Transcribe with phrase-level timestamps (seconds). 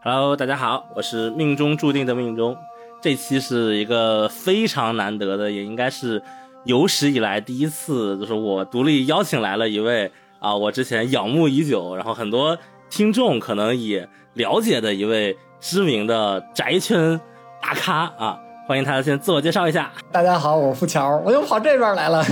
[0.00, 2.56] Hello，大家好，我是命中注定的命中。
[3.02, 6.22] 这期是一个非常难得的，也应该是
[6.64, 10.08] 有史以来第一次，就是我独立邀请来了一位
[10.38, 12.56] 啊，我之前仰慕已久，然后很多
[12.88, 17.20] 听众可能也了解的一位知名的宅圈
[17.60, 18.38] 大咖啊。
[18.68, 19.90] 欢迎他先自我介绍一下。
[20.12, 22.24] 大家好，我是付桥， 我又跑这边来了。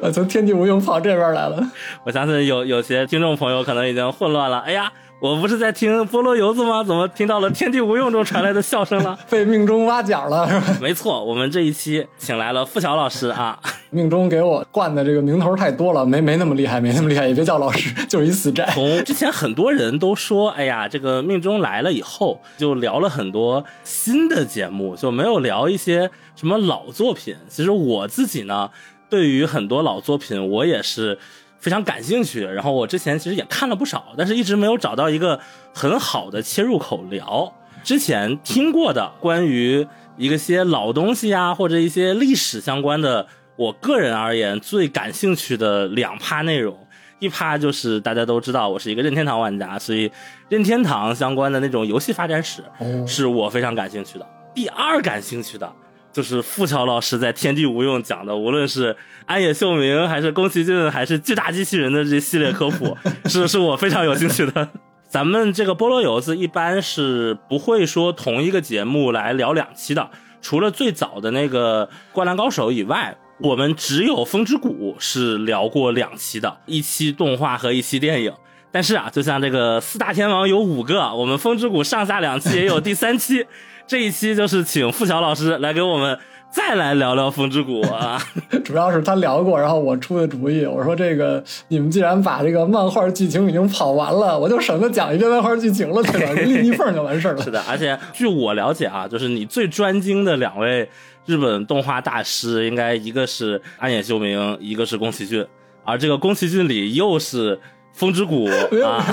[0.00, 1.62] 我从天地无用跑这边来了。
[2.04, 4.60] 我相信有有些听众朋友可能已经混乱了。
[4.60, 4.90] 哎呀。
[5.22, 6.82] 我不是在听菠萝油子吗？
[6.82, 9.16] 怎么听到了天地无用中传来的笑声了？
[9.30, 10.76] 被命中挖角了是吧？
[10.80, 13.56] 没错，我们这一期请来了付晓老师啊。
[13.90, 18.68] 命中给我灌的这个名头太多了，没没那么厉害，没那么厉害，也别叫老师， 就是一死宅。
[18.74, 27.36] 从之前很多人都说，哎呀，这个命中来了以后，就聊了很多新的节目，就没有聊一些什么老作品。
[27.48, 28.68] 其实我自己呢，
[29.08, 31.16] 对于很多老作品，我也是。
[31.62, 35.38] 非常感兴趣，然后我之前其实也看了不少，但是一直没有找到一个
[35.72, 37.50] 很好的切入口聊。
[37.84, 46.76] 之前听过的关于一个些老东西啊，或者一些历史相关的，我个人而言最感兴趣的两趴内容，
[47.20, 50.10] 一趴就是大家都知道我是一个任天堂玩家，所以
[50.48, 52.64] 任天堂相关的那种游戏发展史
[53.06, 54.26] 是我非常感兴趣的。
[54.52, 55.72] 第二感兴趣的。
[56.12, 62.96] 就是付桥老师在天地无用讲的，无论是安野秀明，还是宫崎骏，还是巨大机器人的这系列科普，
[63.28, 64.68] 是是我非常有兴趣的。
[65.08, 78.32] 咱们这个菠萝油子一般是不会说同一个节目来聊两期的，除了最早的那个灌篮高手以外，我们只有风之谷是聊过两期的，一期动画和一期电影。
[78.70, 83.46] 但是啊，就像这个四大天王有五个，我们风之谷上下两期也有第三期。
[83.92, 86.18] 这一期就是请付晓老师来给我们
[86.50, 88.18] 再来聊聊《风之谷》啊，
[88.64, 96.32] 主要是他聊过，然后我出的主意，我说这个你们既然把这个漫画剧情已经跑完了，我就省得讲一遍漫画剧情了，对吧？
[96.40, 97.42] 立一 缝就完事儿了。
[97.42, 100.88] 是的，而且据我了解啊，就是你最专精的两位
[101.26, 105.46] 日本动画大师，应该一个是安野秀明，一个是宫崎骏，
[105.84, 107.54] 而这个宫崎骏里又是
[107.92, 108.48] 《风之谷》
[108.82, 109.04] 啊，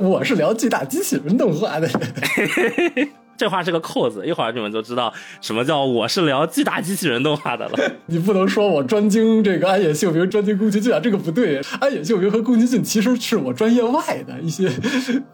[0.00, 1.88] 我是聊巨大机器人动画的。
[3.40, 7.78] 这话是个扣子，一会儿你们就知道什么叫我是聊巨大机器人动画的了。
[8.04, 11.58] 你不能说我专精这个安野秀明，专精宫崎骏啊，这个不对。
[11.80, 14.70] 安野秀明和宫崎骏其实是我专业外的一些，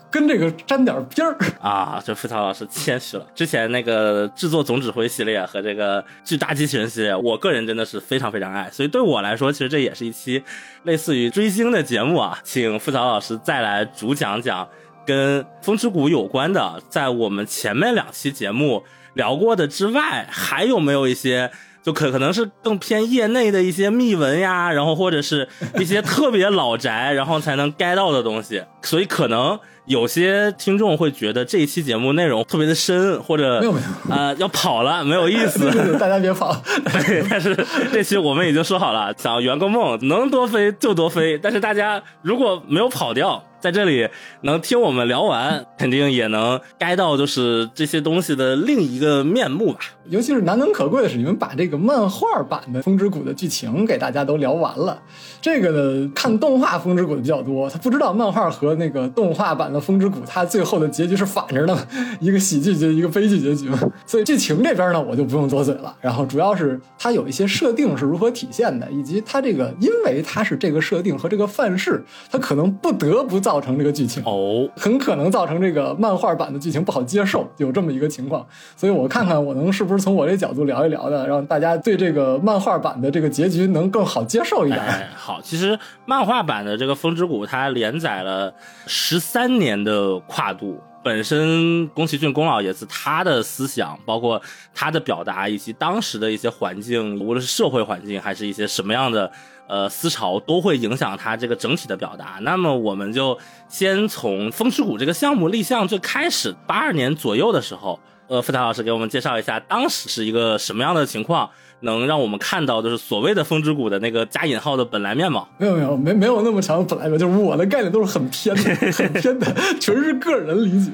[0.08, 2.00] 跟这个沾点边儿啊。
[2.06, 3.26] 这付涛老师谦虚了。
[3.34, 10.40] 之前那个制作总指挥系列和这个巨大机器人系列，我个人真的是非常非常爱，所以对我来说，其实这也是一期
[10.84, 12.38] 类似于追星的节目啊。
[12.44, 14.68] 请付涛老师再来主讲讲。
[15.06, 18.82] 跟风之谷有关的，在我们前面两期节目
[19.14, 21.50] 聊过的之外，还有没有一些
[21.82, 28.64] 就可可能是更偏业内的一些秘闻呀，然后或者是一些特别老宅，然后才能 get 到的东西？
[28.82, 36.54] 所以可能有些听众会觉得这一期节目内容特别的深，或者没有没有呃要跑了没有意思， 大家别跑。
[36.84, 37.56] 对， 但是
[37.92, 41.38] 这期我们已经说好了，想圆个梦，能多飞就多飞。
[41.38, 43.42] 但是大家如果没有跑掉。
[43.58, 44.06] 在这里
[44.42, 49.80] 能听我们聊完，肯定也能该到就是这些东西的另一个面目吧。
[50.08, 54.96] 尤其是难能可贵的是，你们把这个漫画版的《风之谷》的剧情给大家都聊完了。
[55.40, 61.76] 这个呢，看动画《风之谷》的比较多，他不知道漫画和那个动画版的《风之谷》它最后的结局是反着的，
[62.20, 63.78] 一个喜剧结，一个悲剧结局嘛。
[64.06, 65.94] 所以剧情这边呢，我就不用多嘴了。
[66.00, 78.46] 然后主要是它有一些设定是如何体现的，以及它这个因为它是这个设定和这个范式，它可能不得不造成这个剧情哦，很可能造成这个漫画版的剧情不好接受，有这么一个情况。
[78.76, 80.06] 所以我看看我能是不是。
[80.06, 84.80] 从我这角度聊一聊的，让大家对这个漫画版的这个结局能更好接受一点。
[85.16, 88.54] 好，其实漫画版的这个《风之谷》它连载了
[88.86, 94.40] 十三年年的跨度，本身宫崎骏宫老爷子他的思想，包括
[94.72, 99.30] 他的表达，以及当时的一些环境，无论是社会环境还是一些什么样的
[99.68, 102.38] 呃思潮，都会影响他这个整体的表达。
[102.42, 103.36] 那么，我们就
[103.68, 107.98] 先从《风之谷》这个项目立项最开始八二年左右的时候。
[108.28, 111.48] 呃，付达老师给我们介绍一下，当时是一个什么样的情况，
[111.80, 115.46] 能让我们看到就是所谓的风之谷的那个加引号的本来面貌？
[115.58, 118.62] 没有没有，没没有那么长本来面，就是我的概念都是很偏的，
[118.92, 119.46] 很偏的，
[119.78, 120.90] 全是个人理解，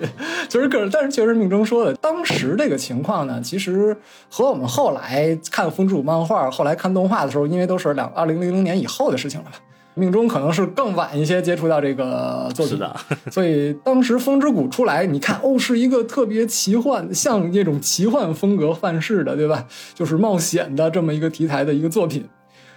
[0.49, 0.91] 全是个人。
[0.93, 3.97] 但是确实命中说的，当时这个情况呢，其实
[4.29, 9.47] 和我们后来看风之谷漫画，后来看动画的时候，因为都是两二零零零年以后的事情了。
[9.95, 12.97] 命中可能是更晚一些接触到这个作品的，
[13.31, 19.67] 所以当时《风之谷》出来，你看哦，是一个特别奇幻，像那种奇幻风格范式的，对吧？
[19.95, 22.25] 就是冒险的这么一个题材的一个作品。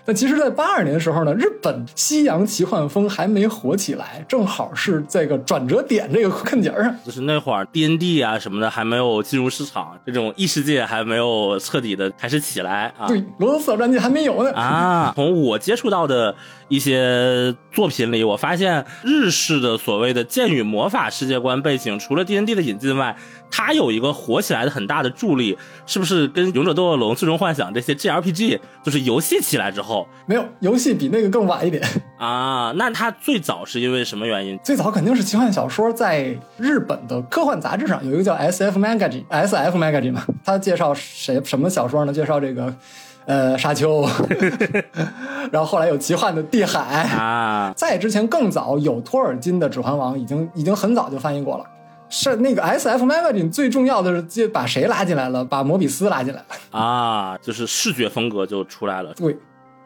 [0.05, 6.95] 但其实，在八二年的时候呢，日本西洋奇幻风还没火起来，正好是这个转折点这个坎节上。
[7.03, 13.07] 就是那会儿 D N D 啊什么的还没有进入市场，这种异世界还没有彻底的开始起来啊。
[13.07, 14.51] 对，罗德斯岛战记还没有呢。
[14.53, 16.35] 啊，从我接触到的
[16.67, 23.17] 一些作品里，我发现日式的所谓的剑与魔法世界观背景，除了 D N D 的引进外，
[23.57, 30.05] 它有一个火起来的很大的助力，是不是跟勇者斗恶龙、最终幻想这些 G R P G，就是游戏起来之后？
[30.25, 31.81] 没有，游戏比那个更晚一点
[32.17, 32.73] 啊。
[32.75, 34.59] 那它最早是因为什么原因？
[34.61, 42.11] 最早肯定是奇幻小说在日本的科幻杂志上有一个叫 S F Magazine，S F Magazine 嘛，它介绍谁什么小说呢？
[42.11, 42.75] 介绍这个，
[43.25, 44.05] 呃，沙丘，
[45.49, 51.65] 然后后来有奇幻的地海啊，在之前更早有托尔金的《指环王》，已经已经很早就翻译过了。
[52.09, 55.43] 是那个 S F Magazine 最重要的是就把谁拉进来了？
[55.43, 56.45] 把摩比斯拉进来了
[56.79, 59.13] 啊，就是视觉风格就出来了。
[59.13, 59.35] 对，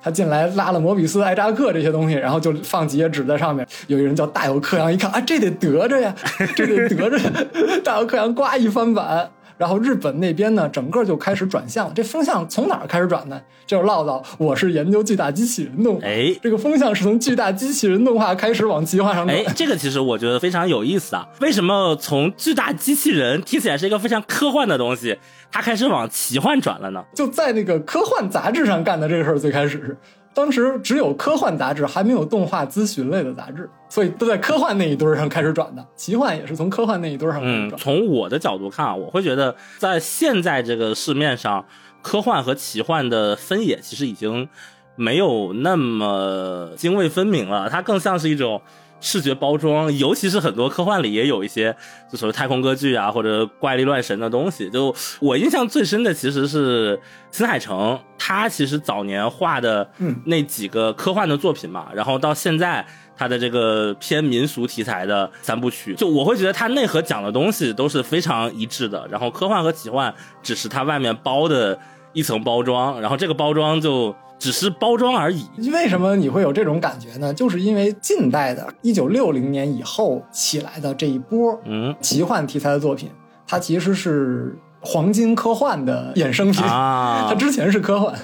[0.01, 3.67] 他进来拉了摩比斯、艾扎克这些东西，然后就放几页纸在上面。
[3.87, 6.13] 有一个人叫大有克洋，一看啊，这得得着呀，
[6.55, 7.19] 这得得着。
[7.83, 9.29] 大有克洋呱一翻版。
[9.59, 11.93] 然后日本那边呢，整个就开始转向。
[11.93, 13.41] 这风向从哪儿开始转呢？
[13.67, 16.07] 就是唠叨，我是研究巨大机器人动画。
[16.07, 19.37] 哎，这个风向是从巨大机器人动画开始往奇幻上转。
[19.37, 21.27] 哎，这个其实我觉得非常有意思啊。
[21.41, 25.19] 为什么从巨大机器人听起来是一个非常科幻的东西，
[25.51, 27.03] 它开始往奇幻转了呢？
[27.13, 29.97] 就在那个科幻杂志上干的这个事儿，最开始。
[30.33, 35.85] 当时只有科幻杂志，还没有动画咨询类的杂志，所以都在科幻那一堆上开始转的。
[35.95, 37.77] 奇幻也是从科幻那一堆上开始转。
[37.79, 41.65] 从我的角度看啊，我会觉得在现在这个市面上，
[42.01, 44.47] 科幻和奇幻的分野其实已经
[44.95, 48.61] 没有那么泾渭分明了，它更像是一种。
[49.01, 51.75] 视觉包装， 尤其是很多科幻里也有一些，
[52.11, 54.69] 就所谓太空歌剧啊，或者怪力乱神的东西。
[54.69, 56.99] 就我印象最深的其实是
[57.31, 59.89] 新海诚，他其实早年画的
[60.25, 62.85] 那几个科幻的作品嘛，然后到现在
[63.17, 69.07] 他的这个偏民俗题材的三部曲，就我会觉得他内核讲的东西都是非常一致的。
[69.09, 70.13] 然后科幻和奇幻
[70.43, 71.77] 只是它外面包的
[72.13, 74.15] 一层包装，然后这个包装就。
[74.39, 75.45] 只是包装而已。
[75.71, 77.33] 为什么你会有这种感觉呢？
[77.33, 83.11] 就是因为近代的1960年以后起来的这一波，嗯，奇幻题材的作品，
[83.45, 87.27] 它其实是黄金科幻的衍生品啊。
[87.29, 88.15] 它之前是科幻，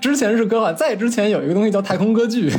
[0.00, 2.52] 之前是科幻，再之前有一个东西叫太空歌剧。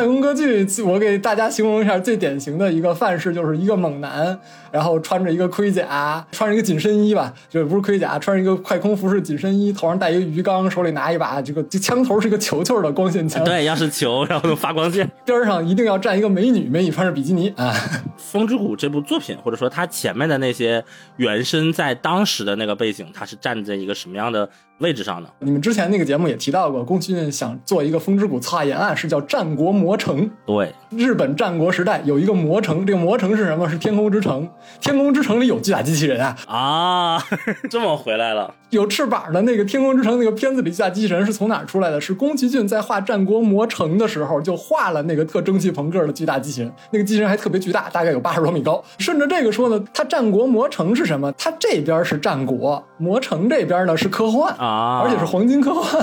[0.00, 17.70] 太空歌剧，我给大家形容一下最典型的一个范式，就是一个猛男，然后穿着一个盔甲，穿着一个紧身衣吧，就不是盔甲，穿着一个快空服饰紧身衣，头上戴一个鱼缸，手里拿一把这个枪头是一个球球的光线枪，对，要是球，然后发光线， 边上一定要站一个美女，美女穿着比基尼啊。
[18.16, 20.82] 风之谷这部作品，或者说它前面的那些
[21.18, 24.48] 原身，在当时的那个背景，它是站在一个什么样的？
[24.80, 30.30] 位置上呢，你们之前那个节目也提到过，宫崎骏想做一个风之谷策划沿岸，是叫战国魔城。
[30.46, 33.68] 对，日本战国时代有一个魔城，这个魔城是什么？
[33.68, 34.48] 是天空之城。
[34.80, 36.36] 天空之城里有巨大机器人啊！
[36.46, 37.22] 啊，
[37.70, 42.00] 这么回来了，有翅膀的那个天空之城那个片子里巨大机器人是从哪儿出来的？
[42.00, 48.82] 是宫崎骏在画战国魔城的时候就画了那个特蒸汽朋克的巨大机器人，那个机器人还特别巨大，大概有八十多米高。
[48.98, 51.30] 顺着这个说呢，它战国魔城是什么？
[51.32, 54.70] 它这边是战国，魔城这边呢是科幻啊。
[54.70, 55.02] 啊！
[55.04, 56.00] 而且是黄金科幻，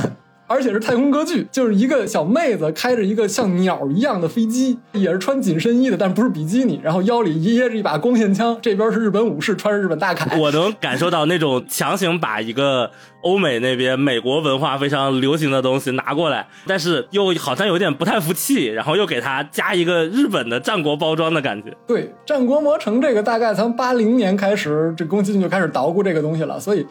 [0.47, 8.57] 而且是太空歌剧，就是一个小妹子开着一个像鸟一样的飞机，也是穿紧身衣的，但不是比基尼，然后腰里掖着一把光线枪。
[8.61, 10.39] 这边是日本武士，穿着日本大铠。
[10.39, 12.89] 我能感受到那种强行把一个
[13.23, 21.75] 欧美那边美国文化非常流行的东西拿过来，但是又好像有点不太服气，然后又给他加一个日本的战国包装的感觉。
[21.85, 26.85] 对，战国魔城这个大概从八零年开始，这宫崎骏就开始捣鼓这个东西了，所以。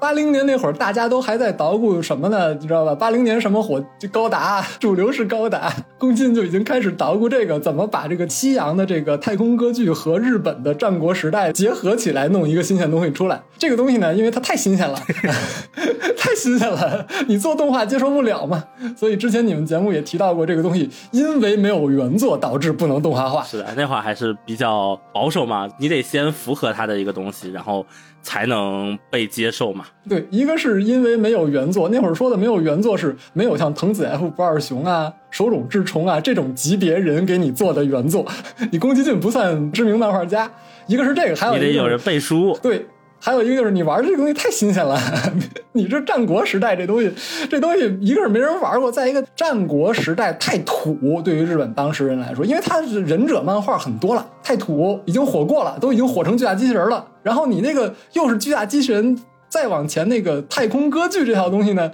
[0.00, 2.52] 八零年那会儿，大家都还在捣鼓什么呢？
[2.54, 2.94] 你知道吧？
[2.94, 3.82] 八零年什么火？
[3.98, 5.72] 就高达， 主流是高达。
[5.98, 13.42] 宫崎就已经开始捣鼓这个，怎么把这个西洋的这个太空歌剧和日本的战国时代结合起来，弄一个新鲜东西出来。
[13.56, 14.94] 这个东西呢，因为它太新鲜了，
[16.18, 18.62] 太新鲜了，你做动画接受不了嘛。
[18.94, 23.42] 所以之前你们节目也提到过，这个东西因为没有原作，导致不能动画化。
[23.42, 27.86] 是的，那会儿还是比较保守嘛，你得先符合它的一个东西，然后。
[28.24, 29.84] 才能被接受嘛？
[30.08, 38.26] 对，一个是因为没有原作，那会儿说的没有原作是没有像藤子 F 不二雄啊、手冢治虫啊这种级别人给你做的原作，
[38.72, 40.50] 你宫崎骏不算知名漫画家。
[40.88, 42.58] 一个是这个，还有你得有人背书。
[42.60, 42.84] 对。
[43.24, 45.00] 还有一个就是你玩这个东西太新鲜了，
[45.72, 47.10] 你这战国时代这东西，
[47.48, 57.06] 这东西一个是没人玩过，再一个战国时代太土，对于日本当时人来说，因为他是忍者漫画很多了，太土，已经火过了，都已经火成巨大机器人了。
[57.22, 61.90] 然后你那个又是巨大机器人再往前那个太空歌剧这套东西呢，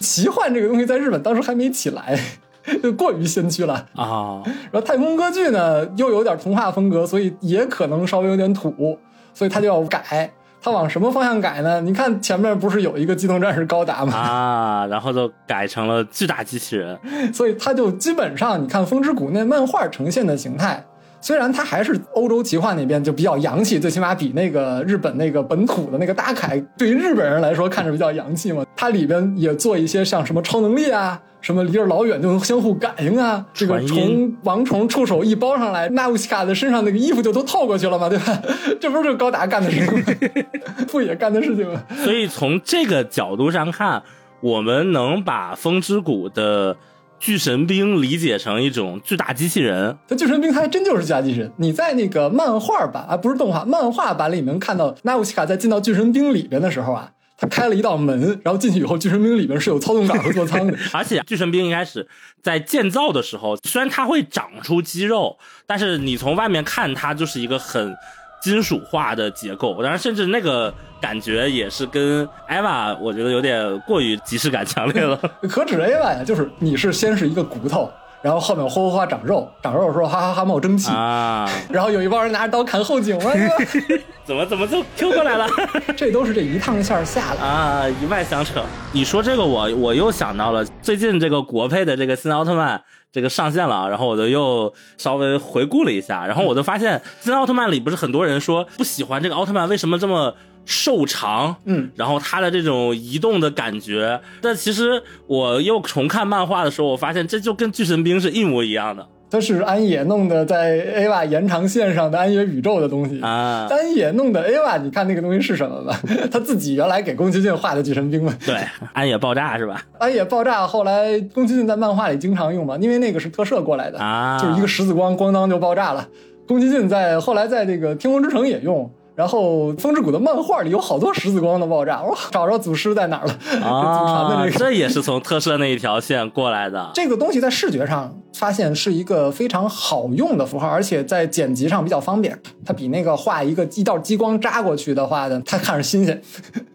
[0.00, 2.18] 奇幻这个东西在日本当时还没起来，
[2.82, 3.86] 就过于先驱了。
[3.94, 4.40] 啊，
[4.72, 8.98] 然后太空歌剧呢又有点童话风格，所以也可能稍微有点土，
[9.34, 10.32] 所以他就要改。
[10.62, 11.80] 他往什么方向改呢？
[11.80, 14.12] 你看前面不是有一个机动战士高达吗？
[14.14, 16.98] 啊，然后就改成了巨大机器人。
[17.32, 20.84] 所以它就基本上，你看《风之谷》那漫画呈现的形态，
[21.20, 28.64] 虽然它还是欧洲奇幻那边就比较洋气，最起码比那个日本那个本土的那个大凯，对于日本人来说看着比较洋气嘛。
[28.76, 38.42] 它里边也做一些像什么超能力啊，什么离着老远就能相互感应啊，这个虫王虫触手一包上来，纳乌西卡的身上那个衣服就都透过去了嘛，对吧？
[38.80, 40.04] 这不是就高达干的事情吗？
[40.88, 41.82] 不也干的事情吗？
[42.02, 44.02] 所以从这个角度上看，
[44.40, 46.74] 我们能把风之谷的
[47.20, 49.96] 巨神兵理解成一种巨大机器人。
[50.08, 51.52] 这巨神兵它还真就是巨大机器人。
[51.58, 60.76] 你在那个漫画版啊，不是动画，漫画版里能看到纳乌西卡在进到巨神兵里边的时候啊，他开了一道门，然后进去以后，巨神兵里边是有操纵杆和座舱的。
[60.92, 62.08] 而且巨神兵一开始
[62.42, 65.36] 在建造的时候，虽然它会长出肌肉，
[65.66, 67.94] 但是你从外面看它就是一个很
[68.42, 75.16] 金属化的结构，当然甚至那个感觉也是跟 EVA 我觉得有点过于即视感强烈了。
[75.48, 77.90] 可指 A 吧呀，就是你是先是一个骨头，
[78.22, 83.56] 然后后面哗哗哗长肉，长肉的时候哈哈哈冒蒸汽，啊，然后有一帮人拿着刀砍后颈嘛，对吧
[84.24, 85.48] 怎么怎么就 Q 过来了？
[85.96, 87.40] 这都是这一趟线儿下来。
[87.42, 88.62] 啊，一脉相承。
[88.92, 92.80] 你说这个我我又想到了最近这个国配的这个新奥特曼
[93.12, 113.20] 这个上线了，然后我就又稍微回顾了一下，然后我就发现新奥特曼里不是很多人说不喜欢这个奥特曼为什么这么瘦长，嗯，然后他的这种移动的感觉，但其实我又重看漫画的时候，我发现这就跟巨神兵是一模一样的它是安野弄的在 AVA 延长线上的安野宇宙的东西。
[113.20, 113.66] 啊。
[113.70, 115.96] 安野弄的 AVA，你看那个东西是什么吧？
[116.30, 118.34] 他自己原来给宫崎骏画的巨神兵嘛。
[118.44, 118.56] 对，
[118.92, 119.82] 安野爆炸是吧？
[119.98, 126.08] 安野爆炸，后来宫崎骏在漫画里经常用嘛，因为那个是特摄过来的，啊，就是一个十字光，咣当就爆炸了。
[126.48, 133.38] 宫崎骏在后来在这个《天空之城》也用，然后《风之谷》的漫画里有好多十字光的爆炸，我找着祖师在哪儿了？
[133.62, 134.58] 啊， 的这个。
[134.58, 136.90] 这也是从特摄那一条线过来的。
[136.94, 142.34] 这个东西在视觉上发现是一个非常好用的符号，而且在剪辑上比较方便。
[142.64, 146.18] 它比那个画一个一道激光扎过去的话呢，它看着新鲜，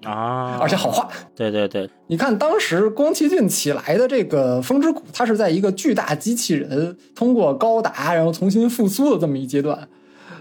[0.03, 1.09] 啊， 而且好画。
[1.35, 9.87] 对对对，你看当时宫崎骏起来的这个《风之谷》，它是在一个巨大机器人通过高达然后重新复苏的这么一阶段，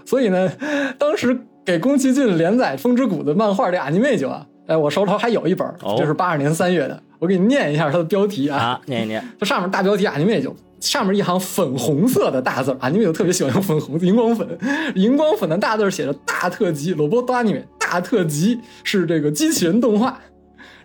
[0.05, 0.51] 所以呢，
[0.99, 5.95] 当时给宫崎骏连载《风之谷》的漫画的 anime 就啊，哎，我手头还有一本，哦。
[5.97, 9.27] 这是八二年三月的，我给你念一下它的标题啊，啊，念一念。
[9.39, 10.55] 它上面大标题 anime 就。
[10.81, 14.47] 上面一行粉红色的大字儿，anime 就特别喜欢用粉红荧光粉，
[14.93, 20.19] 荧光粉的大字写着“大特辑”，罗伯多 anime 大特辑是这个机器人动画，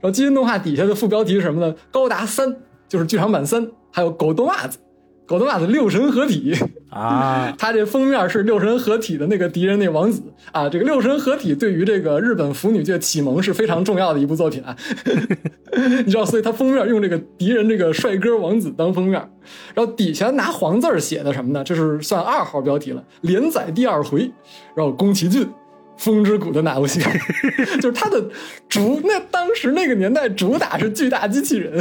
[0.01, 1.75] 然后机器人动画底下的副标题是什么呢？
[1.91, 2.57] 高达三
[2.89, 4.79] 就是剧场版三，还有狗多袜子，
[5.31, 6.53] 狗多袜子六神合体，
[6.89, 10.21] 啊， 他这封面是六神合体的那个敌人那王子。
[10.51, 14.77] 啊，这个六神合体对于这个日本腐女界启蒙是非常重要的一部作品啊，
[16.05, 19.21] 你知道，所以他封面用这个敌人这个帅哥王子当封面，
[19.73, 21.63] 然后底下拿黄字儿写的什么呢？
[21.63, 24.33] 这是算二号标题了，连载第二回，
[24.75, 25.49] 然后宫崎骏。
[25.97, 26.99] 风之谷的哪部戏？
[27.79, 28.25] 就是它的
[28.71, 31.79] 主，那当时那个年代主打是巨大机器人，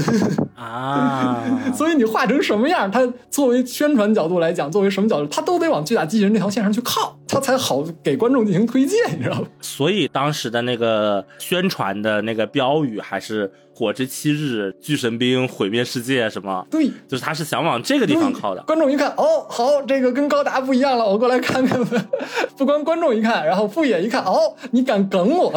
[0.59, 1.41] 啊，
[1.73, 9.47] 所以你画成什么样，它作为宣传角度来讲，作为什么角度，它都得往巨大机器人这条线上去靠，它才好给观众进行推荐，你知道吗？
[9.61, 18.61] 所以当时的那个宣传的那个标语还是“火之七日，巨神兵毁灭世界”什么，对，就是他是想往这个地方靠的。
[18.63, 22.05] 观众一看，哦，好，这个跟高达不一样了，我过来看看吧。
[22.57, 25.53] 不光观众一看，然后富野一看，哦，你敢梗我，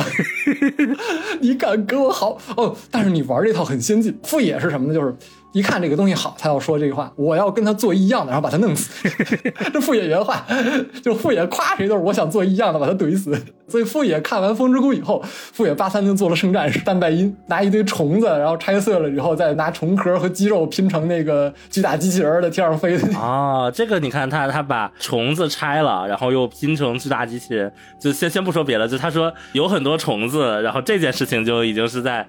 [1.40, 2.76] 你敢跟我好哦。
[2.92, 4.16] 但是你玩这套很先进。
[4.22, 4.91] 富野是什么呢？
[4.92, 5.14] 就是
[5.52, 9.08] 一看这个东西好，他要说这个话，我要跟他做一样的，然后把他弄死。
[9.72, 10.44] 这富野原话，
[11.02, 13.36] 就富野夸谁都是我想做一样的，把他怼死。
[13.68, 23.06] 所以富野看完《风之谷》以后，富野八三年做了圣战士蛋白音，拿一堆虫子，然后拆碎了以后，再拿虫壳和肌肉拼成那个巨大机器人在天上飞的。
[23.18, 32.26] 啊，这个你看他他把虫子拆了，然后又拼成巨大机器人，就先先不说别的，就他说有很多虫子，然后这件事情就已经是在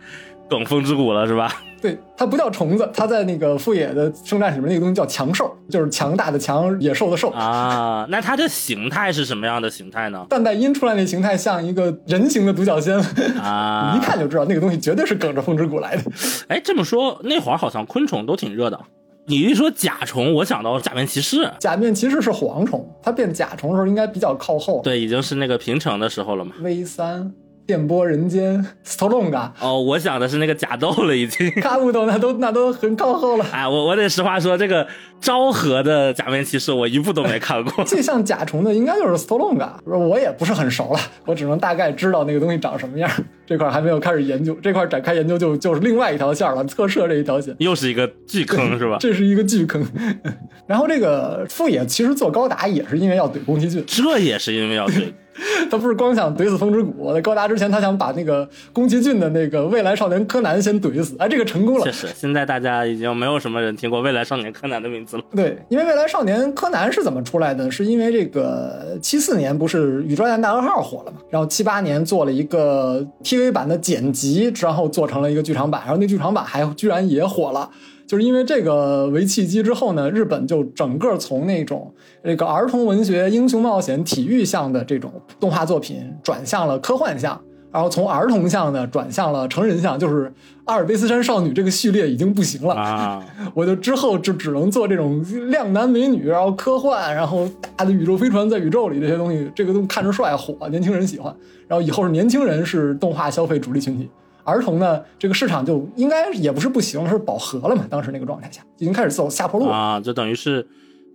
[0.50, 1.52] 梗风之谷了，是吧？
[1.84, 7.30] 对，它不叫虫子，它在那个富野的圣战士里面那个东西叫强兽，就是强大的强，野兽的兽。
[7.32, 10.26] 啊，那它的形态是什么样的形态呢？
[10.30, 12.98] 蛋蛋音出来那形态像一个人形的独角仙，
[13.38, 16.04] 啊你一看就知道那个东西绝对是梗着风之谷来的。
[16.48, 18.80] 哎，这么说那会儿好像昆虫都挺热的。
[19.26, 24.82] 你一说甲虫，我想到假面骑士，假面骑士是蝗虫，它变甲虫的时候应该比较靠后。
[24.82, 26.54] 对，已经是那个平成的时候了嘛。
[26.62, 27.30] ，V 三
[27.66, 31.50] 电波人间、Storm 哦，我想的是那个假斗了，已经。
[31.62, 33.46] 看不懂那都那都很靠后了。
[33.52, 34.86] 哎，我我得实话说，这个
[35.22, 37.84] 昭和的假面骑士我一部都没看过。
[37.86, 43.10] 最像甲虫的应该就是 Storm 我也不是很熟了，我只能大概知道那个东西长什么样。
[43.46, 48.98] 这块还没有开始研究，这块展开研究就就是另外一条线了，特摄这一条线又是一个巨坑是吧？
[49.00, 49.86] 这是一个巨坑。
[50.68, 55.14] 然后这个富野其实做高达也是因为要怼宫崎骏，这也是因为要怼。
[55.70, 61.86] 他不是光想怼死风之谷，在高达之前，他想把那个宫崎骏的那个未来少年柯南先怼死，哎，这个成功了。
[61.86, 65.24] 确实，现在大家已经没有什么人听过未来少年柯南的名字了。
[65.36, 67.70] 对，因为未来少年柯南是怎么出来的？
[67.72, 71.18] 是因为这个七四年不是宇宙战大和号火了嘛？
[71.30, 77.70] 然后七八年做了一个 TV 版的剪辑，然后做成了一个剧场版，然后那剧场版还居然也火了。
[78.06, 81.92] 就是因为这个为契机之后呢，日本就整个从那种
[82.24, 87.40] 这个儿童文学、英雄冒险、体育向的这种动画作品，转向了科幻向，
[87.72, 90.32] 然后从儿童向呢转向了成人向，就是
[90.66, 93.26] 阿尔卑斯山少女这个序列已经不行了啊！
[93.56, 101.34] 我就之后就只能做这种靓男美女，然后科幻，然后大的宇宙飞船在宇宙里这些东西，这个东西看着帅火，年轻人喜欢，
[101.68, 104.10] 然后以后是年轻人是动画消费主力群体。
[104.44, 107.86] 儿童呢，这个市场就应该也不是不行，是饱和了嘛？
[107.90, 110.66] 当时那个状态下，已经开始走下坡路啊，就等于是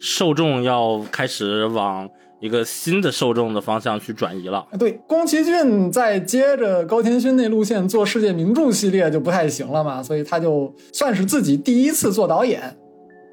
[0.01, 2.09] 受众要开始往
[2.41, 4.67] 一个新的受众的方向去转移了。
[4.79, 12.77] 对，宫崎骏再接着高田勋那路线做世界名著系列就不太行了嘛，所以他就算是自己第一次做导演，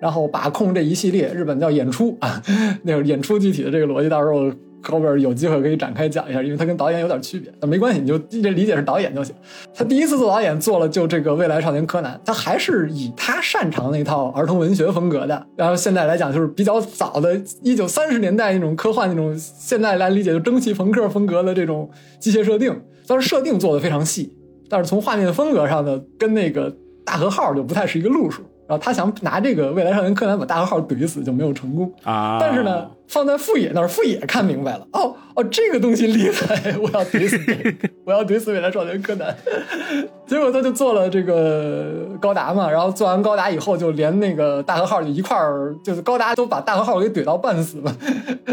[0.02, 2.42] 然后把控这一系列，日本叫演出啊，
[2.84, 4.52] 那个演出具体的这个逻辑，到时候。
[4.92, 9.36] 后边有机会可以展开讲一下，因为他跟导演有点区别，但没关系，你就这理解是导演就行。
[9.74, 15.46] 他第一次做导演做了就这个《未来少年柯南》，他还是以他擅长那套儿童文学风格的。
[15.56, 21.90] 然后现在来讲就是比较早的，一九三十年代那种科幻那种，现在来理解就蒸汽朋克风格的这种
[22.20, 24.36] 机械设定，但是设定做的非常细，
[24.70, 26.76] 但是从画面风格上呢，跟那个
[27.06, 28.44] 大和号就不太是一个路数。
[28.68, 32.38] 然后他想拿这个《未来少年柯南》把大和号怼死，就没有成功啊。
[32.40, 32.90] 但是呢。
[33.08, 39.36] 放在富野那儿，富野看明白了，哦哦，这个东西厉害， 我要怼死你， 我要怼死未来少年柯南。
[40.26, 47.96] 结果他就做了这个高达嘛，然后做完高达以后，就连那个大和号就一块儿，就是高达都把大和号给怼到半死了，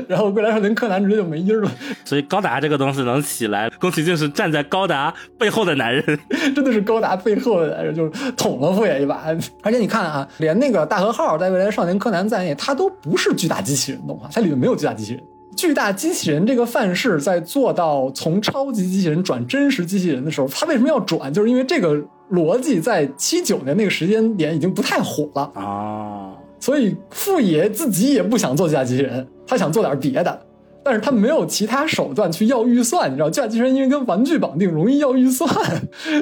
[0.07, 1.71] 然后未来少年柯南直接就没音了。
[2.05, 6.05] 所以高达这个东西能起来，宫崎骏是站在高达背后的男人，
[6.55, 9.25] 真的是高达背后的男人，就是捅了富野一把。
[9.63, 14.29] 而且你看啊，连那个大和号在未来少年柯南在内，他都不是巨大机器人动画。
[14.43, 15.23] 里面没有巨大机器人，
[15.57, 21.33] 巨大机器人这个范式在做到从超级机器人转真实机器人的时候，它为什么要转？
[21.33, 21.95] 就是因为这个
[22.31, 30.47] 逻辑在七九年那个时间点已经不太火了啊，所以富野自己也不想做巨大机器人，他想做点别的。
[30.85, 35.49] 但是他没有其他手段去要预算，你知道，巨大机器人因为跟玩具绑定，容易要预算，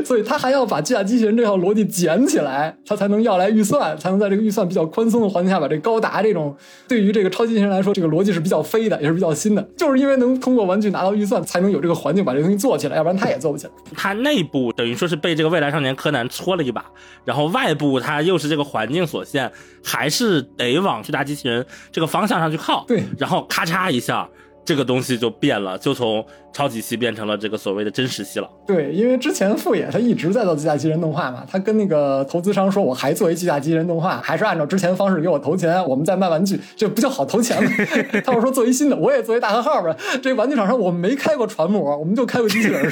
[0.05, 6.55] 所以他还要把巨大机器人这套逻辑捡起来，他才能要来预算，才能在这个预算比较宽松的环境下，把这高达这种
[6.87, 9.66] 对于这个超级机器人来说，这个逻辑是比较飞的，也是比较新的。
[9.77, 13.73] 就是因为能通过玩具拿到预算，才能有这个环境把这东西做起来，要不然他也做不起来。
[13.96, 16.85] 他内部等于说是被这个未来少年柯南搓了一把，
[17.25, 19.51] 然后外部他又是这个环境所限，
[19.83, 22.85] 还是得往巨大机器人这个方向上去靠。
[22.87, 24.29] 对，然后咔嚓一下。
[24.64, 28.49] 这个东西就变了，就从超级系变成了这个所谓的真实系了。
[28.66, 37.70] 对，因为之前富野他一直在做机甲机器人动画嘛，他跟那个投资商说，我还做一机甲机器人动画，还是按照之前方式给我投钱，我们再卖玩具，这不就好投钱吗？
[38.25, 39.94] 他们说做一新的，我也做一大和号吧。
[40.23, 42.90] 这玩具厂商我们没开过船模，我们就开过机器人。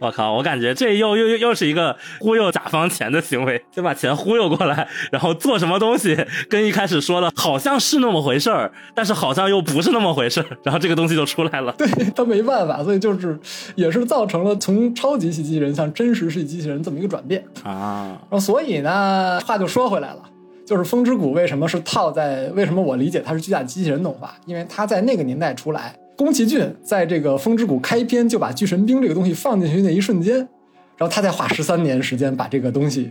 [0.00, 6.16] 我靠，我感觉这又又又又是一个忽悠甲方钱的行为，先把钱忽悠过来，然后做什么东西
[6.48, 11.74] 跟一开始说的好像是那么回事儿，但是好像又不是那么回事儿，然后这个东西就出来了。
[11.78, 13.38] 对他没办法，所以就是
[13.74, 18.18] 也是造成了从超级系机器人向真实系机器人这么一个转变啊。
[18.28, 20.22] 然后所以呢，话就说回来了，
[20.66, 25.94] 就是《风之谷》为什么是套在为什么我理解它是巨大机器人动画，因为它在那个年代出来。
[26.16, 30.36] 宫崎骏在这个《风之谷》开篇就把巨神兵这个东西放进去那一瞬间，
[30.98, 33.10] 然后他再花十三年时间把这个东西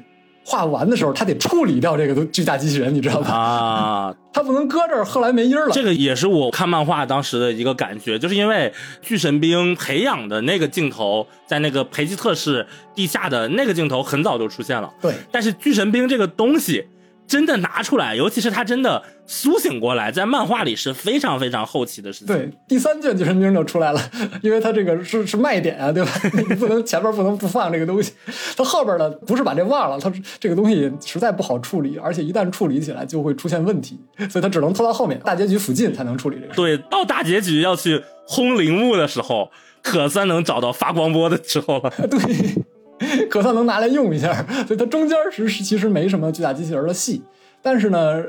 [0.49, 3.31] 画完的时候，他得处理掉这个巨大机器人，你知道吧？
[3.31, 5.71] 啊， 他不能搁这儿，后来没音儿了。
[5.71, 14.91] 这个也是我看漫画当时的一个感觉，就是因为巨神兵培养的那个镜头，在那个培吉特市地下的那个镜头很早就出现了。
[14.99, 16.88] 对，但是巨神兵这个东西。
[17.29, 22.27] 真的拿出来，尤其是他真的苏醒过来，在漫画里是非常非常后期的事情。
[22.27, 24.01] 对，第三卷巨神兵就出来了，
[24.41, 26.11] 因为他这个是是卖点啊，对吧？
[26.49, 28.13] 你 不能前面不能不放这个东西，
[28.57, 36.53] 他后边呢不是把这忘了，他这个东西实在不好处理，而且一旦处理起来就会出现问题， 所以他只能拖到后面大结局附近才能处理这个。
[36.55, 39.51] 对，到大结局要去轰铃木的时候，
[39.83, 41.93] 可算能找到发光波的时候了。
[42.09, 42.63] 对。
[43.29, 44.33] 可算能拿来用一下，
[44.67, 47.21] 所以它中间是其实没什么巨大机器人的戏，
[47.62, 48.23] 但是呢，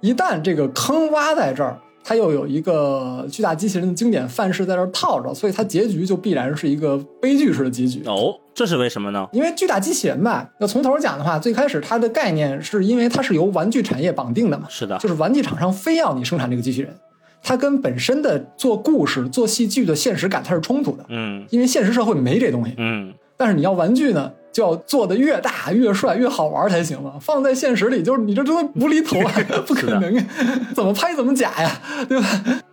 [0.00, 8.02] 一旦这个坑挖在这儿，它又有一个巨大机器人的经典范式在这儿套着，所以它结局就必然是一个悲剧式的结局。
[8.06, 9.28] 哦，这是为什么呢？
[9.32, 16.94] 因为巨大机器人吧，要从头讲的话，最开始它的概念是因为它是由玩具产业绑定的嘛，是的，就是玩具厂商非要你生产这个机器人，
[17.42, 23.12] 它跟本身的做故事、做戏剧的现实感它是冲突的，嗯，因为现实社会没这东西，嗯。
[23.40, 27.14] 但是你要玩具呢，就要做的越大越帅越好玩才行嘛。
[27.18, 29.32] 放在现实里，就是你这真 的无厘头啊，
[29.66, 30.26] 不可能啊，
[30.74, 32.26] 怎么拍怎么假呀， 对吧？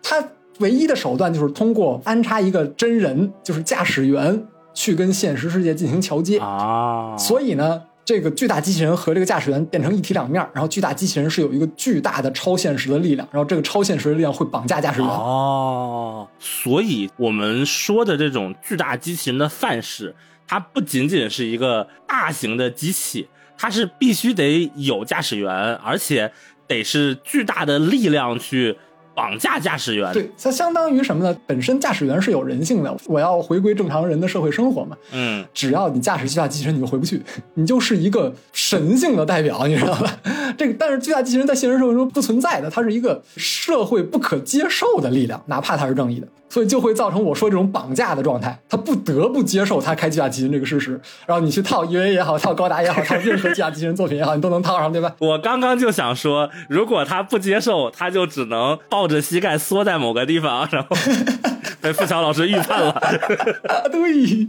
[0.04, 0.22] 他
[0.60, 7.16] 唯一的手段就是通过安插一个真人，就是驾驶员，去跟现实世界进行桥接啊。
[7.18, 15.10] 所以呢，这个巨大机器人和这个驾驶员变成一体两面，然后巨大机器人是有一个巨大的超现实的力量，然后这个超现实的力量会绑架驾驶员。
[15.10, 20.14] 哦，所以我们说的这种巨大机器人的范式。
[20.48, 26.32] 它不仅仅是一个大型的机器，它是必须得有驾驶员，而且
[26.66, 28.78] 得是巨大的力量去
[29.18, 30.14] 绑架驾驶员。
[30.14, 31.36] 对，它相当于什么呢？
[31.48, 34.96] 本身驾驶员是有人性的，我要回归正常人的社会生活嘛。
[35.12, 37.20] 嗯，只要你驾驶巨大机器人，你就回不去，
[37.56, 40.20] 你就是一个神性的代表，你知道吧？
[40.56, 46.28] 这个，但是巨大机器人在现实社会中不存在的，它是一个社会不可接受的力量，哪怕它是正义的。
[46.50, 51.00] 所以就会造成我说这种绑架的状态，他不得不接受他开巨大机器人这个事实。
[51.26, 55.14] 然后你去套 EVA 也好，套高达也好，套任何巨大机器人作品也好，你都能套上，对吧？
[55.20, 60.96] 我刚刚就想说，如果他不接受，他就只能抱着膝盖缩在某个地方，然后
[61.82, 63.02] 被付强老师预判了。
[63.92, 64.48] 对，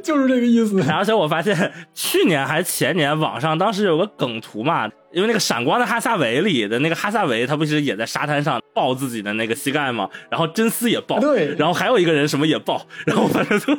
[0.00, 0.82] 就是这个意思。
[0.90, 4.90] 而且我发现去年还前年，网上当时有个梗图嘛。
[5.12, 10.10] 因为那个闪光的哈萨维里的那个哈萨维，他不是也在沙滩上抱自己的那个膝盖嘛？
[10.28, 13.78] 然后真丝也抱，对，然后还有一个人什么也抱，然后反正就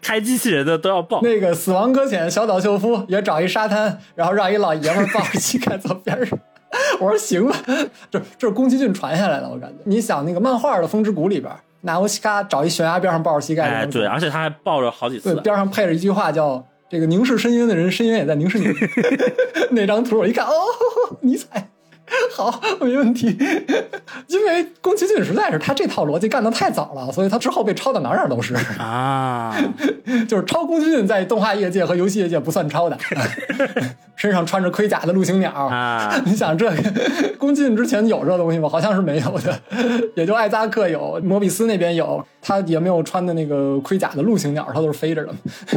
[0.00, 1.20] 开机器人的都要抱。
[1.22, 6.36] 那个死亡搁浅小岛秀夫也找一沙滩，然后让一老爷们抱着膝盖走边上。
[7.00, 7.56] 我说行吧，
[8.10, 9.76] 这这是宫崎骏传下来的，我感觉。
[9.84, 16.64] 你想那个漫画的《风之谷》里边，拿欧西卡找一悬崖边上抱着膝盖，哎，对，而且他还抱着好几次，边上配着一句话叫。
[16.90, 18.66] 这个凝视深渊的人，深渊也在凝视你。
[19.72, 20.52] 那张图我一看，哦，
[21.22, 21.70] 尼采，
[22.34, 23.36] 好，没问题。
[24.26, 29.56] 因为宫崎骏实在是他这套逻辑干的太早了，所以他之后被抄的哪哪都是啊。
[30.28, 32.98] 就是抄宫崎骏在动画业界和游戏业界不算抄的。
[34.14, 36.14] 身上穿着盔甲的陆行鸟啊！
[36.24, 36.76] 你想这个
[37.38, 38.68] 宫崎骏之前有这东西吗？
[38.68, 39.58] 好像是没有的，
[40.14, 45.34] 也就艾扎克有，摩比斯那边有，他也没有穿的那个盔甲的陆行鸟，他都是飞着的。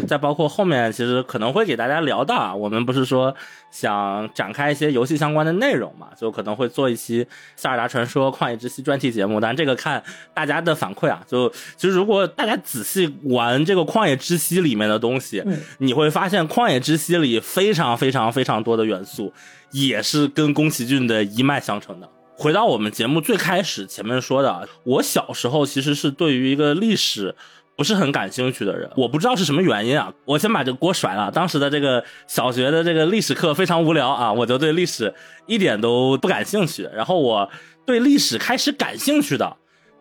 [0.08, 3.34] 再包括后面，其实可能会给大家聊到，啊，我们不是说
[3.76, 7.24] 想展开一些游戏相关的内容嘛，就可能会做一期
[7.56, 9.40] 《塞尔达传说：旷野之息》专题节目。
[9.40, 10.02] 但这个看
[10.34, 15.44] 大家的反馈啊，就其实如果大家仔细玩这个《旷野之息》里面的东西，
[15.80, 18.32] 你会发现《旷野之息》里非常非常。
[18.36, 19.32] 非常多的元素，
[19.72, 22.10] 也是跟宫崎骏的一脉相承的。
[22.38, 27.34] 回到我们节目最开始前面说的，我小时候其实是对于一个历史
[27.76, 30.14] 不是很感兴趣的人，我不知道是什么原因啊。
[30.26, 31.32] 我先把这个锅甩了。
[31.32, 35.14] 当时的这个小学的这个历史课非常无聊啊，我就对历史
[35.46, 36.90] 一点都不感兴趣。
[36.94, 37.50] 然后我
[37.86, 39.58] 对历史开始感兴趣的。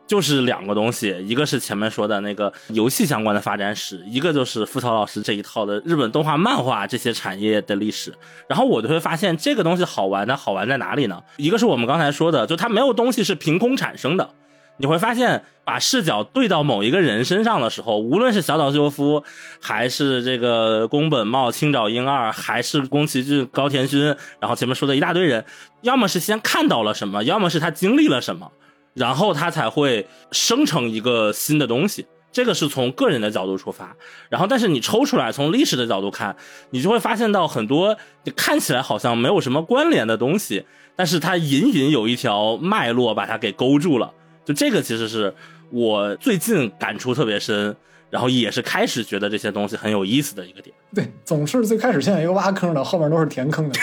[0.07, 8.13] 就是两个东西，一个是前面说的那个游戏相关的发展史，一个就是付曹老师这一套的日本动画、漫画这些产业的历史。
[8.47, 11.23] 然后我就会发现这个东西好玩，它好玩在哪里呢？
[11.39, 14.29] 一个是我们刚才说的，就它没有东西是凭空产生的。
[14.77, 19.23] 你会发现，把视角对到某一个人身上的时候，无论是小岛秀夫，
[19.61, 25.45] 还是这个宫本茂、青沼英二，还是宫崎骏、高田勋，然后前面说的一大堆人，
[25.83, 28.51] 要么是先看到了什么，要么是他经历了什么。
[28.95, 33.97] 然后他才会生成一个新的东西，这个是从个人的角度出发。
[34.29, 36.37] 然后，但是你抽出来从历史的角度看，
[36.71, 44.13] 你就会发现到很多你看起来好像没有什么关联的东西，但是它隐隐有一条脉络把它给勾住了。
[44.45, 45.33] 就这个其实是
[45.71, 47.75] 我最近感触特别深。
[48.15, 50.73] 然后也是开始觉得这些东西很有意思的一个点。
[50.95, 53.75] 对，总是最开始先有一个挖坑的，后面都是填坑的。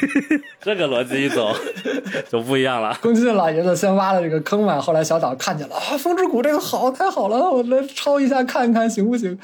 [0.62, 1.54] 这个逻辑一走
[2.32, 2.96] 就不一样了。
[3.02, 9.38] 宫崎骏老爷子先挖了这个坑嘛，后来小岛看见了啊，风之谷这个好，太好了，我来抄一下看看行不行？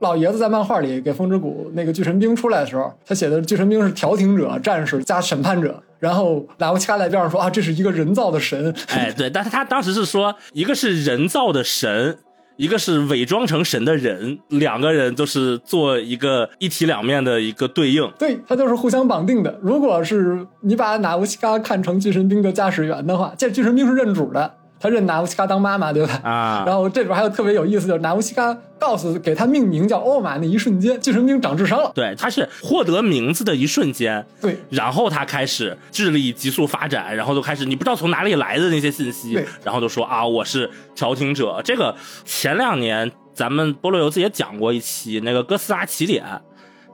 [0.00, 5.82] 老爷子在漫画里给风之谷那个巨神兵出来的时候，他写的巨神兵是调停者、战士加审判者。
[5.98, 8.74] 然后纳乌西卡在边上说啊，这是一个人造的神。
[8.88, 12.18] 哎，对，但是他当时是说，一个是人造的神，
[12.56, 18.10] 一个是伪装成神的人，两个人都是做一个一体两面的一个对应。
[18.18, 19.58] 对，它就是互相绑定的。
[19.62, 24.54] 如果是你把纳乌西卡看成巨神兵的驾驶员的话，这巨神兵是认主的。
[24.78, 26.20] 他认拿乌西卡当妈妈，对吧？
[26.22, 31.90] 啊，然后这里边还有特别有意思，就是拿乌西卡告诉给他命名叫欧玛那一瞬间，精神病长智商了。
[31.94, 41.60] 对，他是获得名字的一瞬间，对，然后他开始智力急速发展，然后就开始你不知道从哪里来的那些信息，然后就说啊，我是调停者。
[41.64, 46.24] 这个前两年咱们菠萝油子也讲过一期那个哥斯拉起点。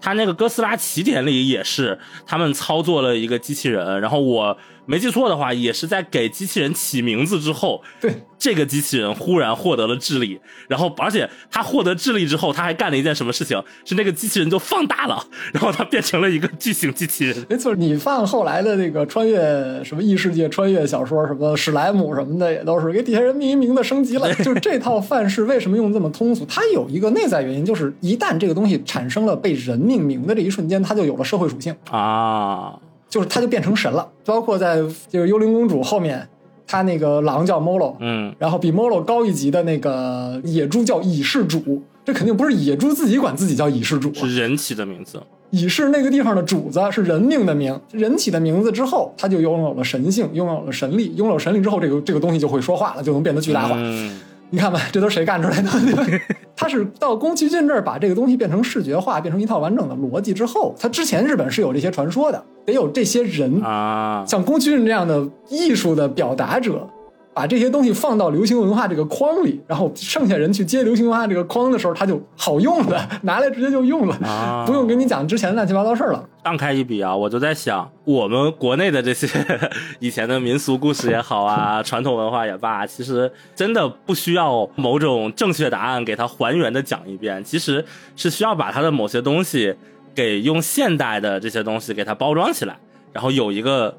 [0.04, 13.62] 他那个哥斯拉起点里也是，他们操作了一个机器人，然后我没记错的话，也是在给机器人起名字之后，对这个机器人忽然获得了智力，然后而且他获得智力之后，他还干了一件什么事情？
[13.84, 17.46] 是那个机器人就放大了，然后他变成了一个巨型机器人。
[17.48, 24.34] 没错，你放后来的那个穿越什么异世界穿越小说，什么史莱姆什么的，也都是给底下人命名的升级了。
[24.34, 26.44] 就是这套范式为什么用这么通俗？
[26.46, 32.76] 它有一个内在原因，就是一旦这个东西产生了被人命名的这一瞬间，它就有了社会属性啊，
[33.12, 34.08] 就是他就变成神了。
[34.24, 34.78] 包括在
[35.10, 36.26] 就是幽灵公主后面，
[36.66, 45.20] 他那个狼叫 Molo，嗯，然后比 Molo 高一级的那个野猪叫蚁氏主，这肯定不是野猪自己管自己叫蚁氏主，是人起的名字。
[45.50, 53.76] 蚁氏那个地方的主子是人命的名，人起的名字之后，他就拥有了神性，拥有了神力，拥有神力之后，这个这个东西就会说话了，就能变得巨大化。
[53.76, 54.18] 嗯
[54.54, 55.70] 你看吧，这都是谁干出来的？
[56.62, 66.88] 他是到宫崎骏这儿把这个东西变成视觉化，变成一套完整的逻辑之后，他之前日本是有这些传说的，得有这些人啊，像宫崎骏这样的艺术的表达者。
[67.34, 76.28] 把这些东西放到流行文化这个框里，然后剩下人去接流行文化这个框的时候，它就好用了，拿来直接就用了，啊、不用跟你讲之前的乱七八糟事儿了。
[76.42, 79.28] 荡开一笔啊，我就在想，我们国内的这些
[79.98, 89.74] 以前的民俗故事也好啊，传统文化也罢，其实真的不需要某种正确答案给它还原的讲一遍，其实是需要把它的某些东西
[90.14, 92.76] 给用现代的这些东西给它包装起来，
[93.12, 93.96] 然后有一个。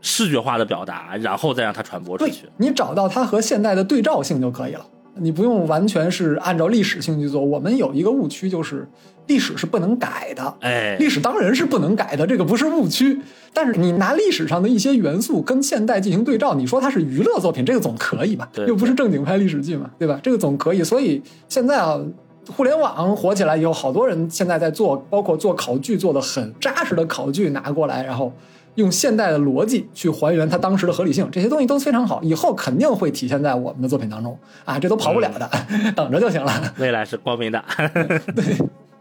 [0.00, 2.48] 视觉化的表达，然后再让它传播出去。
[2.56, 4.86] 你找到它和现代的对照性就可以了，
[5.16, 7.42] 你不用完全是按照历史性去做。
[7.42, 8.88] 我们有一个误区，就是
[9.26, 10.54] 历史是不能改的。
[10.60, 13.20] 哎，历史当然是不能改的，这个不是误区。
[13.52, 18.48] 但是你拿历史上的一些元素跟现代进行对照，你说它是娱乐作品，这个总可以吧？
[18.66, 20.18] 又不是正经拍历史剧嘛，对吧？
[20.22, 20.82] 这个总可以。
[20.82, 22.00] 所以现在啊，
[22.48, 28.32] 互联网火起来以后，好多人现在在做，包括做考据做的很扎实的考据拿过来，然后。
[28.80, 36.52] 用现代的逻辑去还原它当时的合理性，这些东西都非常好，以后肯定会体现在我们的作品当中啊，这都跑不了的，嗯、 等着就行了。
[36.78, 37.64] 未来是光明的。
[38.34, 38.44] 对，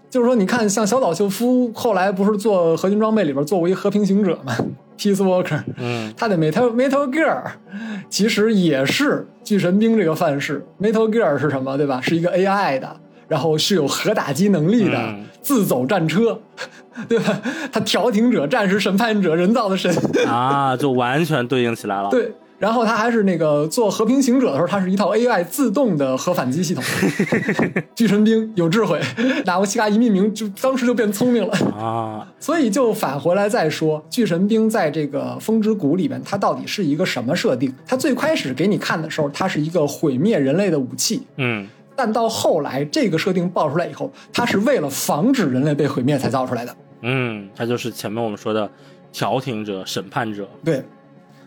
[0.10, 4.56] 就是说，你看，像小岛秀夫后来不是做合金装备里边做过一和平行者吗
[4.98, 7.42] ，Peace Walker，嗯，他的 Metal Metal Gear
[8.10, 10.66] 其实也是巨神兵这个范式。
[10.82, 12.02] Metal Gear 是什么，对吧？
[12.02, 12.96] 是一个 AI 的。
[13.30, 16.38] 然后是有核打击能力的、嗯、自走战车，
[17.08, 17.42] 对吧？
[17.72, 19.96] 他调停者、战士、审判者、人造的神
[20.28, 22.10] 啊，就完全对应起来了。
[22.10, 26.84] 对，然后他还是那个做和平行者的时候，他是一套 AI 自动的核反击系统。
[27.96, 29.00] 巨神兵有智慧，
[29.46, 32.28] 纳乌西卡一命名就当时就变聪明了啊。
[32.40, 37.74] 所以就返回来再说，巨神兵在这个风之谷里面，它到底是一个什么设定？
[37.86, 41.22] 它最开始给你看的时候，它是一个毁灭人类的武器。
[41.38, 41.68] 嗯。
[41.96, 46.76] 但到后来，这个设定爆出来以后，它是为了防止人类被毁灭才造出来的。
[47.02, 48.70] 嗯，它就是前面我们说的
[49.12, 50.48] 调停者、审判者。
[50.64, 50.84] 对，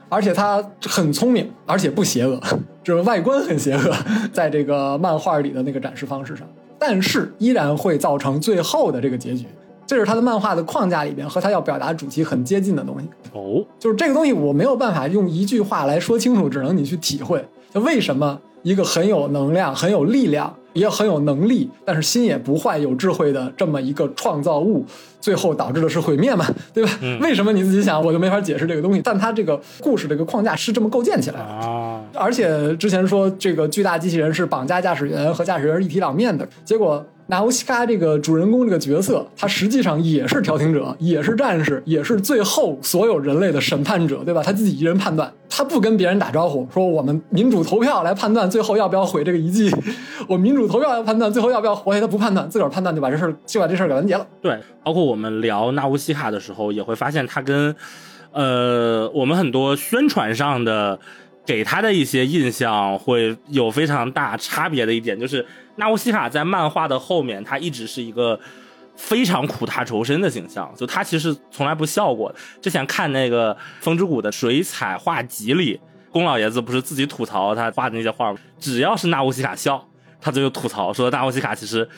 [0.09, 2.41] 而且他很聪明，而且不邪恶，
[2.85, 3.95] 就是外观很邪恶，
[4.33, 6.47] 在这个漫画里的那个展示方式上，
[6.79, 9.47] 但是依然会造成最后的这个结局。
[9.87, 13.09] 这是他的漫画的框架里边和他要表达主题很接近的东西。
[13.33, 17.45] 哦，就是这个东西我没有办法用一句话来说清楚，只能你去体会。
[17.75, 18.41] 就为什么？
[18.63, 24.85] 一个很有能量、很有力量，也很有能力，但是心也不坏、有智慧的这么一个创造物，
[25.21, 26.47] 最后导致的是毁灭嘛？
[26.73, 26.91] 对吧？
[27.03, 29.01] 嗯、为什么你自己想，我就没法解释这个东西。
[29.03, 32.03] 但它这个故事这个框架是这么构建起来的啊。
[32.15, 44.43] 而且之前说这个巨大机器人是绑架驾驶员和驾驶员一体两面的，结果纳乌西卡这个主人公这个角色，他实际上也是调停者，也是战士，也是最后所有人类的审判者，对吧？
[44.43, 49.75] 他自己一人判断，他不跟别人打招呼，说我们民主投票来判断最后要不要毁这个遗迹，
[50.29, 54.27] 我民主投票要判断最后要不要活下，他不判断，自个儿判断就把这事就把这事给完结了。
[54.43, 57.75] 对，包括我们聊纳乌西卡的时候，也会发现他跟
[58.33, 61.01] 呃我们很多宣传上的
[61.47, 65.43] 给他的一些印象会有非常大差别的一点，就是
[65.77, 68.39] 纳乌西卡在漫画的后面，他一直是一个
[68.95, 72.35] 非常苦大仇深的形象，就他其实从来不笑过。
[72.61, 75.81] 之前看那个《风之谷》的水彩画集里，
[76.11, 79.89] 宫老爷子不是自己吐槽他画的那些画，只要是纳乌西卡笑，
[80.21, 81.89] 他就吐槽说纳乌西卡其实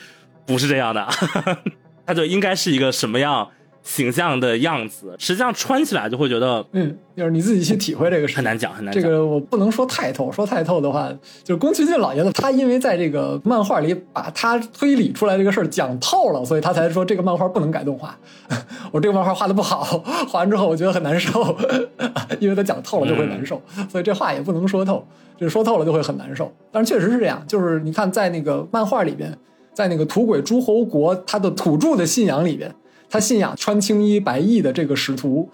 [0.45, 1.07] 不是这样的，
[2.05, 3.49] 他就应该是一个什么样。
[3.85, 9.01] 形象的样子，实际上穿起来就会觉得，嗯，就是你自己去体会这个事很难讲，很难讲。
[9.01, 11.07] 这个我不能说太透，说太透的话，
[11.43, 18.17] 就是宫崎骏老爷子他因为在这个漫画里把他推理出来这个事儿讲透了，所以他才说这个漫画不能改动画。
[18.91, 19.83] 我这个漫画画的不好，
[20.27, 21.55] 画完之后我觉得很难受，
[22.41, 26.51] 因为他讲透了就会难受，所以这话也不能说透，就说透了就会很难受。
[26.71, 29.31] 但是确实是这样，就是你看在那个漫画里边，
[29.75, 32.73] 在那个土鬼诸侯国他的土著的信仰里边。
[33.15, 35.49] 他信仰穿青衣白衣的这个使徒，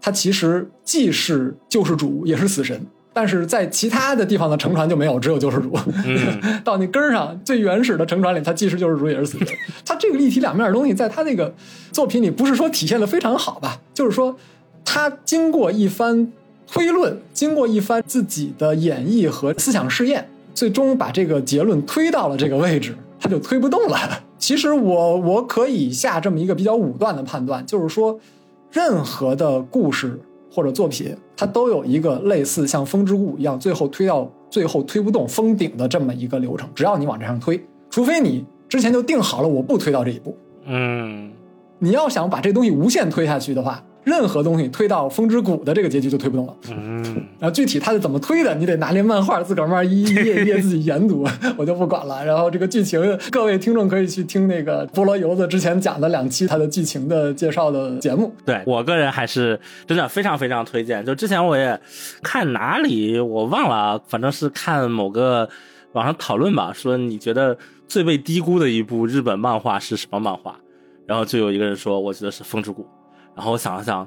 [0.00, 2.80] 他其实既是救世主，也是死神。
[3.12, 5.76] 但是在其他的地方的乘船就没有，只有救世主。
[6.64, 9.48] 到那根儿上最原始的乘船里，他既是救世主，也是死神。
[9.84, 11.54] 他这个立体两面的东西，在他那个
[11.92, 13.78] 作品里，不是说体现的非常好吧？
[13.92, 14.34] 就是说，
[14.82, 16.32] 他经过一番
[16.66, 22.96] 推论，经过一番自己的演绎和思想试验，最终把这个结论推到了这个位置。
[23.20, 24.22] 他就推不动了。
[24.44, 28.20] 其实我我可以下这么一个比较武断的判断，就是说，
[28.70, 30.20] 任何的故事
[30.52, 36.68] 或者作品，它都有一个类似像《风之谷》一样，最后推到最后推不动封顶的这么一个流程。
[36.74, 40.36] 只要你往这上推，除非你之前就定好了我不推到这一步。
[40.66, 41.32] 嗯，
[41.78, 43.82] 你要想把这东西无限推下去的话。
[44.04, 46.54] 任何东西推到风之谷的这个结局就推不动了。
[46.70, 47.02] 嗯，
[47.38, 52.24] 然后具体它是怎么推的，你得拿那漫画自个儿慢慢一页一页自己研读， 我就不管了。
[52.24, 58.32] 然后这个剧情，各位听众可以去听那个菠萝油子之前讲的两期它的剧情的介绍的节目。
[58.44, 61.04] 对我个人还是真的非常非常推荐。
[61.04, 61.80] 就之前我也
[62.22, 65.48] 看哪里我忘了，反正是看某个
[65.92, 67.56] 网上讨论吧，说你觉得
[67.88, 70.54] 最被低估的一部日本漫画是什么漫画？
[71.06, 72.86] 然后就有一个人说，我觉得是风之谷。
[73.34, 74.06] 然后我想了想，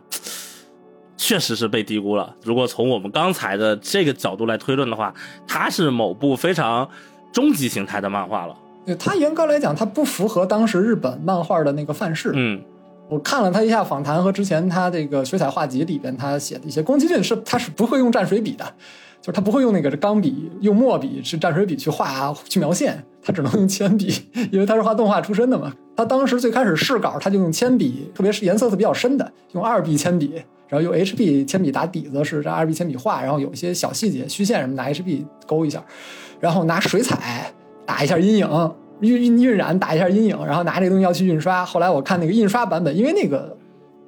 [1.17, 2.35] 确实是被低估了。
[2.43, 5.13] 如果从我们刚才的这个角度来推论的话，
[5.47, 6.87] 它是某部非常
[7.31, 8.55] 终极形态的漫画了。
[8.85, 12.31] 对，它严格来讲，它不符合当时日本漫画的那个范式。
[12.33, 12.61] 嗯，
[13.09, 18.65] 我看了他一下访谈和之前他这个水彩画集里边他写的一些，宫崎骏是他是不会用蘸水笔的，
[19.21, 23.03] 就是他不会用那个钢笔、用墨笔是蘸水笔去画去描线。
[23.21, 24.13] 他只能用铅笔，
[24.53, 25.73] 因为他是画动画出身的嘛。
[25.97, 30.31] 他当时最开始试稿，他就用铅笔，特别是颜色是比较深的，用二 B 铅笔，
[30.69, 35.83] 然后用 HB 铅笔打底子，是这二 B 铅笔画，然后有一些小细节、虚线什么拿 HB 勾一下，
[36.39, 37.51] 然后拿水彩
[37.85, 38.47] 打一下阴影，
[39.01, 41.65] 晕晕晕染打一下阴影，然后拿这个东西要去印刷。
[41.65, 43.57] 后来我看那个印刷版本，因为那个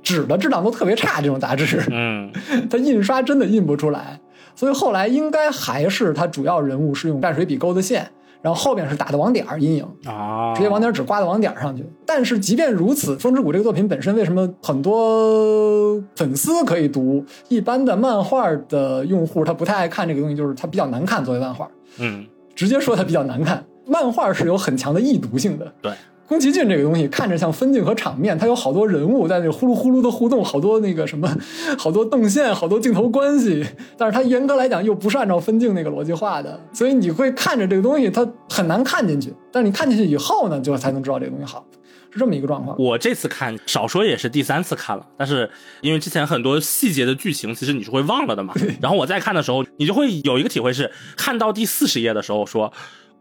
[0.01, 2.31] 纸的质量都特别差，这种杂志，嗯，
[2.71, 4.17] 它印刷真的印不出来，
[4.59, 8.05] 所以后来应该还是他主要人物是用蘸水笔勾的线。
[8.41, 11.85] 然后后边是打的网点阴影啊，直接网点纸刮到网点上去。
[12.05, 21.21] 但是即便如此，《风之谷》这个作品本身为什么很多粉丝可以读，一般的漫画的用户他不太爱看这个东西，就是它比较难看。
[21.23, 21.69] 作为漫画，
[21.99, 23.61] 嗯，直接说它比较难看。
[23.85, 25.91] 漫画是有很强的易读性的，对。
[26.29, 31.27] 宫崎骏这个东西看着像分镜和场面，它有好多人物在那呼噜呼噜的互动，好多那个什么，
[31.75, 33.65] 好多动线，好多镜头关系。
[33.97, 39.33] 但是它严格来讲又不是按照分镜那个逻辑画的，所以你会看着这个东西，它很难看进去。
[39.51, 41.65] 但是你看进去以后呢，就才能知道这个东西好，
[42.11, 42.77] 是这么一个状况。
[42.77, 45.49] 我这次看少说也是第三次看了，但是
[45.81, 48.53] 因为之前很多细节的剧情其实你是会忘了的嘛。
[48.79, 52.71] 然后我再看的时候，你就会有一个体会是，看到第四十页的时候说，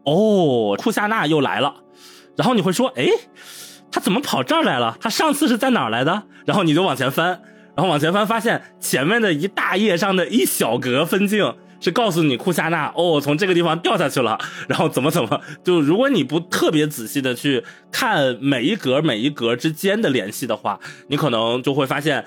[0.03, 1.73] 哦，库夏娜又来了。
[2.39, 3.05] 然后你会说，哎，
[3.91, 4.97] 他怎么跑这儿来了？
[5.01, 6.23] 他上次是在哪儿来的？
[6.45, 7.27] 然后你就往前翻，
[7.75, 15.41] 然后往前翻，发现前面的一大页上的一小格分镜是告诉你库夏纳哦，从这个地方掉下去了， 然后怎么怎么。
[15.65, 22.23] 就如果你不特别仔细的去看每一格每一格之间的联系的话，你可能就会发现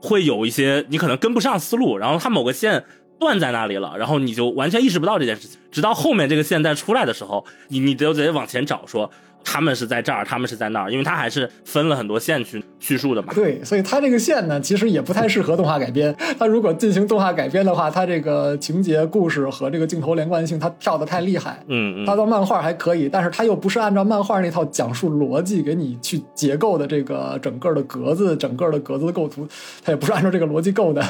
[0.00, 2.84] 会有一些你可能跟不上思路，然后它某个线
[3.20, 9.08] 断在那里了，然后你就完全意识不到这件事情，直到后面这个线再出来的时候，你你就得往前找说。
[9.44, 13.32] 他们是在这儿，他们是在那儿，因为他还是分了很多线去叙述的嘛。
[13.34, 16.14] 对，所以他这个线呢，其实也不太适合动画改编。
[16.38, 21.62] 他如果进行动画改编的话，他这个情节、故事和这个镜头连贯性，他跳的太厉害。
[21.68, 22.06] 嗯嗯。
[22.06, 29.46] 他到漫画还可以，但是他又不是按照漫画那套讲述逻辑给你去结构的这个整个的格子、整个的格子的构图，
[29.84, 31.02] 他也不是按照这个逻辑构的。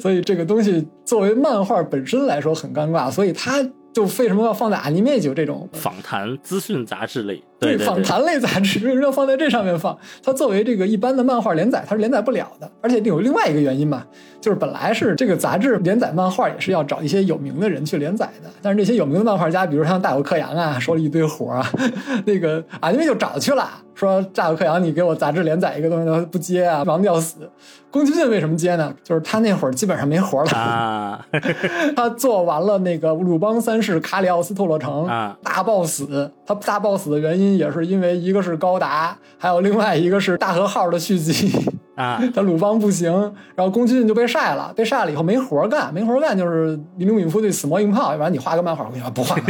[0.00, 7.42] 所以这个东西作为漫画本身来说很尴尬，所以他就为什么要放在 Animage 这种访谈资讯杂志类？
[7.58, 9.96] 对访谈类杂志为什么要放在这上面放？
[10.22, 14.04] 它作为这个一般的漫画连载，它是连载不了的，而且有另外一个原因嘛，
[14.40, 21.68] 就是本来是这个杂志连载漫画也是要找一些有名的人去连载的，但是这些有名的漫画家，比如像大有克洋啊，说了一堆活啊，
[22.24, 27.50] 那个啊，因为就找去了，说大有克洋，你给我杂志连载一个东西，他不接啊，忙得要死。
[27.90, 28.94] 宫崎骏为什么接呢？
[29.02, 31.26] 就是他那会儿基本上没活了，啊，
[31.96, 35.36] 他做完了那个鲁邦三世卡里奥斯特洛城啊。
[35.42, 41.52] 大爆死，他大爆死的原因也是因为一个是高达，还有另外一个是大和号的续集。
[41.98, 43.10] 啊， 他鲁邦不行，
[43.56, 49.42] 然后宫崎骏就被晒了，被晒了以后没活干，没活干就是林中敏夫对死磨硬泡，要不然你画个漫画，我跟你说不画了，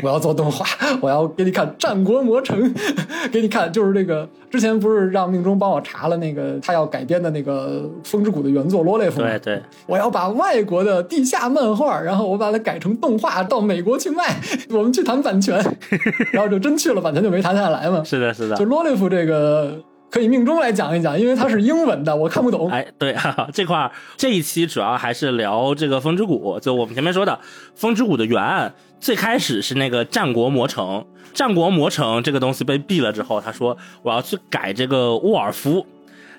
[0.00, 0.64] 我要做动画，
[1.00, 2.72] 我要给你看《战国魔城》，
[3.32, 9.20] 给你看就是这个之前不是让命中帮我查了那个他要改编的那个《风之谷》的原作罗列夫？
[9.20, 14.36] 对对，我要把外国的地下漫画，然后我把它改成动画，到美国去卖，
[14.70, 15.60] 我们去谈版权，
[16.32, 18.04] 然后就真去了，版权就没谈下来嘛。
[18.04, 18.68] 是的，是的就。
[18.68, 22.70] 罗列夫这个可以命中来讲一讲，因为它是英文的，我看不懂。
[22.70, 27.38] 哎，对，哈哈，这块儿这一期主要还是聊这个风之谷，就我们前面说的
[27.74, 31.04] 风之谷的原案，最开始是那个战国魔城，
[31.34, 35.86] 战国魔城这个东西被毙了之后，他说我要去改这个沃尔夫，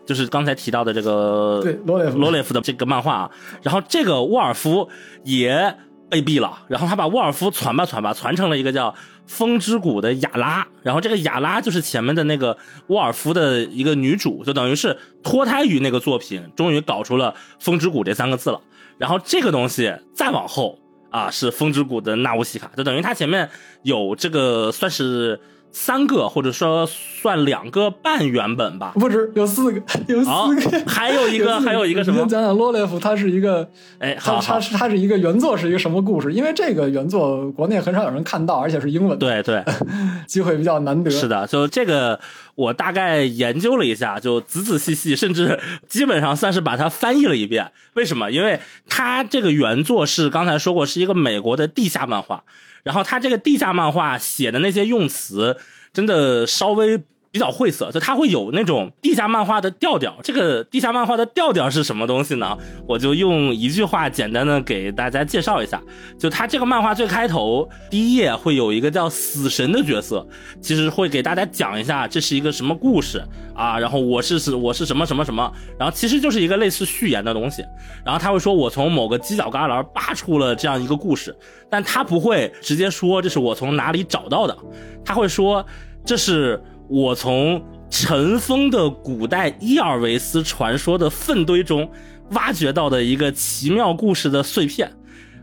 [0.05, 4.89] 就是刚才提到的这个对罗列夫罗列夫的这个漫画啊，然后这个沃尔夫
[5.23, 5.75] 也
[6.09, 8.95] 被毙了，然后他把沃尔夫传吧传吧，传成了一个叫
[9.29, 12.57] 风之谷的雅拉，然后这个雅拉就是前面的那个
[12.87, 18.59] 沃尔夫的一个女主，就等于是脱胎于那个作品，终于搞出了风之谷这三个字了。
[18.97, 20.79] 然后这个东西再往后
[21.11, 23.47] 啊，是风之谷的纳乌西卡，就等于它前面
[23.83, 25.39] 有这个算是
[25.71, 28.93] 三个或者说算两个半原本吧。
[28.95, 32.29] 不止有四个，有四个，，还有一个还有一个什么你先？
[32.29, 36.33] 讲讲罗列夫，他是一个，哎，他好好，他是他是一个原作是一个什么故事？
[36.33, 39.63] 因为这个原作国内很少有人看到，而且是英文，对对。
[40.27, 41.09] 机会比较难得。
[41.09, 42.19] 是的，就这个
[42.55, 47.71] 我大概研究了一下，就仔仔细细，甚至基本上算是把它翻译了一遍。
[47.93, 48.31] 为什么？
[48.31, 52.43] 因为它这个原作是刚才说过是一个美国的地下漫画，
[52.83, 55.57] 然后他这个地下漫画写的那些用词
[55.93, 57.03] 真的稍微。
[57.31, 60.15] 比较晦涩，就它会有那种地下漫画的调调。
[60.23, 62.57] 这个地下漫画的调调是什么东西呢？
[62.87, 65.81] 我就用一句话简单的给大家介绍一下。
[66.17, 70.25] 就它这个漫画最开头第一页会有一个叫死神的角色，
[70.59, 73.23] 其实会给大家讲一下这是一个什么故事
[73.53, 77.63] 啊，然后我是是我是什么什么什么，然后其实就是一个类似序言的东西，
[78.03, 81.35] 然后他会说我从某个犄角旮旯扒出了这样一个故事，
[81.69, 84.57] 但他不会直接说这是我从哪里找到的，
[85.05, 85.63] 他会说
[86.03, 86.59] 这是
[86.89, 91.89] 我从尘封的古代伊尔维斯传说的粪堆中
[92.31, 94.91] 挖掘到的一个奇妙故事的碎片。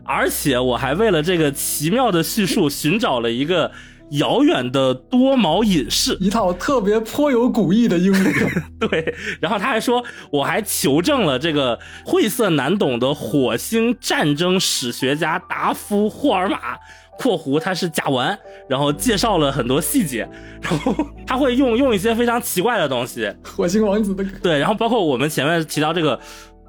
[0.03, 3.71] 而且我还为了这个奇妙的叙述寻找了一个
[4.11, 8.33] 遥远的多毛隐士， 一套特别颇有古意的英语，
[8.79, 16.77] 对，然后他还说，我还求证了这个晦涩难懂的火星战争史学家达夫霍尔马。
[17.17, 18.37] 括弧他是甲烷，
[18.69, 20.27] 然后介绍了很多细节，
[20.61, 20.93] 然后
[21.25, 26.19] 他会用用一些非常奇怪的东西，火星王子的对，然后包括我们前面提到这个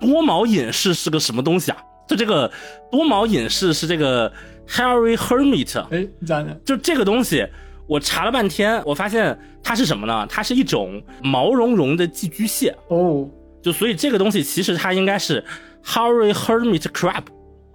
[0.00, 1.78] 多毛隐士是个什么东西啊？
[2.08, 2.50] 就这个
[2.90, 4.32] 多毛隐士是这个
[4.66, 7.46] Harry Hermit，哎，你讲讲，就这个东西，
[7.86, 10.26] 我查了半天，我发现它是什么呢？
[10.30, 13.28] 它是一种毛茸茸的寄居蟹，哦，
[13.62, 15.44] 就所以这个东西其实它应该是
[15.84, 17.24] Harry Hermit Crab，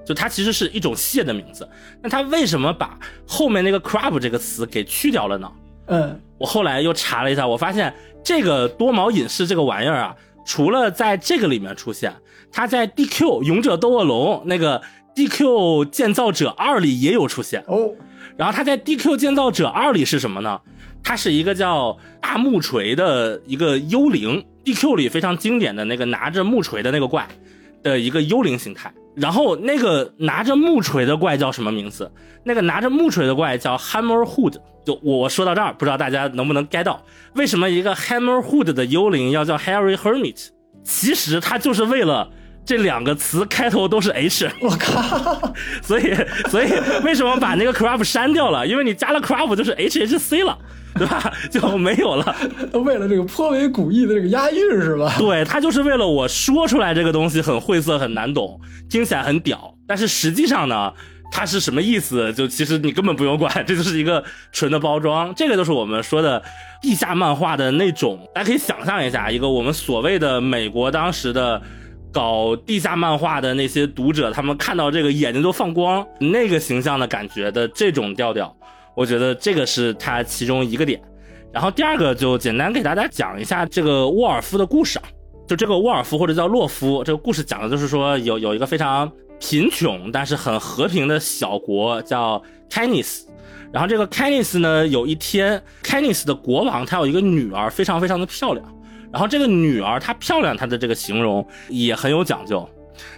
[0.05, 1.67] 就它其实是一种蟹的名字。
[2.01, 2.97] 那它为什么把
[3.27, 5.51] 后面那个 crab 这个词给去掉了呢？
[5.87, 7.93] 嗯，我后来又查了一下，我发现
[8.23, 12.13] 这个多毛隐士这个玩意儿啊，除了在这个里面出现，
[12.51, 14.81] 它在 DQ 勇者斗恶龙那个
[15.15, 17.63] DQ 建造者二里也有出现。
[17.67, 17.91] 哦，
[18.37, 20.61] 然后它在 DQ 建造者二里是什么呢？
[21.03, 27.27] 它是一个叫大木锤的一个幽灵，DQ 里非常经典的那个拿着木锤的那个怪
[27.83, 28.89] 的一个幽灵形态。
[29.15, 32.11] 然后那个拿着木锤的怪叫什么名字？
[32.43, 34.55] 那个拿着木锤的怪叫 Hammer Hood。
[34.85, 37.01] 就我说到这儿，不知道大家能不能 get 到，
[37.35, 40.47] 为什么一个 Hammer Hood 的幽灵要叫 Harry Hermit？
[40.83, 42.29] 其实他就是为了
[42.65, 44.49] 这两个词开头都是 H。
[44.61, 45.53] 我靠，
[45.83, 46.15] 所以，
[46.49, 46.71] 所以
[47.03, 48.65] 为什么把那个 crap 删掉了？
[48.65, 50.57] 因为你加了 crap 就是 HHC 了，
[50.95, 51.33] 对吧？
[51.51, 52.35] 就没有了。
[52.73, 55.13] 为了这个颇为古意的这个押韵是吧？
[55.19, 58.59] 对他就是为了我说出来这个东西很晦涩很难懂，
[58.89, 60.93] 听起来很屌，但是实际上呢，
[61.33, 62.31] 它是什么意思？
[62.33, 65.33] 就其实你根本不用管， 这就是一个纯的包装。
[65.35, 66.41] 这个就是我们说的
[66.81, 71.61] 地下漫画的那种，大家可以想象一下，一个我们所谓的美国当时的。
[72.13, 78.55] 搞地下漫画的那些读者，他们看到这个眼睛都放光，那个形象的感觉的这种调调，
[78.95, 81.01] 我觉得这个是它其中一个点。
[81.51, 85.05] 然后第二个就简单给大家讲一下这个沃尔夫的故事啊，
[85.47, 93.23] 就这个沃尔夫或者叫洛夫，这个故事讲的就是说有有一个非常贫穷但是很和平的小国叫 Kenis，
[93.71, 98.65] 然后这个 Kenis 呢有一天 Canis 的国王他有一个女儿非常非常的漂亮，
[99.13, 102.67] 然后这个女儿她漂亮，她的这个形容也很有讲究，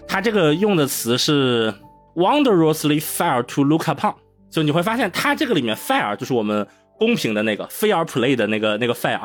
[0.07, 1.73] 她这个用的词是
[2.13, 4.13] wondrously fair to look upon，
[4.51, 6.67] 就你会发现她这个里面 fair 就是我们。
[6.97, 9.19] 公平的那个 fair play 的那个那个 fair，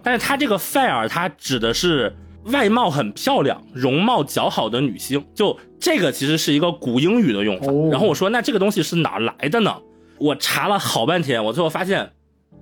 [0.00, 2.14] 但是它这个 fair 它指的是
[2.44, 7.72] 外貌很漂亮、容貌姣好的女性，就这个其实是一个古英语的用法。
[7.90, 9.76] 然后我说那这个东西是哪来的呢？
[10.18, 12.12] 我查了好半天，我最后发现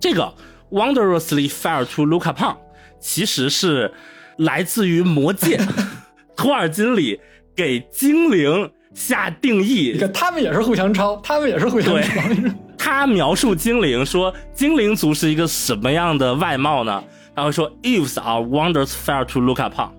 [0.01, 0.33] 这个
[0.71, 2.57] wondrously fair to look upon
[3.01, 3.93] 其实是
[4.39, 5.59] 来自于魔戒，
[6.37, 7.21] 托尔金里
[7.55, 9.93] 给精灵下定义。
[9.95, 12.21] 你看他们也是互相抄，他们也是互相抄。
[12.77, 17.03] 他描述精灵说，精灵族是一个什么样的外貌呢？
[17.35, 19.91] 他会说，Eves are wonders fair to look upon,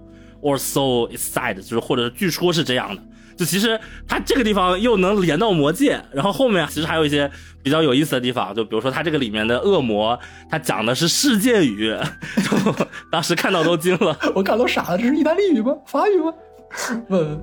[0.41, 3.01] or so it said，就是或者据说是这样的。
[3.37, 7.31] 就其实他这个地方又能连到魔戒，然后后面其实还有一些
[7.61, 10.17] 比较有意思的地方，就比如说他这个里面的恶魔，
[10.49, 11.95] 他讲的是世界语，
[13.11, 15.73] 当时看到都惊了， 我看都傻了，这是意大利语吗？
[15.85, 16.33] 法语吗？
[17.09, 17.41] 问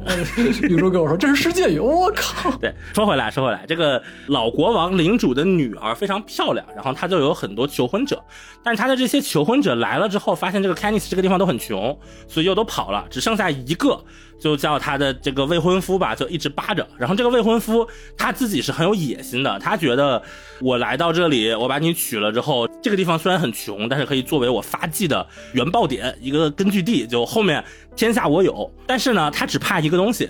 [0.69, 2.49] 女主跟我说：“这是世界语。”我靠！
[2.59, 8.23] 对，说回来，说回来，这个老国王领主的女儿非常漂亮，然后他就有很多求婚者，
[8.63, 11.99] 但是他的这些求婚者来了之后，发现这个 Canis 这个地方都很穷，
[12.29, 14.01] 所以又都跑了，只剩下一个。
[14.39, 16.87] 就叫他的这个未婚夫吧，就一直扒着。
[16.99, 20.23] 然后这个未婚夫他自己是很有野心的，他觉得
[20.61, 27.07] 我来到这里，我把你娶了之后，这个地方虽然很穷，但是可以作为我发迹的原爆点，一个根据地。
[27.07, 27.65] 就后面
[27.95, 28.71] 天下我有。
[28.87, 30.29] 但是呢，他只怕一个东西，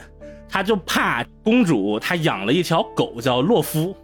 [0.49, 3.97] 他就怕公主她养了一条狗叫洛夫。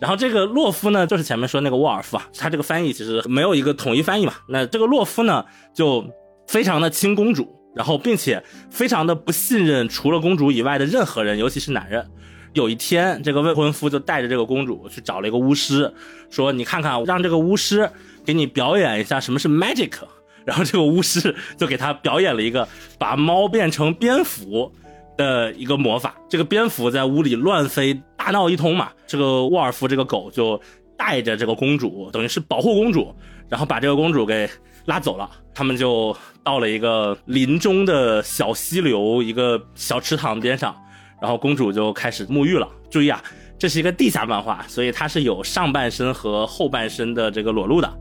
[0.00, 4.32] 然后这个洛夫呢，就是前面说那个沃尔夫啊，他这个翻译其实没有一个统一翻译嘛。
[4.48, 5.44] 那这个洛夫呢，
[5.74, 6.04] 就
[6.48, 7.61] 非常的亲公主。
[7.74, 12.06] 然后，并且非常的不信任除了公主以外的任何人，尤其是男人。
[12.52, 15.90] 有一天，这个未婚夫就带着这个公主去找了一个巫师，
[16.28, 17.90] 说：“你看看，让这个巫师
[18.26, 19.92] 给你表演一下什么是 magic。”
[20.44, 22.68] 然后这个巫师 就给他表演了一个
[22.98, 24.70] 把猫变成蝙蝠
[25.16, 26.14] 的一个魔法。
[26.28, 28.90] 这个蝙蝠在屋里乱飞，大闹一通嘛。
[29.06, 30.60] 这个沃尔夫这个狗就
[30.98, 33.14] 带着这个公主，等于是保护公主，
[33.48, 34.46] 然后把这个公主给。
[34.86, 40.74] 拉走了，他们就到了一个林中的小溪流，一个小池塘边上，
[41.20, 42.68] 然后公主就开始沐浴了。
[42.90, 43.22] 注意啊，
[43.58, 47.92] 这是一个地下漫画，所以它是有上半身和后半身的这个裸露的。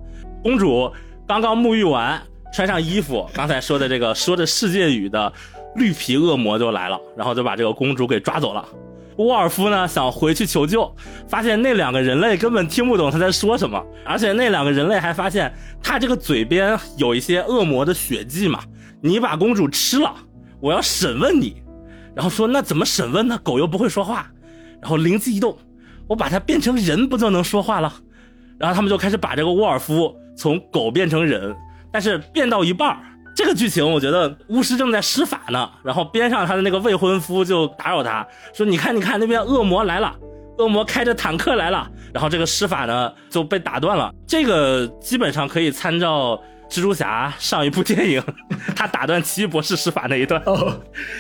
[0.44, 0.92] 公主
[1.28, 2.22] 刚刚沐浴完，
[2.54, 5.32] 穿上衣服，刚才说的这个说着世界语的
[5.76, 8.68] 绿皮恶魔就来了，然后就把这个公主给抓走了。
[9.18, 10.96] 沃尔夫呢想回去求救，
[11.28, 15.54] 发现那两个人类根本听不懂他在说什么，而且那两个人类还发现
[15.84, 18.60] 他这个嘴边有一些恶魔的血迹嘛。
[19.02, 20.14] 你把公主吃了，
[20.60, 21.62] 我要审问你。
[22.16, 23.40] 然后说那怎么审问呢？
[23.44, 24.32] 狗又不会说话。
[24.82, 25.58] 然后灵机一动，
[26.08, 27.94] 我把它变成人，不就能说话了？
[28.60, 31.56] 然后他们就开始把这个沃尔夫从狗变成人，
[31.92, 32.98] 但是变到一半儿。
[33.34, 40.14] 这个剧情我觉得巫师正在施法呢，然后边上他的那个未婚夫就打扰他说：“你看，你看那边恶魔来了，
[40.58, 44.14] 恶魔开着坦克来了。”然后这个施法呢就被打断了。
[44.28, 46.36] 这个基本上可以参照
[46.70, 48.24] 蜘蛛侠上一部电影，
[48.76, 50.42] 他打断奇异博士施法那一段，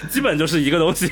[0.09, 1.09] 基本就是一个东西。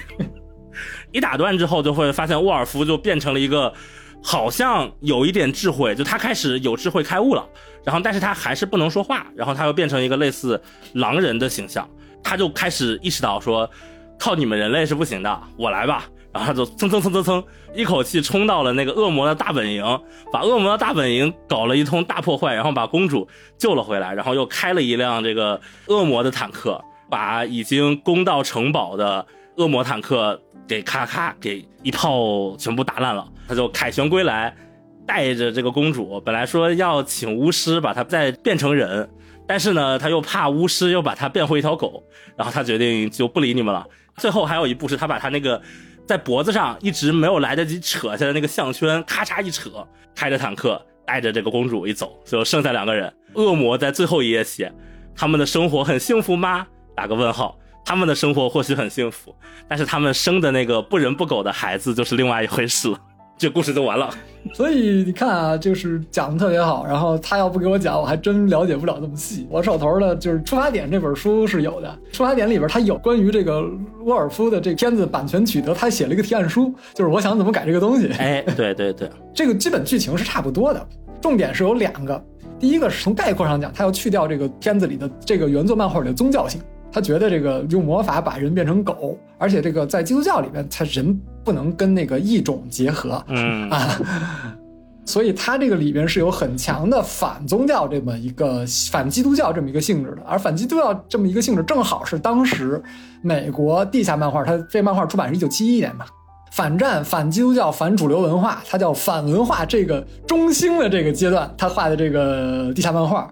[1.12, 3.74] 一打断之后，就会发现沃尔夫就变成了一个。
[4.22, 7.47] 好像有一点智慧，就他开始有智慧开悟了，
[7.84, 10.61] 然后但是他还是不能说话，然后他又变成一个类似
[10.93, 11.88] 狼人的形象，
[12.24, 13.70] 他就开始意识到说，
[14.20, 17.43] 靠你们人类是不行的，我来吧，然后他就蹭蹭蹭蹭蹭，
[17.74, 19.84] 一口气冲到了那个恶魔的大本营，
[20.32, 30.39] 把恶魔的大本营搞了一通大破坏，然后把公主救了回来，然后又开了一辆这个恶魔的坦克，把已经攻到城堡的恶魔坦克。
[30.67, 34.56] 给咔咔给一炮全部打烂了，他就凯旋归来，
[35.08, 39.10] 带着这个公主，本来说要请巫师把她再变成人，
[39.47, 42.04] 但是呢，他又怕巫师又把她变回一条狗，
[42.38, 43.84] 然后他决定就不理你们了。
[44.18, 45.60] 最后还有一步是他把他那个
[46.06, 49.84] 在脖子上一直没有来得及扯下的那个项圈咔嚓一扯，
[50.14, 53.12] 开着坦克带着这个公主一走，就剩下两个人。
[53.34, 54.72] 恶魔在最后一页写，
[55.16, 56.68] 他们的生活很幸福吗？
[56.95, 57.58] 打个问号。
[57.86, 59.36] 他们的生活或许很幸福，
[59.68, 63.00] 但是他们生的那个不人不狗的孩子就是另外一回事了。
[63.40, 64.10] 这故事就完了。
[64.54, 66.86] 所以你看啊，就是讲的特别好。
[66.86, 69.48] 然后他要不给我讲，我还真了解不了那么细。
[69.50, 73.64] 我手头的就是《出发点》这本书是有的，《出发点》里边他有关于这个
[74.04, 78.10] 沃尔夫的这片子版权取得，他写了一个提案书，就是我想怎么改这个东西。
[78.20, 80.88] 哎，对对对，这个基本剧情是差不多的，
[81.22, 82.22] 重点是有两个。
[82.60, 86.60] 第一个是从概括上讲，他要去掉这个片子里的这个原作漫画里的宗教性。
[86.92, 93.70] 他觉得这个用魔法把人变成狗，而且这个在基督教里面，他人不能跟那个异种结合，嗯。
[93.70, 94.00] 啊，
[95.06, 102.82] 所以他这个里边是有很强的反宗教这么一个反基督教这么一个性质的，而反基督教这么一个性质，正好是当时
[103.22, 106.06] 美国地下漫画，它这漫画出版是一九七一年嘛，
[106.52, 113.28] 反战、反基督教、反主流文化，它叫反文化这个中兴的这个阶段，他画的这个地下漫画。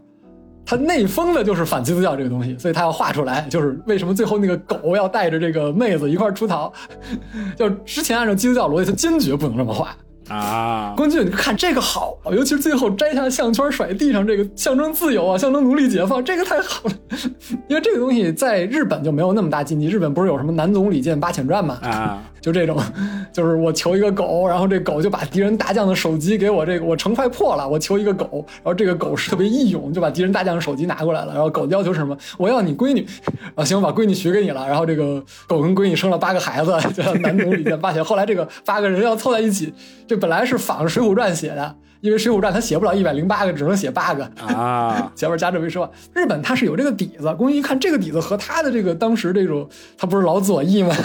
[0.68, 6.72] 他内封的就是反基督教这个东西，所以他要画出来，就是为什么最后那个狗要带着这个妹子一块出逃，
[7.55, 9.95] 就之前按照基督教逻辑，他坚决不能这么画。
[10.28, 16.91] 啊，宫俊，你看这个好，尤其是最后摘下项圈甩地上，这个象征自由啊，象征奴隶解放，这个太好了。
[17.70, 21.80] 因为这个东西在日本就没有那么大禁忌，日本不是有什么南总理见八千传吗？
[21.82, 22.81] 啊，就这种，
[23.33, 32.17] 就是我求一个狗，然后这狗就把敌人大将的手机给我这个，我城快破了，我求一个狗，然后这个狗是特别义勇，就把敌人大将的手机拿过来了，然后狗要求是什么？
[32.37, 33.05] 我要你闺女，
[33.53, 38.01] 啊行，把闺女许给你了，然后这个狗跟闺女生了八个孩子，叫南总理见八千。
[38.01, 39.73] 后来这个八个人要凑在一起，
[40.07, 44.23] 这本来是仿《水浒传》写的，因为《水浒传》它写不了一百零八个，只能写八个。
[44.45, 47.35] 啊，前面加这么一说，日本它是有这个底子。
[47.37, 49.67] 公一看这个底子和他的这个当时这种，
[49.97, 50.95] 他不是老左翼吗？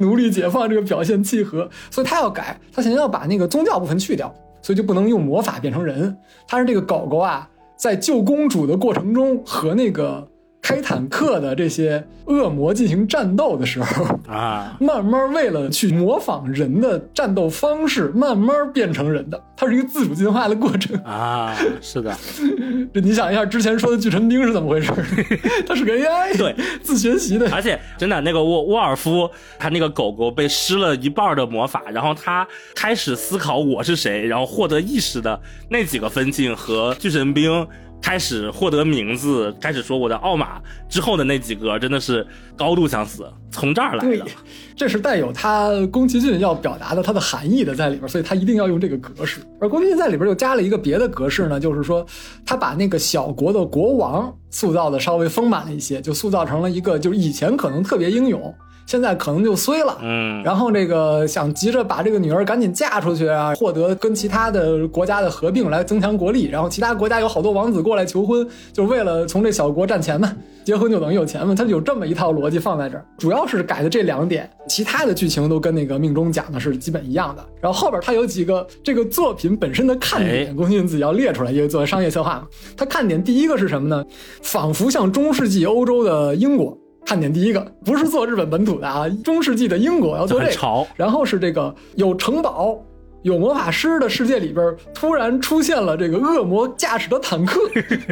[0.00, 6.16] 奴隶解放这个表现契合，所以他要改，他想要把那个宗教部分去掉，所以就不能用魔法变成人。
[6.48, 10.26] 他是这个狗狗啊，在救公主的过程中和那个
[10.62, 19.42] 开坦克的这些恶魔进行战斗的时候，啊，慢慢为了去模仿人的战斗方式，慢慢变成人的。
[19.56, 20.96] 它是一个自主进化的过程。
[21.02, 22.14] 啊，是的，
[22.94, 24.92] 这你想一下，之前说的巨神兵是怎么回事？
[25.66, 27.50] 它是个 AI，对，自学习的。
[27.50, 37.66] 而且真的那个沃沃尔夫，他那个狗狗被施了一半的魔法，然后他开始思考我是谁，然后获得意识的那几个分镜和巨神兵。
[38.02, 42.26] 开始获得名字，开始说我的奥马之后的那几个真的是
[42.56, 44.26] 高度相似，从这儿来对的。，
[44.74, 49.40] 这是带有他宫崎骏要表达的它的含义的在里边，所以他一定要用这个格式。
[49.60, 52.04] 而宫崎骏在里边又加了一个别的格式呢，就是说
[52.44, 58.52] 他把那个小国的国王塑造的稍微丰满了一些，就塑造成了一个就是以前可能特别英勇，
[58.86, 59.98] 现在可能就衰了。
[60.02, 66.48] 嗯，然后这个想急着把这个女儿赶紧嫁出去啊，获得跟其他的国家的合并来增强国力。
[66.48, 71.54] 然后其他国家有好多王子过来求婚，就是为了从这小国赚钱嘛，结婚就等于有钱嘛。
[71.54, 77.44] 他有这么一套逻辑放在这儿，主要是改的这两点，其他的剧情都跟那个命中讲的是基本一样的。
[77.60, 82.46] 然后后边他有几个这个作品本身的看点，哎宫崎骏自己要列出来，因为作为商业策划嘛。
[82.76, 84.04] 他看点第一个是什么呢？
[84.42, 86.76] 仿佛像中世纪欧洲的英国。
[87.04, 90.86] 看点第一个不是做日本本土的啊，中世纪的英国要做这个，潮。
[90.96, 92.80] 然后是这个有城堡、
[93.22, 97.60] 有魔法师的世界里边，突然出现了这个恶魔驾驶的坦克，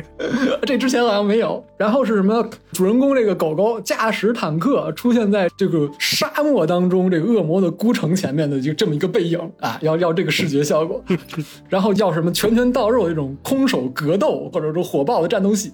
[0.66, 1.64] 这之前好像没有。
[1.76, 2.44] 然后是什么？
[2.72, 11.02] 主人公这个狗狗驾驶坦克出现在这个沙漠当中，这个恶魔的孤城前面的就这么一个背影啊，要要这个视觉效果。
[11.68, 15.72] 然后要什么拳拳到肉这种空手格斗，或者说火爆的战斗戏，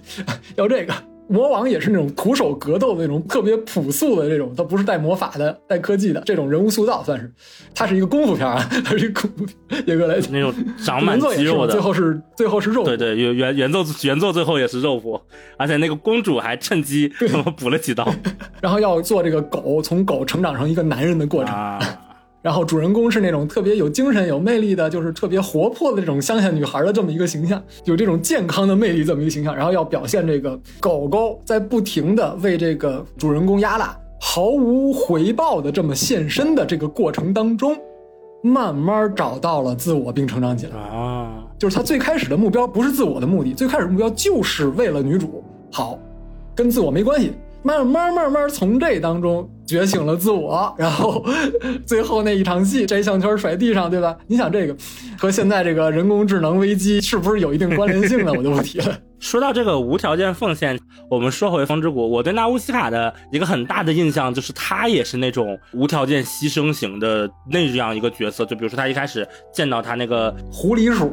[0.57, 0.93] 要这个。
[1.29, 7.33] 魔王也是那种徒手格斗的那种特别朴素的这种，它不是带魔法的、带科技的这种人物塑造，算是，
[7.75, 9.85] 它是一个功夫片啊，它是一个功夫片。
[9.87, 15.20] 严格来讲，那种长满 肌肉的，最后是最后是肉，对对，原原原作原作最后也是肉搏，
[15.57, 18.07] 而且那个公主还趁机他妈 补了几刀
[18.61, 21.55] 然后要做这个狗从狗成长成一个男人的过程。
[21.55, 21.81] 啊！
[22.45, 29.57] 然后主人公是那种特别有精神、有魅力的，就是特别活泼的这种乡下女孩的这么一个形象，有这种健康的魅力这么一个形象。
[29.57, 37.74] 然后要表现这个狗狗在不停的为这个主人公压蜡，毫无回报的这么献身的这个过程当中，
[38.42, 40.76] 慢慢找到了自我并成长起来。
[40.76, 45.42] 啊，就是他最开始的目标不是自我的目的，最开始目标就是为了女主
[45.72, 45.99] 好，
[46.55, 47.32] 跟自我没关系。
[47.65, 51.25] 慢慢慢慢从这当中觉醒了自我，然后
[51.87, 54.15] 最后那一场戏摘项圈甩地上，对吧？
[54.27, 54.77] 你想这个
[55.19, 58.33] 和现在这个人工智能危机是不是有一定关联性呢？
[58.37, 58.97] 我就不提了。
[59.25, 68.45] 说到这个无条件奉献，我们说回《风之谷》，我对纳乌西卡的一个很大的印象就是他也是那种无条件牺牲型的那样一个角色。
[68.45, 71.07] 就比如说他一开始见到他那个狐狸鼠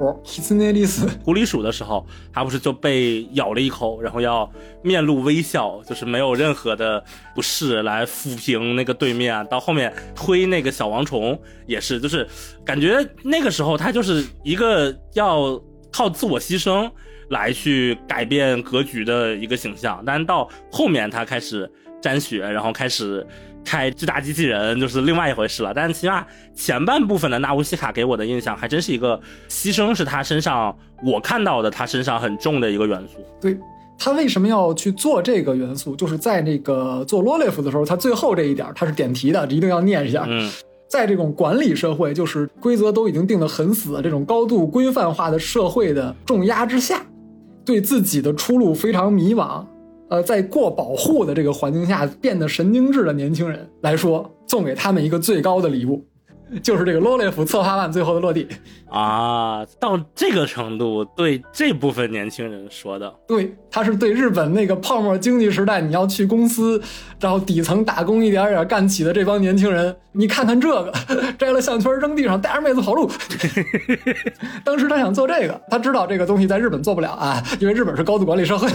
[0.53, 4.47] n e l i s 狐狸鼠的时候，他不是就被咬了一口，然后要
[4.83, 7.01] 面露微笑，就是没有任何的
[7.33, 9.47] 不适来抚平那个对面。
[9.49, 12.27] 到后面推那个小王虫也是，就是
[12.65, 15.57] 感觉那个时候他就是一个要
[15.93, 16.91] 靠自我牺牲。
[17.31, 21.69] 来去改变格局的一个形象，但到后面他开始
[22.01, 23.25] 沾血，然后开始
[23.65, 25.73] 开巨大机器人就是另外一回事了。
[25.73, 29.19] 但是起码前半部分的纳乌西卡给我的印象还真是一个
[29.49, 33.25] 牺牲，是他身上我看到的他身上很重的一个元素。
[33.39, 33.57] 对
[33.97, 40.25] 他为什么要去做这个元素，就是在那个做罗列夫的时候，他最后这一点他是点题的，一定要念一下。
[40.27, 40.51] 嗯，
[40.89, 47.05] 在这种管理社会，就是规则都已经定得很死，这种高度规范化的社会的重压之下，
[47.65, 49.65] 对自己的出路非常迷茫。
[50.09, 56.05] 呃，在过保护的这个环境下变得神经质的年轻人来说，送给他们一个最高的礼物，
[56.61, 58.45] 就是这个罗列夫策划案最后的落地。
[58.91, 66.81] 啊，到这个程度，对这部分年轻人说的，对，他是对日本那个泡沫经济时代，你要去公司，
[67.19, 70.91] 然后底层打工一点点干起的这帮年轻人，你看看这个，
[71.39, 73.09] 摘了项圈扔地上，带着妹子跑路。
[74.65, 78.67] 当时他想做这个，他知道这个东西在日本做不了啊，因为日本是高度管理社会，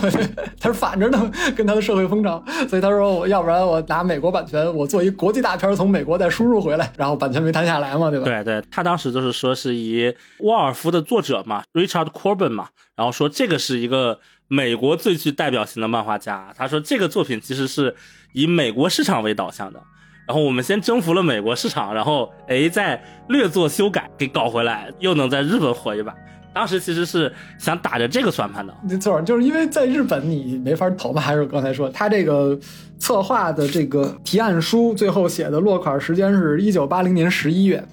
[0.59, 8.25] 他是反着的跟他的社会风潮，所以他说我要不然我拿美国版权，我做一国际大片从美国再输入回来，然后版权没谈下来嘛，对吧？
[8.25, 10.06] 对对，他当时就是说是以
[10.41, 17.95] 沃尔夫的作者嘛，Richard Corbin 嘛，然后说这个是一个美国最具代表性的漫画家，他说这个作品其实是
[18.33, 19.81] 以美国市场为导向的。
[20.27, 26.13] 然后我们先征服了美国市场，然后哎再略作修改给搞回来，又能在日本火一把。
[26.53, 32.59] 当时其实是想打着这个算盘的，没错，就是因为在日本你没法投嘛，还是刚才说他这个
[32.99, 37.87] 策划的这个提案书最后写的落款时间是一九八零年十一月，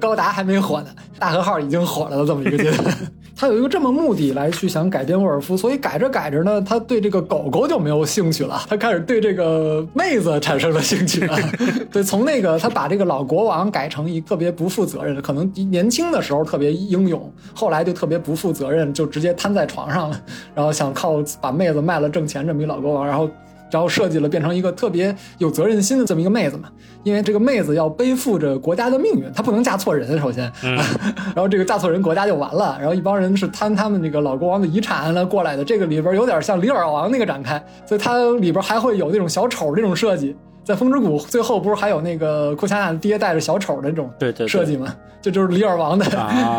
[0.00, 0.86] 高达还没火呢，
[1.18, 2.94] 大和号已经火了的这么一个阶段。
[3.40, 11.38] 他有一个这么目的来去想改编沃尔夫，所以改着改着呢，他对这个狗狗就没有兴趣了，他开始对这个妹子产生了兴趣了。
[11.92, 20.20] 对，从那个他把这个老国王改成一特别不负责任的，可能年轻的时候特别英勇，后来就特别不负责任，就直接瘫在床上了，
[20.52, 23.30] 然后想靠把妹子卖了挣钱这么一老国王，然后。
[23.70, 26.68] 然后设计了变成一个特别有责任心的这么一个妹子嘛，
[27.02, 32.76] 因为这个妹子要背负着国家的命运，她不能嫁错人，首先， 然后这个嫁错人，国家就完了。
[32.78, 40.36] 然后一帮人是贪他们那个老国王的遗产来过来的，这个里边有点像李尔王那个展开，所以它里边还会有那种小丑这种设计。
[40.68, 44.12] 在风之谷最后不是还有那个库恰娜爹带着小丑的那种
[44.46, 44.94] 设计吗？
[45.22, 46.04] 这就是李尔王的。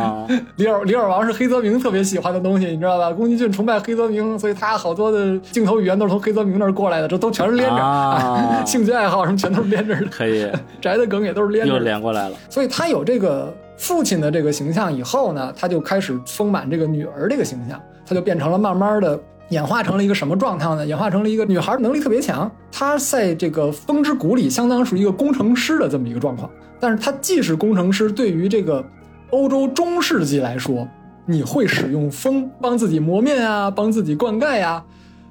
[0.57, 3.11] 李尔李尔王是黑泽明特别喜欢的东西，你知道吧？
[3.11, 8.63] 宫崎骏崇拜黑泽明，所以他好多的镜头语言都是从黑泽明那儿过来的，这都全是连着。
[8.65, 10.07] 兴趣爱好什么全都是连着的。
[10.07, 10.51] 可以。
[10.81, 11.73] 宅的梗也都是连着。
[11.73, 12.35] 又连过来了。
[12.49, 19.19] 所以他有这个父亲的这个形象以后呢，他就开始丰满这个女儿这个形象，他就变成了慢慢的。
[19.49, 20.85] 演化成了一个什么状态呢？
[20.85, 26.49] 演化成了一个女孩能力特别强，她在这个风之谷里相当是一个工程师的这么一个状况。
[26.79, 28.85] 但是她既是工程师，对于这个
[29.31, 30.87] 欧洲中世纪来说，
[31.25, 34.83] 你会使用风帮自己磨面啊，帮自己灌溉呀，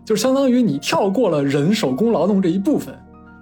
[0.05, 2.95] 就相当于你跳过了人手工劳动这一部分。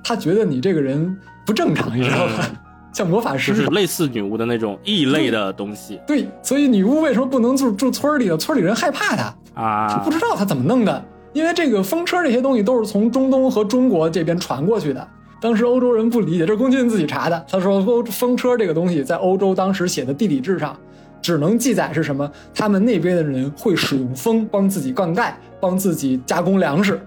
[0.05, 2.51] 他觉得你这个人不正常，你知道吧？
[2.97, 6.01] 像魔法师，是类似女巫的那种异类的东西。
[6.07, 8.39] 对，所以女巫为什么不能住住村里呢？
[8.39, 9.35] 村里人害怕她。
[9.53, 15.09] 啊，不知道她怎么弄的，因为这个风车这些东西都是从中东和中国这边传过去的。
[15.43, 17.45] 当时欧洲人不理解，这是宫崎骏自己查的。
[17.51, 20.75] 他说，欧风车这个东西在欧洲当时写的地理志上，
[21.21, 22.27] 只能记载是什么？
[22.55, 25.31] 他们那边的人会使用风帮自己灌溉，
[25.61, 26.99] 帮自己加工粮食。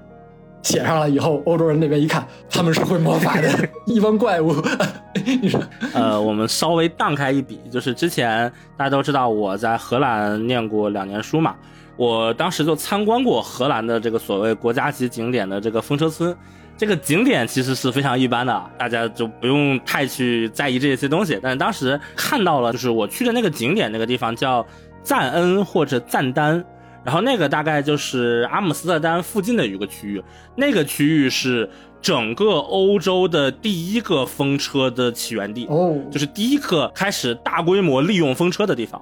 [0.61, 3.49] 写上了以后，欧洲人那边一看，他们是会魔法的
[3.87, 4.53] 一帮怪物。
[5.41, 5.61] 你说，
[5.93, 11.55] 呃，我们稍微荡开一笔，就是之前大家都知道我在荷兰念过两年书嘛。
[11.95, 16.33] 我当时就参观过荷兰的这个所谓国家级景点的这个风车村，
[16.77, 21.37] 这个景点其实是非常一般的，大家就不用太去在意这些东西。
[21.43, 24.65] 但是当时看到了，就是我去的那个景点那个地方叫
[25.03, 26.63] 赞恩或者赞丹，
[27.03, 30.23] 然后那个大概就是阿姆斯特丹附近的一个区域，
[30.55, 31.69] 那个区域是
[32.01, 39.01] 整个欧洲的第一个风车的起源地，哦，就是第一个开始大规模利用风车的地方。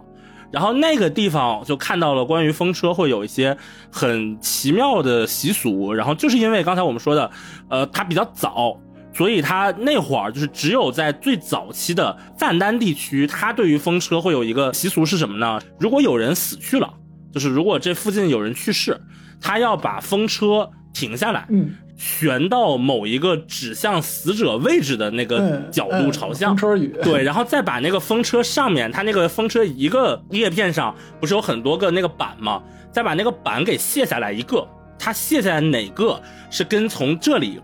[0.50, 3.58] 然后那个地方就看到了关于风车会有一些
[3.92, 7.30] 很奇妙的习俗，然后就是因为刚才我们说的，
[7.70, 8.80] 呃，它比较早，
[9.14, 15.60] 所以它那会儿就是只有在最早期的赞丹地区，它对于风车会有一个习俗是什么呢？
[15.80, 16.94] 如果有人死去了，
[17.32, 19.00] 就是如果这附近有人去世，
[19.40, 21.76] 他要把风车停下来，嗯。
[22.00, 32.62] 旋到某一个指向死者位置的那个角度朝向，风车雨对，然后再把那个风车上面，它那个风车一个叶片上不是有很多个那个板吗？
[32.92, 34.64] 再把那个板给卸下来一个，
[35.00, 36.22] 它卸下来哪个
[36.52, 37.60] 是跟从这里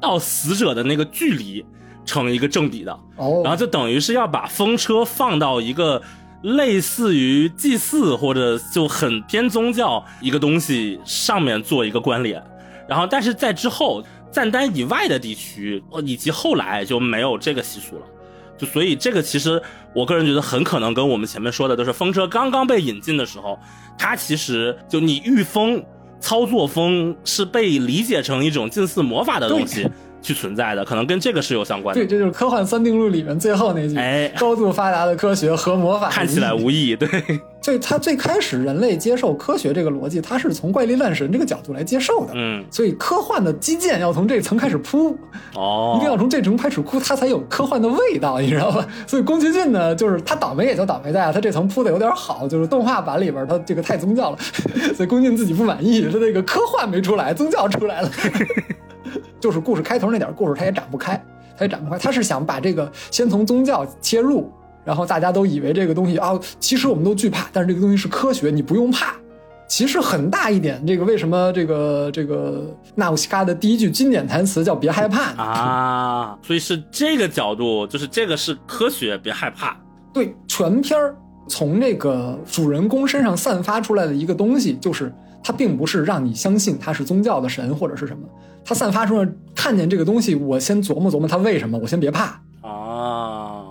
[0.00, 1.62] 到死者的那个距离
[2.06, 2.98] 成一个正比的？
[3.16, 6.00] 哦，然后就等于是要把风车放到一个
[6.42, 12.42] 类似于祭祀或者就很偏宗教一个东西上面做一个关联。
[12.88, 18.02] 然后，但是在之后，赞丹以外的地区，呃，以及后来就没有这个习俗了。
[18.58, 19.62] 就所以这个其实
[19.94, 23.58] 我个人觉得很可能跟我们前面说的都是风车刚刚被引进的时候，
[23.96, 25.82] 它其实就你御风
[26.20, 29.88] 操作风是被理解成一种近似魔法的东西
[30.22, 32.00] 去存在的，可能跟这个是有相关的。
[32.00, 36.94] 对，这就是科幻三定律里面最后那句：哎，高度发达的科学和魔法看起来无异。
[36.94, 37.08] 对，
[37.62, 42.32] 所以它最开始人类接受科学这个逻辑，它是从怪力乱神这个角度来接受的。
[42.34, 45.16] 嗯，所以科幻的基建要从这层开始铺，
[45.54, 48.86] 哦，一定要从这层开始铺，它才有科幻的味道，你知道吧？
[49.06, 54.38] 所以宫崎骏呢，就是他倒霉也就倒霉在啊，他这层铺的有点好，就是动画版里边他这个太宗教了，
[54.94, 58.10] 所以宫崎骏自己不满意，他那个科幻没出来，宗教出来了。
[59.40, 61.22] 就是故事开头那点故事，他也展不开，
[61.56, 61.98] 他也展不开。
[61.98, 64.50] 他是想把这个先从宗教切入，
[64.84, 69.14] 然后大家都以为这个东西啊，其实我们都惧怕，但是这个东西是科学，你不用怕。
[69.68, 76.36] 其实很大一点，这个为什么这个这个纳乌西卡的第一句经典台词叫“别害怕”啊？
[76.42, 79.76] 所以是这个角度，就是这个是科学，别害怕。
[80.12, 81.14] 对，全片儿
[81.48, 88.26] 从那个主人公身上散发出来的一个东西，就是他并不是让你相信他是宗教的神或者是什么。
[88.64, 93.62] 他散发出来，看见这个东西，我先琢磨琢磨他为什么，我先别怕啊，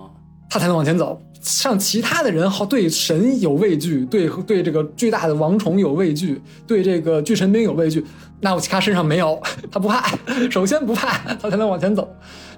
[0.48, 1.20] 他才能往前走。
[1.42, 8.04] 像其他的人，好对神有畏惧，对对这个巨大的王虫有畏惧，对这个巨神兵有畏惧，
[8.40, 10.04] 那我其他身上没有，他不怕。
[10.50, 12.06] 首先不怕，他才能往前走。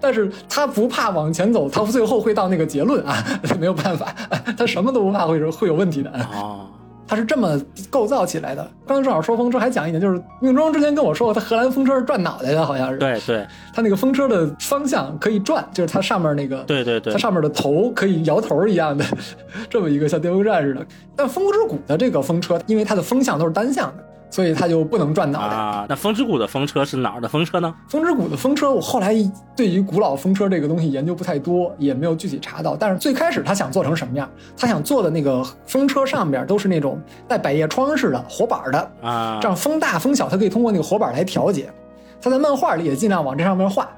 [0.00, 3.24] 但是他不怕往前走，他最后会到那个结论啊，
[3.60, 4.12] 没有办法，
[4.58, 6.66] 他什么都不怕，会会有问题的啊。
[7.12, 7.60] 它是这么
[7.90, 8.66] 构造起来的。
[8.86, 12.96] 刚才正好说风车，还讲一点，就是命中之前跟我说过，它荷兰风车是转脑袋的，好像是。
[12.96, 19.04] 对对，它那个风车的方向可以转，就是它上面那个，对对对，它上面的头可以摇头一样的，
[19.68, 20.86] 这么一个像电风扇似的。
[21.14, 24.04] 但风之谷的这个风车，因为它的风向都是单向的。
[24.32, 25.86] 所以他就不能转脑袋啊。
[25.88, 27.72] 那风之谷的风车是哪儿的风车呢？
[27.88, 29.14] 风之谷的风车，我后来
[29.54, 32.74] 对于古老风车这个东西研究不太多，也没有具体查到。
[32.74, 34.28] 但是最开始他想做成什么样？
[34.56, 41.70] 他想做的那个风车上边都是那种带百叶窗似的活板的啊，这样风大风小，它可以通过那个活板来调节。
[42.20, 43.88] 他在漫画里也尽量往这上面画。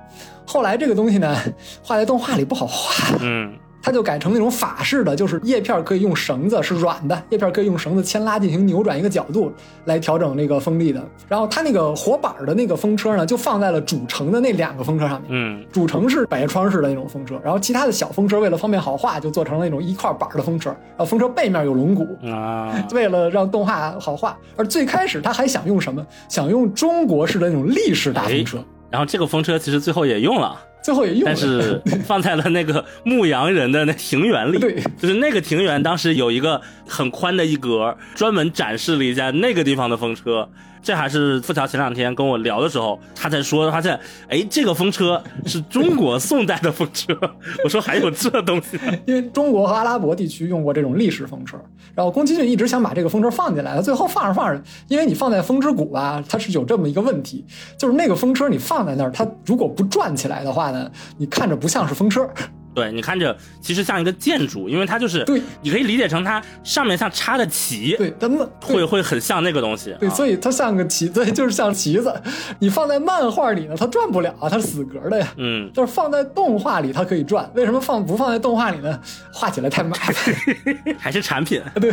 [0.46, 1.36] 后来这个东西呢，
[1.82, 3.16] 画在动画里不好画。
[3.20, 3.54] 嗯。
[3.84, 9.52] 它就改成那种法式的，就是叶片可以用绳子是软的，叶片可以用绳子牵拉进行扭转一个角度
[9.84, 11.04] 来调整那个风力的。
[11.28, 15.28] 然后它那个活板的那个风车呢，就放在了主城的那两个风车上面。
[15.28, 20.70] 嗯，主城是百叶窗式的那种风车，然后其他的小风车为了方便好画，就做成了那种一块板的风车。
[20.70, 24.34] 然后风车背面有龙骨啊，为了让动画好画。
[24.56, 26.02] 而最开始他还想用什么？
[26.30, 28.64] 想用中国式的那种立式大风车。
[28.90, 30.58] 然后这个风车其实最后也用了。
[30.84, 34.58] 最后也用，但是放在了那个牧羊人的那庭园里。
[34.60, 40.46] 对，就是那个庭园，当时有一个很宽的一格，专门展示了一下那个地方的风车。
[40.84, 47.18] 这还是富桥前两天跟我聊的时候，他在说，发现，哎，这个风车是中国宋代的风车。
[47.64, 51.56] 我说还有这东西，因为中国和阿拉伯地区用过这种历史风车，
[51.94, 57.42] 然后宫崎骏一直想把这个风车放进来，最后放着放着，因为你放在风之谷吧，它是有这么一个问题，
[57.78, 62.28] 就是那个风车你放在那儿，它如果不转起来的话呢，你看着不像是风车。
[62.74, 69.96] 对你看着其实像一个建筑，因为它就是对，你可以理解成它上面像插的旗，对，真的会会很像那个东西。
[70.00, 72.12] 对，所以它像个旗， 对，就是像旗子。
[72.58, 75.28] 你放在漫画里呢，它转不了，它是死格的呀。
[75.36, 79.00] 嗯，但是放在动画里它可以转，为什么放不放在动画里呢？
[79.32, 80.34] 画起来太麻烦，
[80.98, 81.62] 还是产品。
[81.80, 81.92] 对，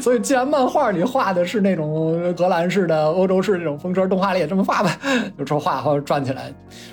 [0.00, 4.96] 所以既然漫画里画的是那种荷兰式的、欧洲式那种风车，动画里也这么画吧，
[5.38, 6.42] 就说画或者转起来。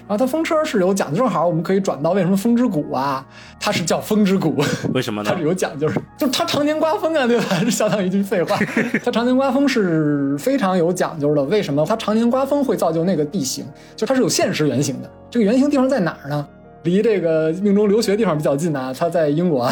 [0.08, 3.01] 然后它风车是有讲究，正好我们可以转到为什么风之谷啊。
[3.02, 3.26] 啊，
[3.60, 5.30] 它是叫风之谷，为什么呢？
[5.34, 5.88] 它是有讲究，
[6.18, 7.46] 就是它常年刮风啊，对吧？
[7.66, 8.58] 这相当于一句废话。
[9.04, 11.86] 它常年刮风是非常有讲究的，为什么？
[11.86, 15.10] 它常年刮风会造就那个地形，就它是有现实原型的。
[15.30, 16.48] 这个原型地方在哪儿呢？
[16.84, 19.70] 离这个命中留学地方比较近啊，它在英国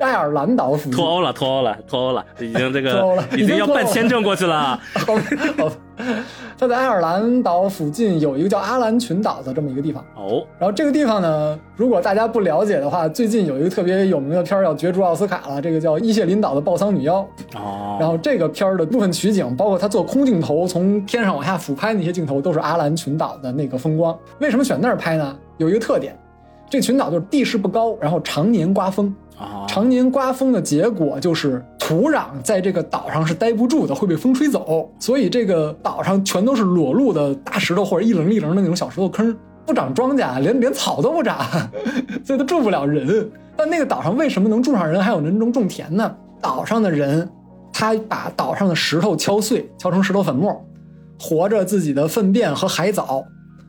[0.00, 0.92] 爱尔兰岛附近。
[0.92, 4.80] 脱欧了，脱欧了，脱欧了，已经这个 脱欧了，已经要办签证过去了。
[4.94, 5.14] 好，
[6.58, 10.04] 它在爱尔兰岛附近有一个叫阿兰群岛的这么一个地方。
[10.14, 17.26] 哦，然后这个地方呢，如果大家不了解的话，最近有一个特别有名的片儿要角逐奥斯卡了，这个叫伊谢林岛的暴桑女妖。
[17.54, 24.16] 哦，然后这个片儿的部分取景，包括他做空镜头，从天上往下俯拍那些镜头，都是阿兰群岛的那个风光。
[24.38, 25.36] 为什么选那儿拍呢？
[25.56, 26.18] 有一个特点，
[26.68, 29.14] 这群岛就是地势不高，然后常年刮风。
[29.66, 34.90] 常年刮风的结果就是土壤在这个岛上是待不住的，会被风吹走。
[34.98, 39.36] 所以这个岛上全都是裸露的大石头或者一棱一棱的那种小石头坑，
[39.66, 41.38] 不长庄稼，连连草都不长，
[42.24, 43.30] 所以它住不了人。
[43.56, 46.14] 但那个岛上为什么能住上人，还有人能种田呢？
[46.40, 47.28] 岛上的人，
[47.72, 50.58] 他把岛上的石头敲碎，敲成石头粉末。
[51.18, 53.22] 活着自己的粪便和海藻，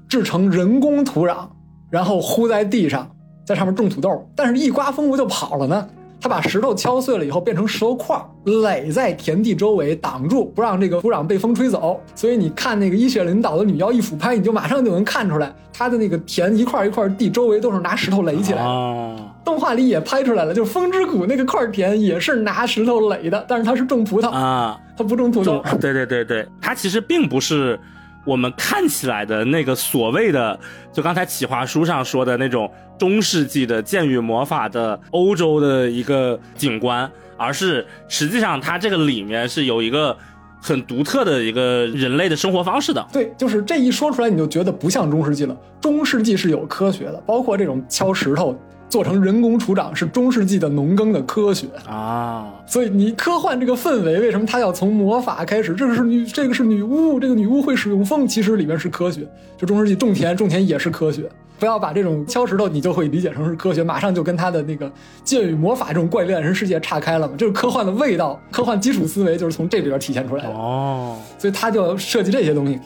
[0.07, 1.49] 制成人工土壤，
[1.89, 3.09] 然后糊在地上，
[3.45, 4.27] 在上面种土豆。
[4.35, 5.87] 但是，一刮风不就跑了呢？
[6.23, 11.99] 他把石头敲碎了以后，变成石头块垒在田地周围，挡住不让这个土壤被风吹走。
[12.13, 19.15] 所以你看那个伊雪领导的女妖一俯拍，你就马上就能看出来，她的那个田一块一块地周围都是拿石头垒起来的。
[19.43, 25.59] 动画里也拍出来了，就是风之谷那个块田也是拿石头垒的，但是他是种葡萄啊，他不种土豆。
[25.81, 27.79] 对对对对，他其实并不是。
[28.25, 30.59] 我们看起来的那个所谓的，
[30.93, 40.15] 就刚才企划书上说的那种中世纪的剑与魔法的欧洲的一个景观，而是实际上它这个里面是有一个
[40.61, 43.03] 很独特的一个人类的生活方式的。
[43.11, 45.57] 对，就是这一说出来，你就觉得不像中世纪了。
[45.79, 48.55] 中世纪是有科学的，包括这种敲石头。
[48.91, 55.73] 做成人工土壤是中世纪的农耕的科学啊，所以你科幻这个氛围，为什么它要从魔法开始？
[55.73, 59.25] 这个是女，这个是女巫，这个女巫会使用风，其实里面是科学。
[59.57, 61.23] 就中世纪种田，种田也是科学。
[61.57, 64.91] 不要把这种敲石头，你就会理解成是科学，马上就跟他的那个
[65.23, 67.33] 剑与魔法这种怪力乱神世界岔开了嘛。
[67.37, 71.17] 就是科幻的味道，科幻基础思维就是从这里边体现出来的哦。
[71.37, 72.77] 所以他就要设计这些东西，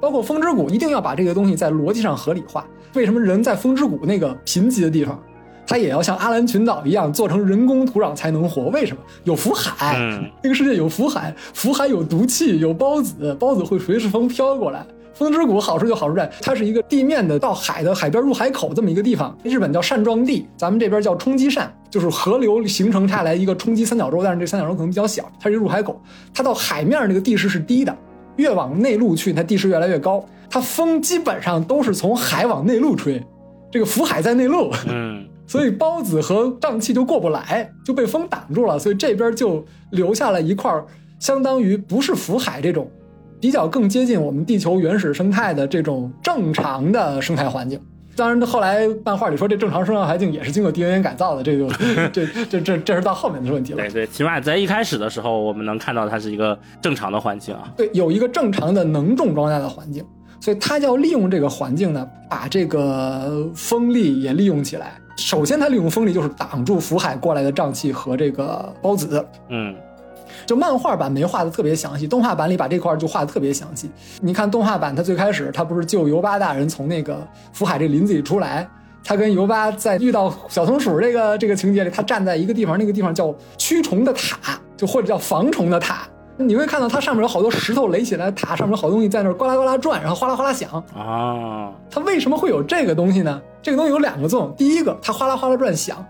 [0.00, 2.66] 包括风之谷，一定要把这个东西在逻辑上合理化。
[2.94, 5.22] 为什么人在风之谷那个贫瘠的地方？
[5.66, 8.64] 他也要像阿兰群岛一样做成人工土壤才能活。
[8.64, 9.02] 为什么？
[9.24, 9.96] 有福海，
[10.42, 14.84] 那个世界有福海，福海有毒气，有孢子，孢子会随时风飘过来。
[15.14, 19.36] 风之谷好处就好处在，它是一个地面的到海的海边入海口这么一个地方。
[19.44, 26.00] 日本叫扇状地，咱们这边叫冲击扇，就是河流形成下来一个冲击三角洲，但是这三角洲可能比较小，它是一个入海口。
[26.32, 27.94] 它到海面那个地势是低的，
[28.36, 30.24] 越往内陆去，它地势越来越高。
[30.50, 33.22] 它风基本上都是从海往内陆吹，
[33.70, 34.72] 这个福海在内陆。
[34.88, 35.26] 嗯。
[35.52, 38.78] 所以孢子和瘴气就过不来，就被风挡住了。
[38.78, 40.72] 所以这边就留下了一块
[41.20, 42.90] 相当于不是福海这种，
[43.38, 47.78] 比较更接近我们地球原始生态的这种正常的生态环境。
[48.16, 51.68] 当然，后来漫画里说这正常生态环境也是经过 DNA 改造的，这就
[52.10, 53.76] 这这这这是到后面的问题了。
[53.76, 57.70] 对对，起码在一开始的时候，我们能看到它是一个正常的环境啊。
[57.76, 60.02] 对，有一个正常的能种庄稼的环境，
[60.42, 64.94] 所以它要利用这个环境呢，把这个风力也利用起来。
[65.16, 69.24] 首先，它利用风力就是挡住福海过来的瘴气和这个孢子。
[69.50, 69.72] 嗯，
[70.44, 73.88] 就漫画版没画的特别详细，动画版里把这块就画的特别详细。
[74.20, 78.68] 你看动画版，他最开始他不是救尤巴大人从那个福海这林子里出来，
[79.04, 86.08] 他跟尤巴在遇到小松鼠这个这个情节里，他站在一个地方，那个地方叫驱虫的塔，就或者叫防虫的塔。
[86.36, 91.70] 你会看到它上面有好多石头垒起来，塔上面有好东西在那呱啦呱啦转，然后哗啦哗啦响啊。
[91.90, 93.40] 它为什么会有这个东西呢？
[93.62, 94.54] 这个东西有两个作用。
[94.56, 96.04] 第一个，它哗啦哗啦转响，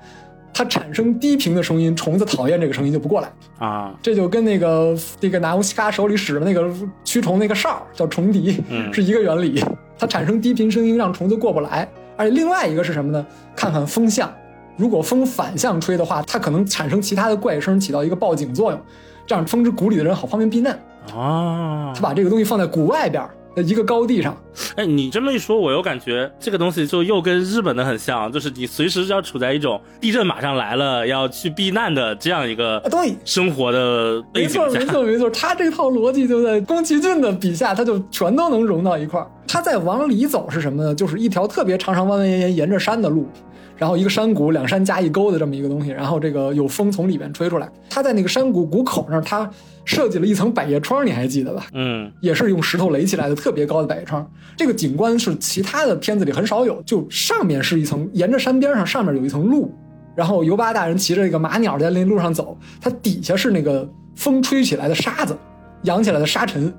[0.54, 3.92] 它产生低频的声音，虫子讨厌这个声音就不过来啊。
[4.00, 6.70] 这就跟那个那个拿乌西卡手里使的那个
[7.04, 8.62] 驱虫那个哨叫虫笛
[8.92, 9.62] 是一个原理。
[9.98, 11.88] 它产生低频声音，让虫子过不来。
[12.16, 13.26] 而且另外一个是什么呢？
[13.56, 14.32] 看看风向，
[14.76, 18.80] 如果风反向吹的话，它可能产生其他的怪声，起到一个报警作用。
[19.26, 20.72] 这样，风之谷里的人好方便避难
[21.14, 21.92] 啊！
[21.94, 23.22] 他把这个东西放在谷外边
[23.54, 24.36] 的一个高地上。
[24.76, 34.60] 哎，你这么一说，我又感觉这个东西就又跟日本的很像，就是你随时要处在一种地震马上来了要去避难的这样一个对生活的背景下。
[34.66, 35.30] 没错，没错，没错。
[35.30, 39.26] 他这套逻辑就在宫崎骏的笔下，他就全都能融到一块儿。
[39.46, 40.94] 他在往里走是什么呢？
[40.94, 43.28] 就是一条特别长长、弯弯延延、沿着山的路。
[43.76, 47.68] 然后一个山谷，两山夹一沟的这么一个东西，然后这个有风从里面吹出来。
[47.90, 49.50] 他在那个山谷谷口那儿，他
[49.84, 51.66] 设计了一层百叶窗，你还记得吧？
[51.72, 54.24] 嗯，也是用石头垒起来的，特别高的百叶窗。
[54.56, 59.74] 这个景观是其他的片子里很少有，就上面是一层，沿着山边上，上面有一层路。
[60.14, 65.36] 然后尤巴大人骑着一个马鸟在那路上走，它底下是那个风吹起来的沙子，
[65.84, 66.72] 扬起来的沙尘，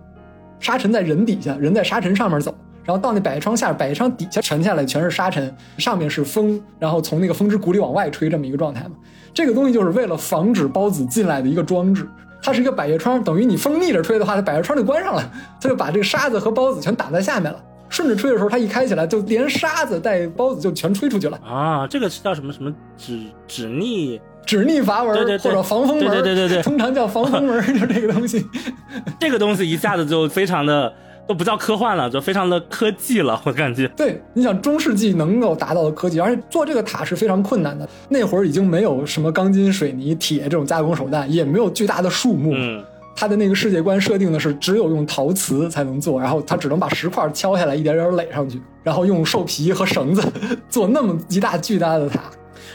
[0.60, 2.56] 沙尘在人底下，人在沙尘上面走。
[2.84, 8.92] 然后到那百叶窗下，百叶窗底下沉下来全是沙尘，上面是风，然后从那个风之谷里往外吹，这么一个状态嘛。
[9.34, 12.08] 这个东西就是为了防止孢子进来的一个装置。
[12.46, 15.32] 它是一个百叶窗，等于你风逆着吹的话，它百叶窗就关上了，
[15.62, 17.58] 它就把这个沙子和孢子全挡在下面了。
[17.88, 21.88] 顺着吹的时候，它一开起来，就连沙子带孢子就全吹出去了啊！
[21.88, 23.18] 这个是叫什么什么止
[23.48, 28.46] 止逆止逆阀门，或者防风门，对对对对，通常叫防风门，就这个东西。
[29.22, 30.94] 这个东西一下子就非常的。
[31.28, 33.88] 都不叫科幻了，就非常的科技了，我感觉。
[33.90, 37.88] 对，你想中世纪能够达到的科技，而且做这个塔是非常困难的。
[38.10, 42.52] 那会儿已经没有什么钢筋、水泥、铁这种加工手段，也没有巨大的树木。
[42.54, 42.84] 嗯，
[43.16, 50.22] 他的那个世界观设定的是只有用陶瓷才能做，然后他只能把石块敲下来，一点点垒上去，然后用兽皮和绳子
[50.68, 52.24] 做那么一大巨大的塔。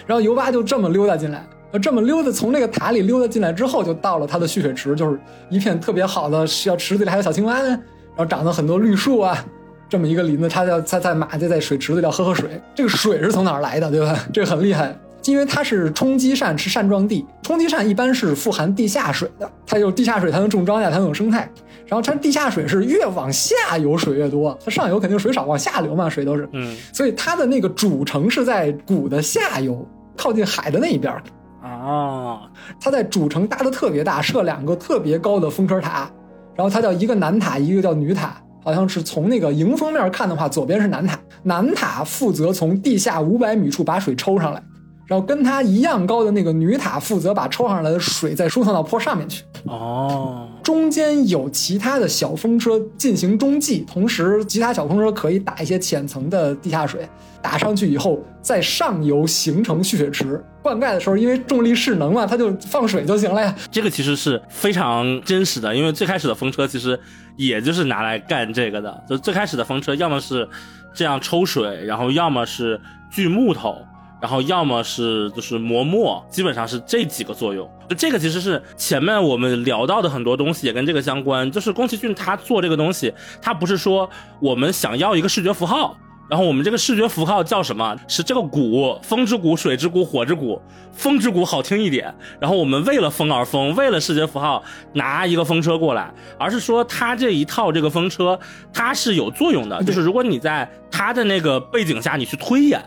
[0.06, 1.46] 然后尤巴就这么溜达进来，
[1.82, 5.20] 这么溜达从那个塔里溜达进来之后，就到了他的蓄水池，就是
[5.50, 7.78] 一片特别好的小池子里还有小青蛙呢。
[8.18, 9.44] 然后长了很多绿树啊，
[9.88, 12.60] 这么一个林子，它叫它在马就在水池子里要喝喝水。
[12.74, 14.18] 这个水是从哪儿来的，对吧？
[14.32, 14.92] 这个很厉害，
[15.22, 17.24] 因为它是冲积扇，是扇状地。
[17.44, 21.48] 冲积扇一般是富含地下水的，它有地下水才能种庄稼，才能有生态。
[21.86, 26.48] 然后它地下水是越往下游水越多，它上游肯定水少，往下流嘛，水都是。
[26.54, 31.22] 嗯所以它的那个主城是在谷的下游，靠近海的那一边儿。
[31.62, 32.50] 啊，
[32.80, 36.10] 它在主城搭的特别大，设两个特别高的风车塔，
[36.58, 38.36] 然后它叫一个南塔，一个叫女塔。
[38.60, 44.62] 好像是从那个迎风面看的话，左边是南塔，南塔负责从地下五百米处把水抽上来，
[45.08, 49.42] 然后跟它一样高的那个女塔负责把抽上来的水再输送到坡上面去。
[49.64, 57.08] 哦，中间有其他的小风车进行中继，同时其他小风车可以打一些浅层的地下水，
[57.40, 60.44] 打上去以后，在上游形成蓄水池。
[60.62, 63.54] 灌溉的时候，因为重力势能嘛，它就放水就行了呀。
[63.72, 66.98] 这个其实是非常真实的，因为最开始的风车其实
[67.36, 69.04] 也就是拿来干这个的。
[69.08, 70.46] 就最开始的风车，要么是
[70.92, 72.78] 这样抽水，然后要么是
[73.10, 73.76] 锯木头，
[74.20, 77.68] 然后要么是就是磨墨，基本上是这几个作用。
[77.88, 81.50] 就这个其实是前面我们聊到的很多东西也跟这个相关。
[81.50, 84.08] 就是宫崎骏他做这个东西，他不是说
[84.40, 85.96] 我们想要一个视觉符号。
[86.28, 87.96] 然后我们这个视觉符号叫什么？
[88.06, 90.60] 是这个鼓，风之谷、水之谷、火之谷。
[90.92, 92.14] 风之谷好听一点。
[92.38, 94.62] 然后我们为了风而风，为了视觉符号
[94.92, 98.38] 拿一个风车过来，而是说他这一套这个风车
[98.74, 99.82] 它是有作用的。
[99.84, 102.78] 就是如果你在它的那个背景下你去推演，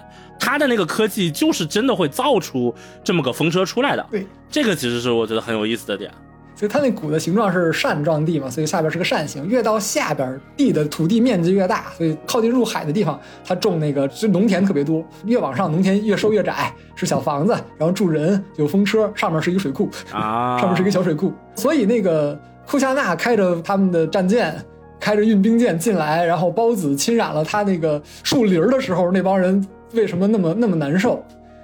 [0.44, 2.74] 它的那个科技就是真的会造出
[3.04, 4.04] 这么个风车出来的。
[4.10, 6.12] 对，这个其实是我觉得很有意思的点。
[6.56, 9.48] 所以它那谷的形状是扇状地嘛，所以下边是个扇形。
[9.48, 15.04] 越到下边，地的土地面积越大，所以靠近入海的地方，它种那个就农田特别多。
[15.26, 21.32] 越往上，农田越收越窄，是小房子，然后住人，有风车，上面是一个水库，啊，上面是一个小水库。
[21.56, 24.64] 所以那个库夏纳开着他们的战舰，
[25.00, 31.24] 开着运兵舰进来，然后孢子侵染了他那个树林的时候，那帮人为什么那么那么难受？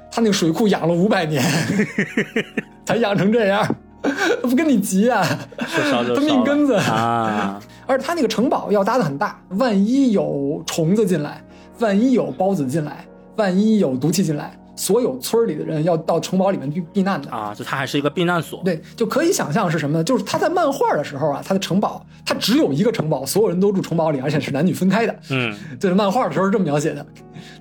[0.10, 1.44] 他那个水库养了五百年，
[2.86, 3.76] 才养成这样。
[4.42, 5.26] 他不跟你急啊，
[5.58, 11.44] 他命根子啊，而且他那个城堡要搭的很大，万一有虫子进来，
[11.80, 13.06] 万一有孢子进来，
[13.36, 17.30] 万一有毒气进来，所有村里的人要到城堡里面去避难的。
[17.30, 18.62] 啊，就他还是一个避难所。
[18.64, 20.04] 对，就可以想象是什么呢？
[20.04, 25.16] 就是他在漫画的时候啊，他的城堡，他只有一个城堡，所有人都住城堡里，而且是男女分开的。
[25.32, 27.06] 嗯，就是漫画的时候是这么描写的，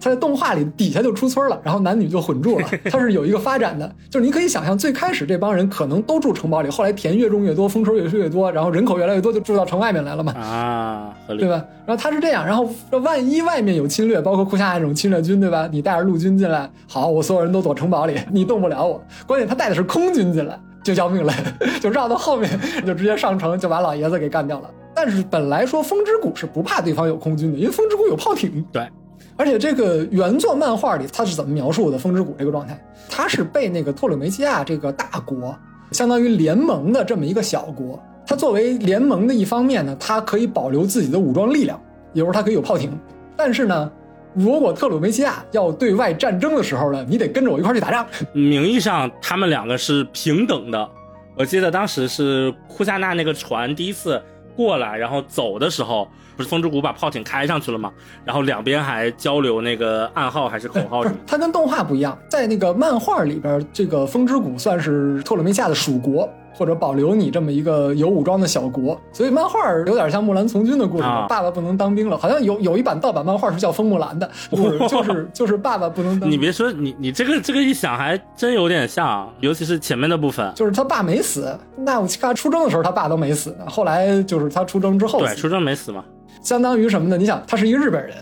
[0.01, 3.91] 他在动画里底下就出村了，然后男女就混住了， 它是有一个发展的。
[4.11, 10.33] 就是你可以想象，最开始这帮人可能都住城堡里，后来田越种越多，丰收越收越多，然后人口越来越多，就住到城外面来了嘛。
[10.33, 11.49] 啊，合理 对。
[11.49, 11.65] 吧？
[11.87, 12.69] 然后他是这样，然后
[13.03, 15.69] 万一外面有侵略，包括库夏那种侵略军，对吧？
[15.71, 19.01] 你带着陆军进来，好，我所有人都躲城堡里，你动不了我。
[19.27, 21.33] 关键他带的是空军进来，就要命了，
[21.81, 22.51] 就绕到后面，
[22.85, 24.71] 就直接上城，就把老爷子给干掉了。
[24.93, 28.65] 但是本来说风之谷是不怕对方有空军的，因为风之谷有炮艇。
[28.73, 28.89] 对，
[29.37, 32.79] 而且这个原作漫画里他是怎么描述的风之谷这个状态？
[33.09, 35.55] 他是被那个托鲁梅西亚这个大国，
[35.93, 41.81] 相当于联盟的这么一个小国，它作为联盟的一方面呢，它可以保留自己的武装力量，
[42.15, 42.91] 有时候它可以有炮艇。
[43.37, 43.93] 但是呢，
[44.35, 48.07] 如果特鲁梅西亚要对外战争的时候呢，你得跟着我一块去打仗。
[48.33, 50.89] 名义上他们两个是平等的。
[51.37, 54.21] 我记得当时是库夏纳那个船第一次
[54.57, 57.91] 过来，然后走的时候，不是风之谷把炮艇开上去了吗？
[58.25, 71.05] 然后两边还交流那个暗号还是口号什么，它跟动画不一样，在那个漫画里边，这个风之谷算是特鲁梅西亚的属国，或者保留你这么一个有武装的小国，所以漫画有点像木兰从军的故事。
[71.05, 80.53] 啊爸爸不能当兵了，好像有有一版盗版漫画是叫风木兰的， 就是就是就是爸爸不能当你别说，你你这个这个一想还真有点像，尤其是前面的部分。
[80.55, 86.05] 就是他爸没死，纳乌奇卡出征的时候他爸都没死呢，后来就是他出征之后对，死，出征没死嘛？
[86.47, 87.17] 相当于什么呢？
[87.17, 88.15] 你想，他是一个日本人，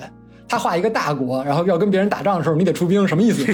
[0.49, 3.45] 他画一个大国，然后要跟别人打仗的时候，你得出兵，什么意思？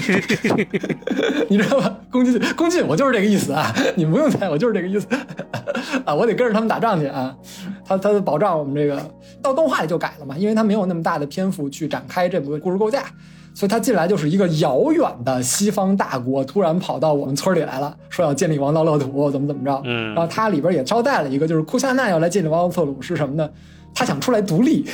[1.49, 1.93] 你知道吧？
[2.09, 3.75] 宫崎骏，宫崎骏，我就是这个意思啊！
[3.95, 5.05] 你们不用猜，我就是这个意思
[6.05, 6.15] 啊！
[6.15, 7.35] 我得跟着他们打仗去啊！
[7.85, 8.97] 他他保障我们这个，
[9.41, 13.03] 到动画里就改了嘛，因为他没有那么大的篇幅去展开这部故事构架。
[13.53, 19.81] 所以他进来就是一个遥远的西方大国，突然跑到我们村里来了，说要建立王道乐土，怎么怎么着。
[19.83, 23.49] 嗯然后他里边也招待了一个，就是库夏纳要来建立王道特鲁是什么呢？
[23.93, 24.85] 他想出来独立，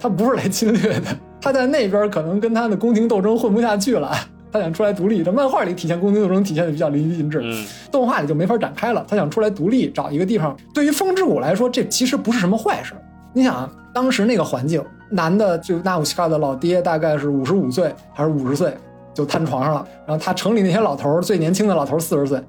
[0.00, 1.16] 他不是来侵略的。
[1.40, 4.14] 他在那边可能跟他的宫廷斗争混不下去了，
[4.52, 5.24] 他想出来独立。
[5.24, 9.04] 这漫画里体现宫廷斗争体现的比较淋漓尽致，嗯动画里就没法展开了。
[9.08, 10.56] 他想出来独立，找一个地方。
[10.72, 12.94] 对于风之谷来说，这其实不是什么坏事。
[13.32, 18.74] 你想啊，当时那个环境，男的就纳乌西卡的老爹大概是五十五岁还是五十岁
[19.14, 22.40] 就瘫床上了，然后他城里那些老头儿最年轻的老头四十岁，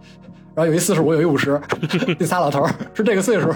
[0.56, 1.60] 然后有一四十五，有一五十，
[2.18, 3.50] 这仨老头儿是这个岁数，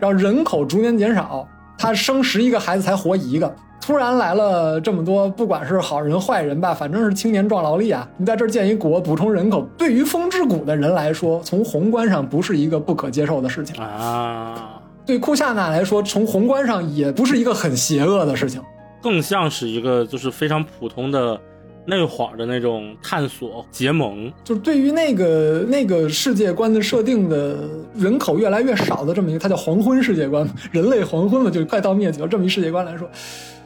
[0.00, 1.48] 然后人口逐年减少。
[1.78, 3.54] 他他生十一个孩子才活一个。
[3.80, 8.06] 突然来了这么多，不管是好人坏人吧，反正是青年壮劳力啊！
[8.18, 14.82] 你在这儿建一国，补充人口，对于风之谷的人来说，从宏观上不是一个不可接受的事情啊。
[15.06, 18.60] 对库夏娜来说，从宏观上也不是一个很邪恶的事情，
[19.02, 21.40] 更像是一个就是非常普通的
[21.88, 24.30] 那会儿的那种探索结盟。
[24.44, 27.66] 就是对于那个那个世界观的设定的
[27.96, 33.08] 人口越来越少的这么一个，它叫黄昏世界观，人类黄昏了，就快到灭绝这么一世界观来说。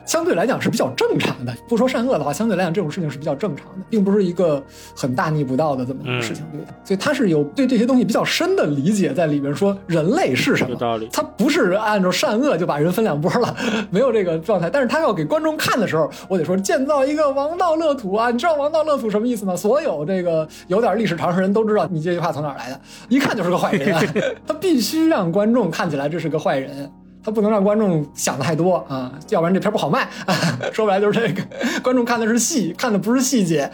[0.04, 4.62] 相对来讲是比较正常的，不说善恶的话，相对来讲这种事情是比较正常的，并不是一个
[4.96, 6.66] 很大逆不道的这么一个事情，对的。
[6.84, 11.08] 所以他是有对这些东西比较深的理解在里边，说人类是什么，有道理。
[11.12, 13.54] 他不是按照善恶就把人分两拨了，
[13.90, 14.68] 没有这个状态。
[14.68, 18.30] 但是他要给观众看的时候，我得说建造一个王道乐土啊！
[18.30, 19.54] 你知道王道乐土什么意思吗？
[19.56, 22.80] 所有这个有点历史常识人都知道，你这句话从哪来的？
[23.08, 24.02] 一看就是个坏人， 啊
[24.46, 26.90] 他必须让观众看起来这是个坏人。
[27.24, 30.08] 他不能让观众想的太多啊，要不然这片不好卖。
[30.72, 31.42] 说白了就是这个，
[31.82, 33.70] 观众看的是戏，看的不是细节。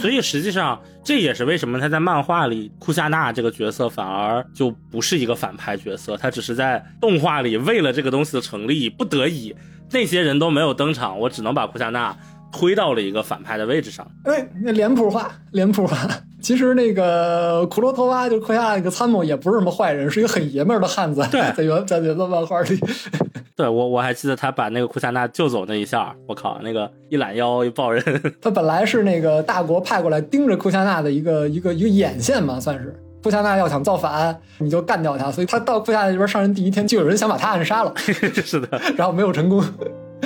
[0.00, 9.54] 所以实际上这也是为什么他在漫画里库夏娜这个角色反而就不是一个反派角色，他只是在动画里为了这个东西的成立，不得已
[9.90, 12.16] 那些人都没有登场，我只能把库夏娜
[12.56, 14.06] 推到了一个反派的位置上。
[14.22, 15.96] 哎，那脸谱化，脸谱化。
[16.40, 21.26] 其实那个库洛托娃就库夏那个参谋也不是什么坏人，是一个很爷们儿的汉子。
[21.32, 22.78] 对， 在原在原作漫画里，
[23.56, 28.04] 对我我还记得他把那个库夏娜救走那一下，我靠，那个一揽腰一抱人。
[28.40, 35.32] 他本来是那个大国派过来盯着库夏娜的一个一个一个眼线嘛，算是库夏娜要想造反，你就干掉他。
[35.32, 37.92] 所以他到库夏娜这边上任第一天，就有人想把他暗杀了。
[37.96, 39.64] 是的，然后没有成功。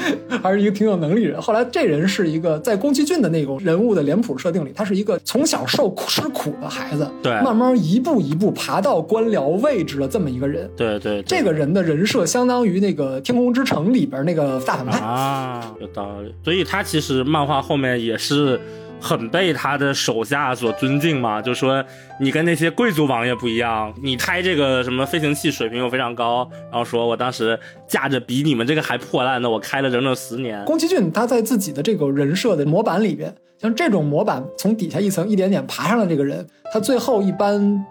[0.43, 1.41] 还是一个挺有能力人。
[1.41, 10.71] 后来这人是一个在宫崎骏的那种人物的脸谱设定里，他是一个从小受吃苦的孩子，对，慢慢一步一步爬到官僚位置的这么一个人。
[10.77, 16.35] 对对，这个人的人设相当于那个《天空之城》里边那个大反派啊，有道理。
[16.45, 18.61] 所以他其实漫画后面也是。
[19.01, 21.85] 很被他的手下所尊敬嘛，就说
[22.21, 30.65] 你跟那些贵族王爷不一样，你开这个什么飞行器水平又非常高，然后说我当时驾着比你们这个还破烂的，我开了整整十年。
[30.65, 37.85] 宫崎骏他在自己的这个人设的模板里边，像这种模板从底下一层一点点爬上的这个人，他最后一般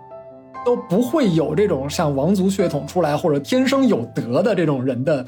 [0.65, 5.25] 都不会有这种像王族血统出来或者天生有德的这种人的，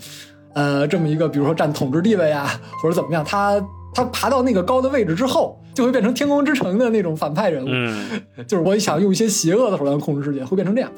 [0.53, 3.59] 呃，这么一个比如说占统治地位啊或者怎么样，他。
[3.93, 7.67] 他爬到那个高的位置之后，就会变成天空之城的那种反派人物。
[7.69, 10.91] 嗯， 就是我想用一些邪恶的手段控制世界，会变成这样。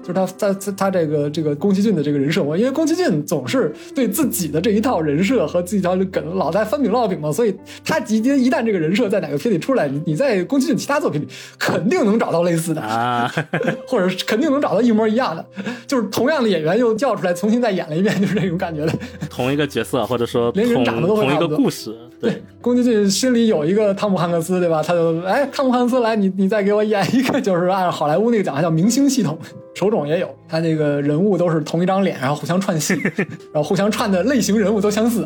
[0.00, 7.54] 就是他在他他这个这个宫崎骏的这个人设，我因为宫崎骏总是对自己的这一套人设和自己一套梗老在翻饼烙饼嘛，所以
[7.84, 13.30] 他一旦一旦这个人设在哪个片里出来，你你在宫崎骏其他作品里肯定能找到类似的啊，
[13.86, 15.44] 或者肯定能找到一模一样的，
[15.86, 18.92] 就是同样的演员又叫出来重新再演了一遍，就是这种感觉的。
[19.28, 21.94] 同一个角色，或者说连人长得都同一个故事。
[22.20, 24.82] 对，宫崎骏心里有一个汤姆汉克斯，对吧？
[24.82, 29.38] 他就哎，汤姆汉克斯来，你你再给我演一个，就是按好莱坞那个讲法叫明星系统。
[29.74, 32.94] 手冢也有，他那个人物都是同一张脸，然后互相串戏，
[33.54, 35.24] 然后互相串的类型人物都相似。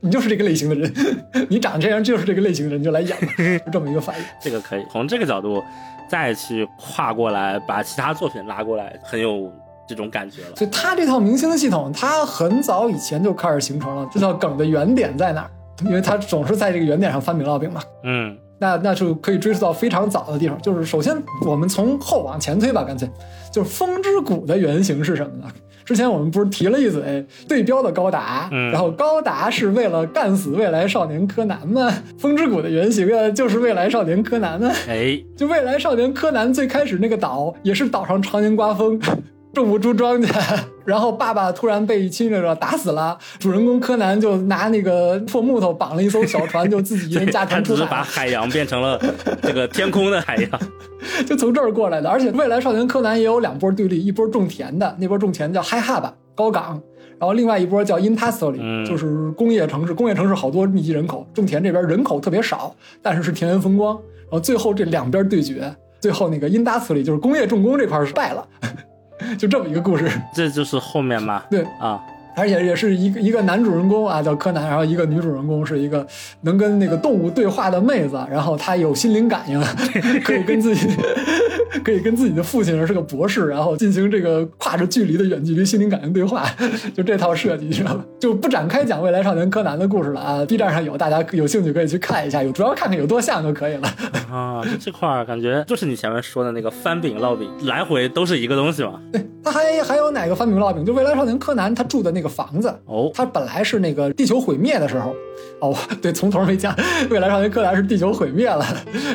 [0.00, 0.92] 你就是这个类型的人，
[1.48, 3.16] 你长这样就是这个类型的人，就来演，
[3.64, 4.24] 就这么一个反应。
[4.42, 5.62] 这个可以从这个角度
[6.10, 9.50] 再去跨过来，把其他作品拉过来，很有
[9.88, 10.56] 这种感觉了。
[10.56, 14.06] 所以他这套明星的系统，他很早以前就开始形成了。
[14.12, 15.50] 这套梗的原点在哪儿？
[15.84, 17.80] 因为他总是在这个原点上翻饼烙饼嘛。
[18.04, 18.36] 嗯。
[18.60, 21.14] 那那就可以追溯到非常早的地方，就是首先
[21.44, 23.06] 我们从后往前推吧，干脆
[23.52, 25.52] 就是风之谷的原型是什么呢？
[25.84, 31.92] 之前我们不是提了一嘴对标的高达，然后高达是为了干死未来少年柯南吗？
[32.16, 34.70] 风之谷的原型啊，就是未来少年柯南呢。
[34.88, 38.98] 哎，就未来少年柯南最开始那个岛也是岛上常年刮风。
[39.54, 49.00] 种不出庄稼，然后爸爸突然被侵略者打死了，主人公柯南就拿那个破木头绑了一艘小船，就自己一人驾船出海，把海洋变成了
[49.40, 50.60] 这个天空的海洋，
[51.24, 52.10] 就从这儿过来的。
[52.10, 56.80] 而且未来少年柯南也有两波对立，一波种田的，那波种田叫嗨哈吧高岗，
[57.18, 63.94] 然后另外一波叫 Intastoli，就是工业城市，工业城市好多密集人口，种田这边人口特别少，但是是田园风光。
[64.24, 68.44] 然后最后这两边对决，最后那个 Intastoli 就是工业重工这块是败了。
[69.38, 71.42] 就这么一个故事，这就是后面嘛？
[71.50, 72.02] 对啊。
[72.36, 76.06] 而且也是一个一个男主人公啊，叫柯南，然后一个女主人公是一个
[76.42, 79.60] 能跟那个动物对话的妹子，然后她有心灵感应，
[80.24, 80.88] 可以跟自己
[81.84, 86.44] 可以跟自己的父亲是个博士，然后进行这个跨着距离的远距离心灵感应对话，
[86.94, 88.04] 就这套设计，你知道吧？
[88.20, 93.88] 就不展开讲未来少年柯南的故事了啊！B 站上有，大家有兴趣可以去看一下，有主要看看有多像就可以了
[94.30, 94.62] 啊。
[94.80, 99.00] 这块儿感觉就是你前面说的那个翻饼烙饼，来回都是一个东西嘛。
[99.44, 100.84] 他还还有哪个发明烙饼？
[100.84, 105.14] 就未来少年柯南他住的那个房子，哦，他本来是那个地球毁灭的时候，
[105.60, 106.74] 哦，对，从头没讲，
[107.10, 108.64] 未来少年柯南是地球毁灭了，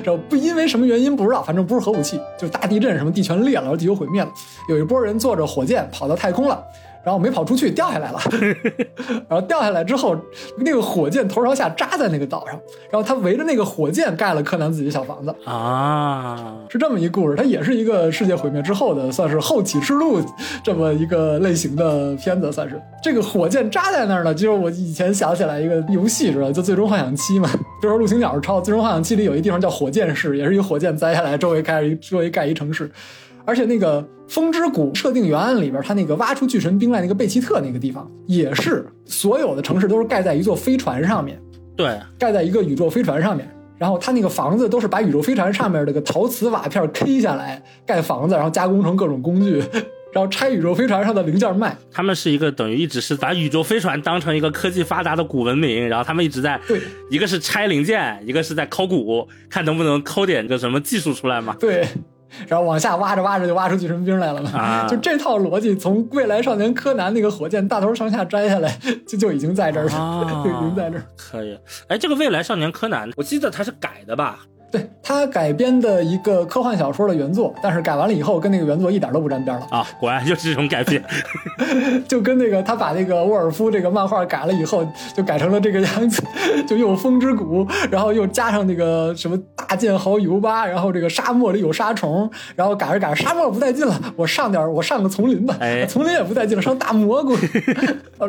[0.04, 4.32] 然后不因为什么原因不知道，反正不是核武器，就是大地震什么地全裂了，然后地球毁灭了，
[4.70, 6.64] 有一波人坐着火箭跑到太空了。
[7.04, 8.20] 然后没跑出去，掉下来了。
[9.28, 10.16] 然后掉下来之后，
[10.58, 12.60] 那个火箭头朝下扎在那个岛上。
[12.92, 17.36] 然后他围着那个火箭盖了柯南自己的小房子啊，是这么一故事。
[17.36, 20.22] 它也是一个世界毁灭之后的，算是后启示录
[20.64, 22.82] 这么一个类型的片子，算是。
[23.02, 27.50] 这个火箭扎在那儿呢，就是我以前想起来一个游戏，知道就《最终幻想七》嘛。
[27.82, 32.92] 就说陆行鸟是抄《最终幻想七》里有一地方叫火箭市，也是一个火箭栽下来，周围盖一周围盖一城市。
[33.50, 41.42] 而且那个风之谷设定原案里边，它那个挖出巨神兵来那个贝奇特那个地方，也是所有的城市都是盖在一座飞船上面，
[41.76, 43.50] 对，盖在一个宇宙飞船上面。
[43.80, 49.64] 然后它那个房子都是把宇宙飞船上面这个陶瓷瓦片 K 下来盖房子，然后加工成各种工具，
[50.14, 51.76] 然后拆宇宙飞船上的零件卖。
[51.92, 61.56] 他们是一个等于一直是把宇宙飞船当成一个科技发达的古文明，然后他们一直在对，一个是拆零件，一个是在考古，看能不能抠点个什么技术出来嘛。
[61.60, 61.88] 对。
[62.48, 68.78] 然后往下挖着挖着就挖出巨神兵来了嘛，就这套逻辑，从未来少年柯南那个火箭大头上下摘下来，
[69.08, 71.04] 就就已经在这儿了，就 已经在这儿。
[71.16, 71.58] 可以，
[71.88, 74.40] 哎，这个未来少年柯南，我记得他是改的吧？
[74.72, 79.88] 对他改编的一个科幻小说的原作，但是改完了以后跟那个原作一点都不沾边了啊！
[80.00, 81.04] 果然就是这种改编，
[82.08, 86.22] 就跟那个他把那个沃尔夫这个漫画改了以后，就改成了这个样子，
[86.68, 97.36] 就又风之谷，然后又加上那个什么大剑豪尤巴，然后这个沙漠里有沙虫，然后改着改着沙漠不带劲了，我上点我上个丛林吧，哎， 丛林也不带劲了，上大蘑菇，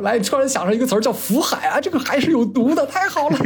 [0.03, 3.37] 来突然想上一个词儿叫福海啊，这个海是有毒的，太好了，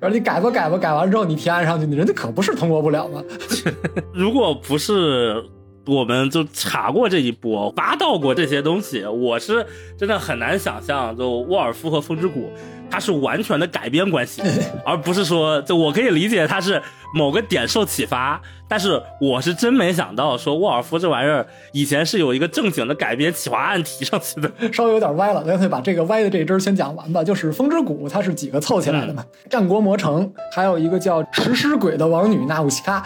[0.00, 1.97] 然后你改吧改吧改完之后你提案上去你。
[1.98, 3.20] 人家可不是通过不了吗？
[4.14, 5.42] 如果不是，
[5.84, 9.66] 我们就查过这一波，扒到过这些东西，我是
[9.98, 12.52] 真的很难想象，就沃尔夫和风之谷，
[12.88, 14.40] 它是完全的改编关系，
[14.86, 16.80] 而不是说，就我可以理解它是
[17.14, 18.40] 某个点受启发。
[18.70, 25.42] 但是我是真没想到，说沃尔夫这玩意儿以前是有一个正经的改编企划案提上去的， 稍微有点歪了。
[25.42, 27.24] 干脆把这个歪的这一支先讲完吧。
[27.24, 29.24] 就是风之谷，它是几个凑起来的嘛？
[29.48, 33.02] 战国魔城，还有一个叫食尸鬼的王女纳乌西卡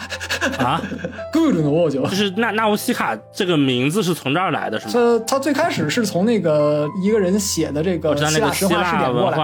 [0.59, 0.81] 啊，
[1.31, 4.93] Good 呢，我就就是纳纳乌西卡这个名字是从这儿来的，是吗？
[4.93, 9.37] 它它最开始是从那个一个人写的这个希腊神话试点过来，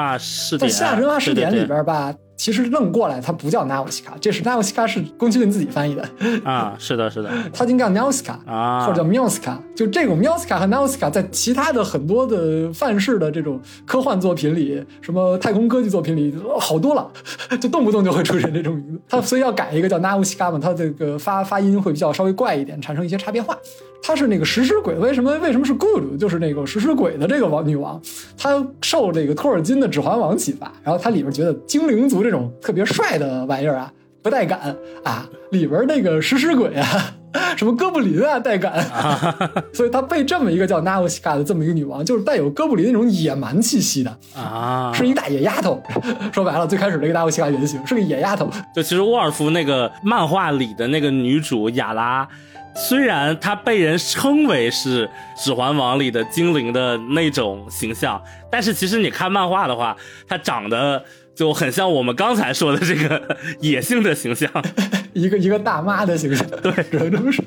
[0.59, 2.13] 在希腊神话试点里边吧。
[2.39, 6.09] 其实愣过来，它不叫 Nausicaa，这是 Nausicaa 是宫崎骏自己翻译的
[6.45, 11.11] 啊，是的，是的，它应该叫 Nausicaa 啊，或者叫 m i s c a 就这种 m i s c a 和 Nausicaa
[11.11, 17.11] 在其他的很多的范式的这种科幻作品里，什么太空科技作品里好多了，
[17.59, 19.01] 就动不动就会出现这种名字。
[19.09, 23.57] 它所以要改一个叫 Nausicaa 嘛，它这个发发音会比较稍微怪一点，产生一些差别化。
[24.01, 26.17] 她是那个食尸鬼，为什么为什么是 Good？
[26.17, 28.01] 就是那个食尸鬼的这个王女王，
[28.37, 33.91] 她受这个托尔金的《指环王》启发，然后她里边觉得精灵族这种特别帅的玩意儿啊，
[34.21, 36.85] 不带感啊，里边那个食尸鬼啊，
[37.55, 38.85] 什么哥布林啊带感，
[39.73, 45.81] 所以她被这么一个叫 u s i a 的这么一个女王，就是带有哥布林那种野蛮气息的啊，是一大野丫头。
[46.33, 48.49] 说白了，最开始那个 u s i a 原型是个野丫头。
[48.75, 52.27] 就其实沃尔夫那个漫画里的那个女主雅拉。
[52.75, 55.05] 虽然她被人称为是
[55.43, 59.97] 《指环王》里的精灵的那种形象，但是其实你看漫画的话，
[60.27, 61.03] 她长得
[61.39, 64.51] 就很像我们刚才说的这个野性的形象，
[65.15, 66.45] 一个一个大妈的形象。
[66.61, 67.41] 对，这都是。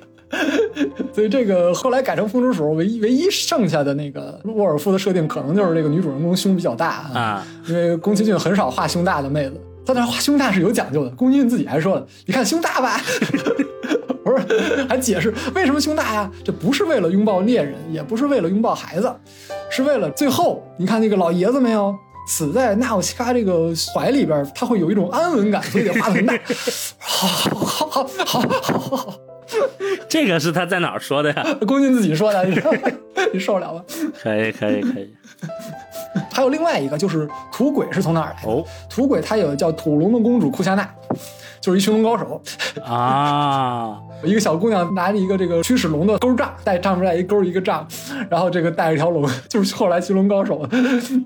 [1.13, 11.11] 所以这个后来改成风之鼠，唯一唯一剩下的那个沃尔夫的设定，可能就是这个女主人公胸比较大啊，因为宫崎骏很少画胸大的妹子，他那画胸大是有讲究的。
[11.11, 12.99] 宫崎骏自己还说了：“你看胸大吧。”
[14.25, 16.31] 不是，还解释为什么胸大呀？
[16.43, 19.15] 这不是为了拥抱猎人，也不是为了拥抱孩子，
[19.69, 21.95] 是为了最后你看那个老爷子没有
[22.27, 26.39] 死在纳奥西卡这个怀里边，他会有一种安稳感，所以得画的很大。
[26.99, 29.15] 好，好，好，好，好，好，好，
[30.09, 31.47] 这个是他在哪儿说的呀？
[31.67, 32.61] 宫俊自己说的，你
[33.35, 33.85] 你受得了吗？
[34.23, 35.13] 可以，可以，可以。
[36.33, 38.65] 还有另外一个，就是土鬼是从哪儿来的？
[38.89, 40.89] 土鬼他有叫土龙的公主库夏娜。
[41.61, 42.43] 就是一驯龙高手
[42.85, 43.97] 啊！
[44.25, 47.87] 一个小姑娘拿着一个这个驱使龙的钩杖，带上面带一钩一个杖，
[48.29, 50.69] 然后这个带着条龙， 就是后来驯龙高手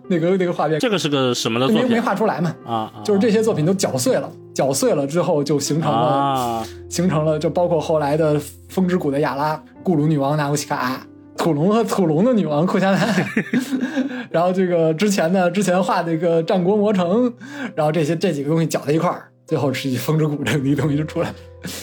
[0.08, 0.78] 那个那个画面。
[0.78, 1.88] 这个是个什么的作品？
[1.88, 2.54] 没没画出来嘛？
[2.66, 8.38] 啊，就是这些作品都搅碎了，搅碎了之后就形成了，形成了就包括后来的
[8.68, 11.00] 风之谷的亚拉、固鲁女王纳乌西卡、
[11.46, 13.24] 土龙和土龙的女王库加奈，
[14.32, 17.32] 然后这个之前呢，之前画那个战国魔城，
[17.76, 19.30] 然后这些这几个东西搅在一块儿。
[19.46, 21.34] 最后是以风之谷这么一东西就出来了。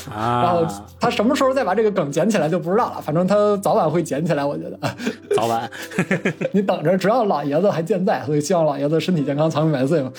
[0.10, 4.80] 然后啊，他什么时候再把这个梗捡起来就不知道了，反正他早晚会捡起来，我觉得。
[5.36, 5.70] 早晚
[6.52, 10.12] 你等着，只要老爷子还健在，所以希望老爷子身体健康，长命百岁嘛。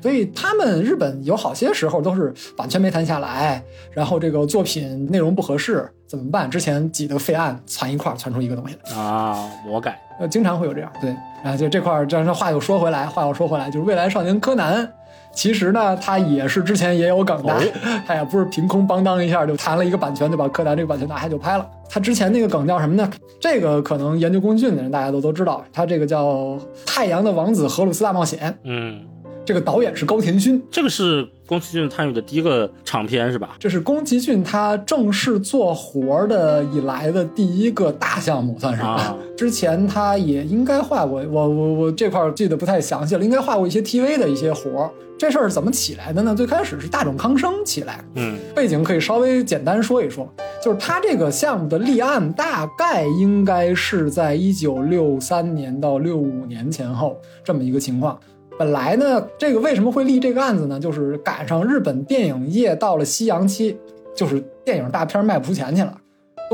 [0.00, 6.50] 所以他们日本有好些时候都是版权没谈下来，然后这个作品内容不合适，怎么办？
[6.50, 8.96] 之前几个废案攒一块儿，攒出一个东西来。
[8.96, 11.10] 啊，魔改呃，经常会有这样，对，
[11.42, 14.88] 啊，就这块儿，这话又说回来，话又说回来，就是未来少年柯南，
[15.34, 17.60] 其实呢，他也是之前也有梗的，哦
[18.06, 21.66] 他也不是凭空邦当一下就谈了一个版权，就把柯南这个版权拿下就拍了。
[21.88, 23.08] 他之前那个梗叫什么呢？
[23.40, 26.26] 这个可能研究宫崎骏的人大家都都知道，他这个叫
[26.86, 29.02] 《太阳的王子荷鲁斯大冒险》，嗯，
[29.44, 33.56] 这个导演是高田勋，这个是宫崎骏参与的第一个长片是吧？
[33.58, 38.82] 这是宫崎骏他正式做活的以来的第一个大项目，算是。
[38.82, 44.90] 啊 之前他也应该画过，我我我这块记得不太详细了，应该画过一些 TV 的一些活儿。
[45.16, 46.34] 这事儿怎么起来的呢？
[46.34, 50.28] 最开始是大冢康生起来，嗯背景可以稍微简单说一说，
[50.62, 58.18] 就是他这个项目的立案大概应该是在一九六三年到六五年前后这么一个情况。
[58.58, 60.78] 本来呢，这个为什么会立这个案子呢？
[60.78, 63.76] 就是赶上日本电影业到了夕阳期，
[64.14, 65.92] 就是电影大片卖不出钱去了。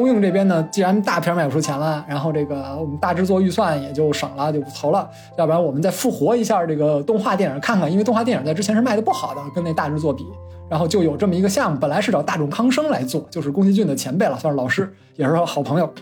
[0.01, 5.07] 东映这边呢，既然大片卖不出钱了，然后这个我们大制作预算也就省了，就不投了。
[5.37, 10.27] 要不然我们再复活一下这个动画电影看看，因为动画电影在之前是卖的不好的，跟那大制作比。
[10.71, 15.93] 然后就有这么一个项目，本来是找大冢康生来做，就是宫崎骏的前辈了，算是老师，也是好朋友。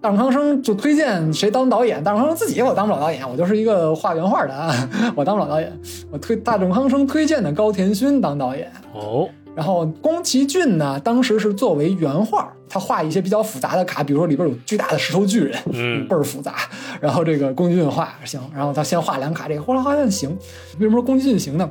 [0.00, 4.72] 大冢康生就推荐谁当导演，大冢康生自己我当不了导演，我就是一个画原画的啊，
[5.16, 5.72] 我当不了导演。
[6.12, 16.54] 我推大冢康生推荐的高田勋当导演，哦然后宫崎骏呢，当时是作为原画，他画一些比较复杂的卡，比如说里边有巨大的石头巨人，嗯倍儿复杂。
[17.00, 20.30] 然后这个宫崎骏画行，然后他先画两卡，这个后来发现行。
[20.78, 21.68] 为什么说宫崎骏行呢？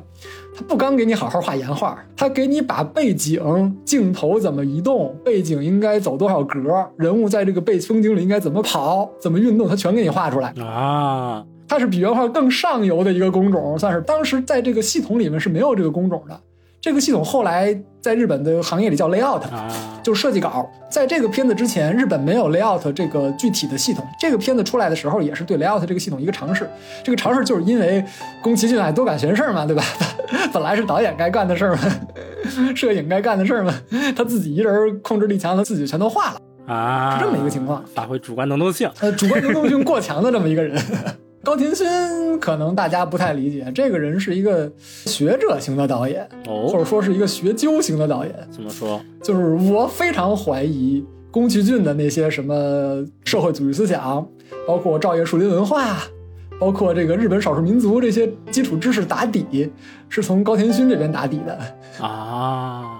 [0.54, 6.60] 他不光给你好好画原画，他给你把背景、镜头怎么移动，背景应该走多少格，
[6.98, 10.52] 人物在这个背风景里应该怎么跑、怎么运动，他全给你画出来。
[10.60, 16.38] 啊，它是比原画更上游的一个工种，算是当时在这个系统里面是没有这个工种的。
[16.88, 19.70] 这个系统后来在日本的行业里叫 layout，啊，
[20.02, 20.66] 就是设计稿。
[20.90, 24.02] 在这个片子之前，日本没有 layout 这个具体的系统。
[24.18, 26.66] 这个片子出来的时候，也是对 layout 这个系统一个尝试。
[27.04, 28.02] 这个尝试就是因为
[28.40, 29.84] 宫崎骏爱多管闲事儿嘛，对吧？
[30.50, 31.80] 本来是导演该干的事儿嘛，
[32.74, 33.74] 摄影该干的事儿嘛，
[34.16, 36.40] 他自己一人控制力强，他自己全都画了，
[36.74, 37.84] 啊，是这么一个情况。
[37.94, 38.90] 发挥主观能动性。
[39.00, 40.82] 呃，主观能动性过强的这么一个人。
[41.48, 41.86] 高田勋
[42.38, 44.70] 可能大家不太理解，这个人是一个
[45.06, 48.34] 学者型的导演，或哦，者说是一个学究型的导演。
[48.50, 49.00] 怎么说？
[49.22, 54.28] 就是我非常怀疑宫崎骏的那些什么社会主义思想，
[54.66, 55.96] 包括照叶树林文化，
[56.60, 59.72] 包括这个日本少数民族这些基础知识打底，
[60.10, 62.04] 是从高田勋这边打底的。
[62.04, 62.97] 啊，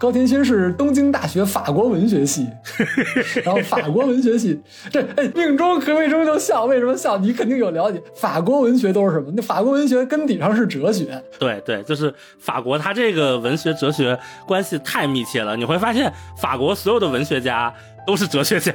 [0.00, 2.48] 高田勋是东京大学法国文学系，
[3.44, 4.58] 然后法国文学系
[4.90, 6.64] 这哎命中可为什么就笑？
[6.64, 7.18] 为什么笑？
[7.18, 8.02] 你肯定有了解。
[8.16, 9.30] 法国文学都是什么？
[9.36, 15.54] 那法国文学根底上是哲学，对对，就是法国，它这个文学哲学关系太密切了。
[15.54, 16.10] 你会发现，
[16.40, 17.70] 法国所有的文学家
[18.06, 18.72] 都是哲学家。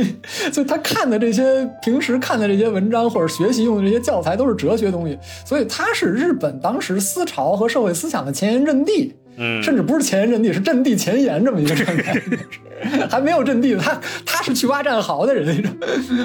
[0.52, 9.14] 所以他看的这些平时看的这些文章或者学习用的这些教材都是哲学东西，所以他是日本当时思潮和社会思想的前沿阵地。
[9.38, 12.20] 嗯，甚至不是前沿阵地，是阵地前沿这么一个状态，
[13.08, 15.64] 还没有阵地，他他是去挖战壕的人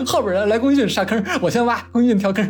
[0.05, 2.47] 后边人来宫崎骏下坑，我先挖，宫崎骏跳坑，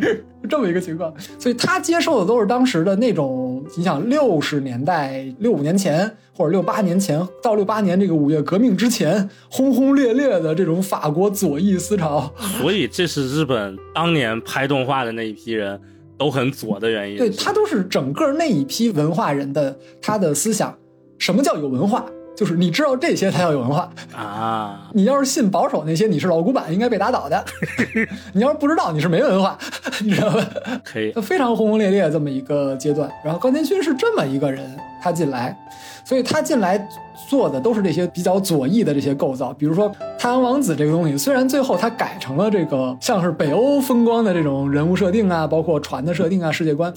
[0.48, 15.78] 这么一个情况，所以他接受的都是当时的那种，你想六十年代六五年前或者六八年前到六八年这个五月革命之前轰轰烈烈的这种法国左翼思潮，所以这是日本当年拍动画的那一批人
[16.16, 17.16] 都很左的原因。
[17.18, 20.76] 对他都是整个那一批文化人的他的思想，
[21.18, 22.04] 什么叫有文化？
[22.36, 23.90] 就是你知道这些才叫有文化。
[24.14, 27.44] 啊，你要是信保守那些，你是老古板，应该被打倒的。
[28.32, 29.58] 你要是不知道，你是没文化，
[30.00, 30.46] 你知道吧？
[30.84, 33.10] 可以，非常轰轰烈烈这么一个阶段。
[33.24, 35.56] 然后高田勋是这么一个人，他进来，
[36.04, 36.88] 所以他进来
[37.28, 46.92] 做的都是这些比较左翼的这些构造，比如说太阳王子这个东西，虽然最后他改成了这个像是北欧风光的这种人物设定啊，包括船的设定啊、世界观。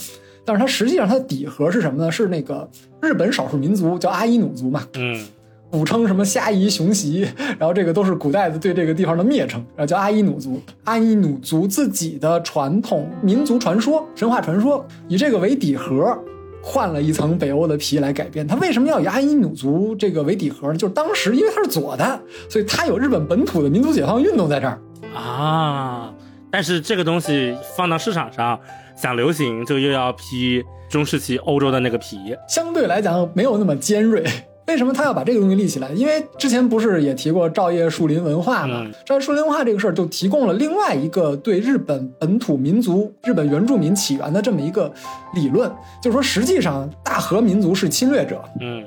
[0.47, 2.09] 但是它实际上它的底核是什么呢？
[2.09, 2.65] 是那个
[3.01, 5.21] 日本少数民族叫阿伊努族嘛，嗯
[5.69, 7.27] 古称什么虾夷、熊袭，
[7.59, 10.61] 然后这个都是古代的对这个地方的蔑称，然后叫阿伊努族。
[10.85, 16.17] 阿伊努族自己的传统民族传说、神话传说，以这个为底核，
[16.63, 18.47] 换了一层北欧的皮来改编。
[18.47, 20.77] 它为什么要以阿伊努族这个为底核呢？
[20.77, 22.17] 就是当时因为它是左的，
[22.49, 24.79] 所以它有日本本土的民族解放运动在这儿。
[25.13, 26.13] 啊，
[26.49, 28.57] 但是这个东西放到市场上
[28.97, 32.17] 想流行，就又要披中世纪欧洲的那个皮。
[32.49, 34.23] 相对来讲没有那么尖锐。
[34.67, 35.89] 为什么他要把这个东西立起来？
[35.91, 38.81] 因为之前不是也提过照叶树林文化嘛？
[38.83, 44.91] 嗯照叶树林文化这个事儿就提供了另外一个对日本本土民族、日本原住民起源的这么一个
[45.33, 45.71] 理论，
[46.01, 48.83] 就是说实际上大和民族是侵略者，嗯，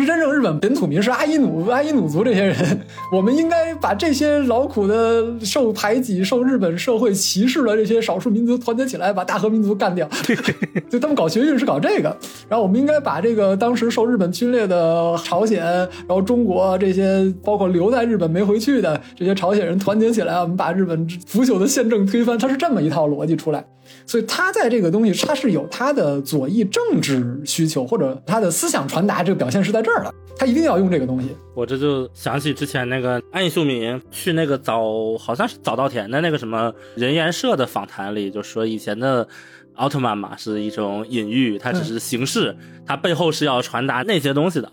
[0.00, 2.80] 是真正日本本土民是阿伊努、阿伊努族这些人，
[3.12, 10.08] 我们应该把这些劳苦的、受排挤、受日本社会歧视的这些少数民族团结起来，把大和民族干掉。
[10.90, 12.16] 就他们搞学运是搞这个，
[12.48, 22.36] 然后我们应该把这个当时受日本侵略的朝鲜，然后中国这些包括留在日本没回去的这些朝鲜人团结起来，我们把日本腐朽的宪政推翻。
[22.36, 23.64] 他是这么一套逻辑出来。
[24.06, 31.28] 所以他在这个东西，他是有他的左翼政治需求，或者他的思想传达这个表现是在这儿的，他一定要用这个东西。
[31.54, 39.26] 我这就想起之前那个安以秀敏去那个早好像是早稻田的那个什么人研社的访谈里，就说以前的
[39.74, 42.56] 奥特曼嘛是一种隐喻，它只是形式，
[42.86, 44.70] 它背后是要传达那些东西的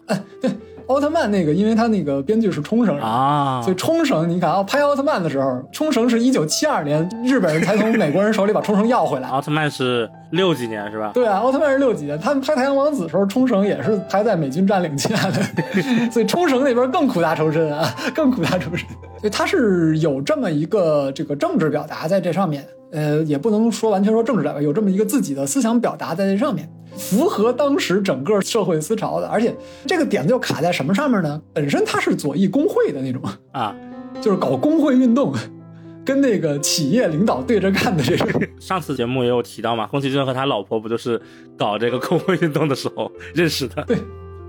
[0.88, 3.04] 奥特曼那个，因为他那个编剧是冲绳人。
[3.04, 9.30] 啊所以冲绳，你看啊，拍奥特曼的时候，冲绳是一九七二年日本人才从美国人手里把冲绳要回来。
[9.30, 11.12] 奥特曼是六几年是吧？
[11.14, 15.42] 对啊，奥特曼是六几年，他们拍《太阳王子》的时候，冲绳也是还在美军占领下的，
[16.12, 18.88] 所以冲绳那边更苦大仇深啊，更苦大仇深。
[19.20, 26.68] 所以他是有这么一个这个政治表达在这上面，呃，也不能说完全说政治表达，有这么一个自己的思想表达在这上面，
[26.98, 29.28] 符合当时整个社会思潮的。
[29.28, 29.56] 而且
[29.86, 31.42] 这个点就卡在什么上面呢？
[31.54, 33.76] 本身他是左翼工会的那种，啊，
[34.22, 35.34] 就是搞工会运动，
[36.06, 38.42] 跟那个企业领导对着干的这种。
[38.60, 41.22] 上次节目也有提到嘛，宫崎骏和他老婆不就是
[41.58, 43.84] 搞这个工会运动的时候认识的？
[43.84, 43.98] 对，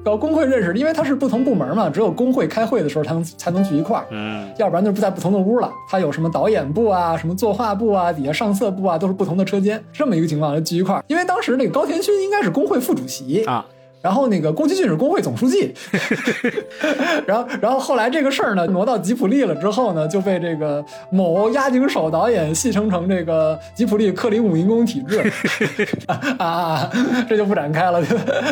[0.05, 5.70] 搞工会认识，因为他是不同部门嘛，只有工会开会的时候才能才能聚一块儿，嗯要不然就不在不同的屋了。
[5.89, 11.05] 他有什么导演部啊，什么作画部啊，底下上色部啊，都是不同的车间，这么一个情况就聚一块儿。
[11.07, 13.65] 因为当时那个高田勋应该是工会副主席啊，
[14.03, 15.73] 然后那个宫崎骏是工会总书记，
[17.24, 25.20] 然后然后后来这个事儿呢挪到吉普力了之后呢，就被这个某押井守导演戏称成这个吉普力克里姆林宫体制
[26.09, 26.93] 啊啊啊，
[27.29, 28.03] 这就不展开了，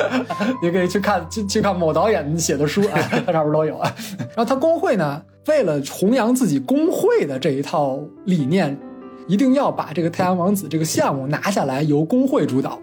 [0.63, 3.93] 你可以去看去去看某导演写的书啊，它上面都有啊。
[4.19, 8.79] 然后他工会呢，为了弘扬自己工会的这一套理念，
[9.27, 12.79] 一定要把这个太阳王子这个项目拿下来，由工会主导。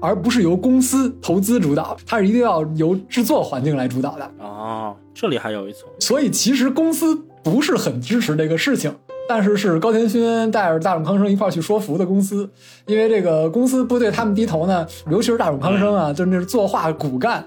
[0.00, 4.30] 而不是由公司投资主导，它是一定要由制作环境来主导的。
[4.38, 8.94] 哦，这里还有一层所以其实公司不是很支持这个事情，
[9.28, 12.48] 但是是高田勋带着大冢康生一块儿去说服的公司，
[12.86, 17.44] 因为这个公司不对他们低头呢，尤其是大冢康生啊， 就是那是作画骨干。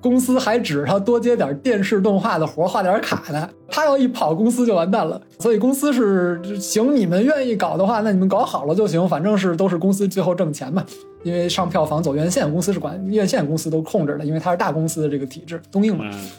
[0.00, 3.48] 公司还指着他多接点电视动画的活，画点卡呢。
[3.70, 5.18] 他要一跑，公司就完蛋了。
[5.38, 10.84] 所以公司是行，你们愿意搞的话，那你们搞好了就行，反正是都是公司最后挣钱嘛。
[11.24, 16.04] 因为上票房走院线，公司是管院线公司都控制的，因为它是大公司的这个体制，东映嘛。
[16.12, 16.30] 嗯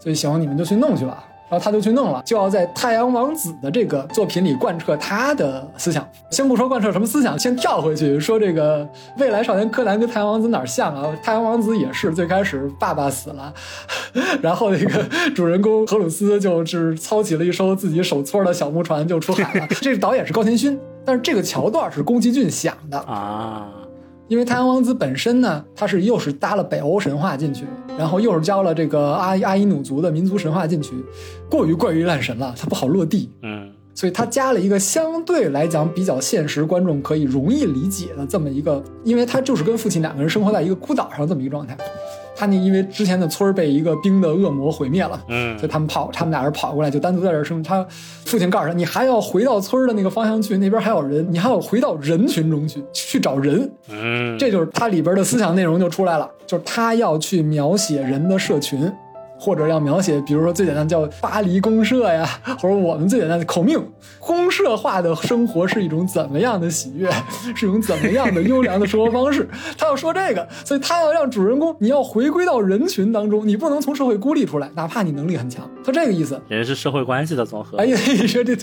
[0.00, 1.24] 所以行，你们就去弄去吧。
[1.50, 6.06] 然后他就去弄了，就要在《太阳王子》的这个作品里贯彻他的思想。
[6.30, 8.86] 先不说贯彻什么思想，先跳回去说这个
[9.16, 11.18] 未来少年柯南跟太阳王子哪儿像啊？
[11.22, 13.52] 太阳王子也是最开始爸爸死了，
[14.40, 15.02] 然后那个
[15.34, 19.66] 主人公荷鲁斯就是操起了一艘自己手搓的小木船就出海了。
[19.80, 22.98] 这个导演是高田勋，但是这个桥段是宫崎骏想的。
[22.98, 23.68] 啊，
[24.28, 27.64] 因为太阳王子本身呢，他是又是搭了北欧神话进去，
[27.98, 30.92] 然后又是教了这个阿阿伊努族的民族神话进去，
[31.50, 41.76] 过于怪于烂神了，它不好落地，嗯所以他加了一个相对来讲比较现实、观众可以容易理解的这么一个，因为他就是跟父亲两个人生活在一个孤岛上这么一个状态。
[42.38, 47.60] 他那因为之前的村儿被一个冰的恶魔毁灭了，嗯所以他们跑，他们俩人跑过来，就单独在这儿生。
[47.64, 47.84] 他
[48.24, 53.68] 父亲告诉他，你还要回到村儿的那个方向去，那边还有人，你还要回到人群中去，去找人。
[53.88, 58.80] 嗯，这就是他里边的思想内容就出来了，就是他要去描写人的社群，
[59.38, 62.28] 或者要描写，比如说最简单叫巴黎公社呀，
[62.58, 63.80] 或者我们最简单的口命，
[64.18, 67.10] 公社化的生活是一种怎么样的喜悦，
[67.54, 69.48] 是一种怎么样的优良的生活方式。
[69.78, 76.40] 他要说这个，所以他要让主人公你要回归到人群当中，你不能从社会孤立出来，哪怕你能力很强，他这个意思。
[76.48, 77.86] 人是社会关系的总和哎。
[77.86, 78.56] 呀，你说这，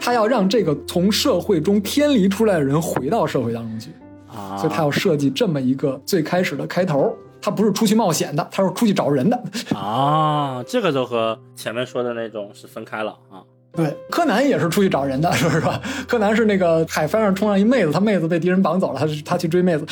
[0.00, 3.90] 他要让这个从社会中偏离出来的人回到社会当中去。
[4.28, 9.42] 啊，所以他要设计这么一个最开始的开头，他不是出去冒险的，他是出去找人的。
[9.74, 13.42] 啊，这个就和前面说的那种是分开了啊。
[13.70, 15.80] 对，柯南也是出去找人的，是不是吧？
[16.08, 19.86] 柯南是那个海帆上冲上一妹子，他妹子被敌人绑走了，他是他去追妹子。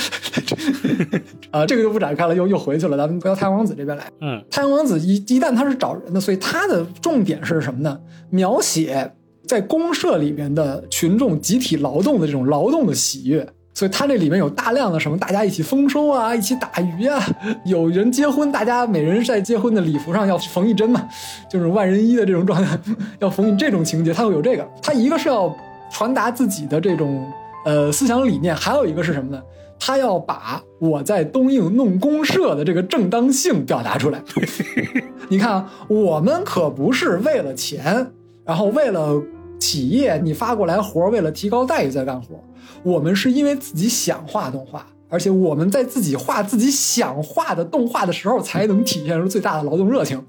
[1.53, 2.97] 啊，这个就不展开了，又又回去了。
[2.97, 4.11] 咱们回到太阳王子这边来。
[4.21, 8.01] 嗯太阳王子一一旦他是找人的，所以他的重点是什么呢？
[8.31, 9.13] 描写
[9.47, 13.47] 在公社里面的群众集体劳动的这种劳动的喜悦。
[13.77, 17.23] 所以它这里面有大量的什么，大家一起丰收啊， 一起打鱼啊，
[17.67, 21.07] 有人结婚，大家每人在结婚的礼服上要缝一针嘛，
[21.51, 22.79] 就是万人一的这种状态，
[23.21, 24.67] 要缝一这种情节，它会有这个。
[24.81, 25.55] 它一个是要
[25.93, 27.31] 传达自己的这种
[27.67, 29.43] 呃思想理念，还有一个是什么呢？
[29.79, 34.23] 他要把我在东映弄公社的这个正当性表达出来。
[35.29, 38.11] 你看啊，我们可不是为了钱，
[38.43, 39.23] 然后为了
[39.61, 42.43] 企业你发过来活，为了提高待遇在干活。
[42.87, 50.23] 我们是因为自己想画动画，而且我们在自己画自己想画的动画的时候，才能体现出最大的劳动热情。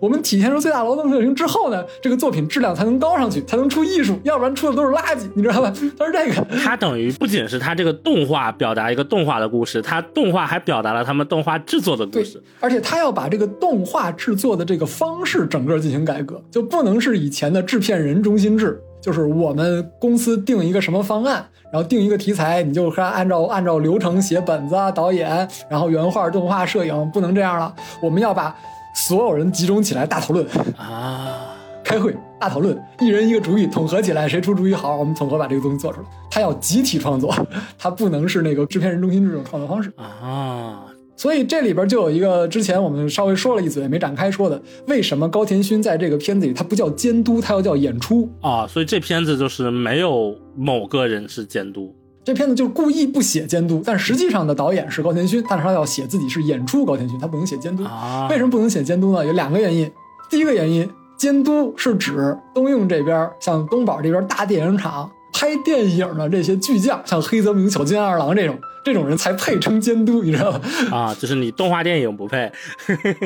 [0.00, 5.72] 我们体现出最大劳动热情之后呢，这个作品质量才能高上去，才能出艺术，要不然出的都是垃圾，你知道吧？
[5.96, 28.56] 他是这个，它等于不仅是它这个动画表达一个动画的故事，它动画还表达了他们动画制作的故事，而且他要把这个动画制作的这个方式整个进行改革，就不能是以前的制片人中心制，就是我们公司定一个什么方案，然后定一个题材，你就按照按照流程写本子啊，导演，然后原画、动画、摄影，不能这样了，我们要把。
[28.96, 30.46] 所有人集中起来大讨论
[30.78, 31.52] 啊，
[31.82, 36.06] 开会大讨论，一人一个主意统合起来，谁出主意好，我们统合把这个东西做出来。
[36.30, 37.34] 他要集体创作，
[37.76, 40.84] 他不能是那个制片人中心这种创作方式啊。
[41.16, 48.66] 所以这里边就有一个之前我们稍微说了一嘴没展开说的，为什么高田勋在这个片子里他不叫监督，他要叫演出啊？
[48.66, 51.94] 所以这片子就是没有某个人是监督。
[52.24, 57.84] 这片子就故意不写监督，但实际上的导演是高田勋，但是他要写自己是演出高田勋，他不能写监督。
[58.30, 59.24] 为什么不能写监督呢？
[59.24, 59.90] 有两个原因。
[60.30, 60.88] 第一个原因，
[61.18, 70.60] 监督是指东映这边，像东宝这边大电影厂拍电影的这些巨匠，像黑泽明、小津安二郎这种，这种人才配称监督，你知道吗？
[70.90, 72.50] 啊，就是你动画电影不配，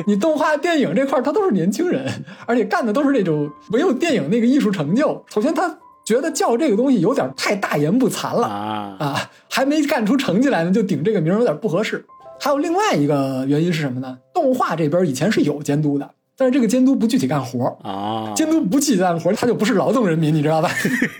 [0.07, 5.23] 你动画电影这块他都是年轻人，而且干的都是那种没有电影那个艺术成就。
[5.33, 5.77] 首先他。
[6.05, 9.29] 觉得叫这个东西有点太大言不惭了啊啊！
[9.47, 12.03] 还没干出成绩来呢，就顶这个名有点不合适。
[12.39, 14.17] 还有另外一个原因是什么呢？
[14.33, 16.09] 动画这边以前是有监督的，
[16.39, 18.31] 但是这个监督不具体干活啊。
[18.33, 20.71] 监督不具体干活，他就不是劳动人民，你知道吧？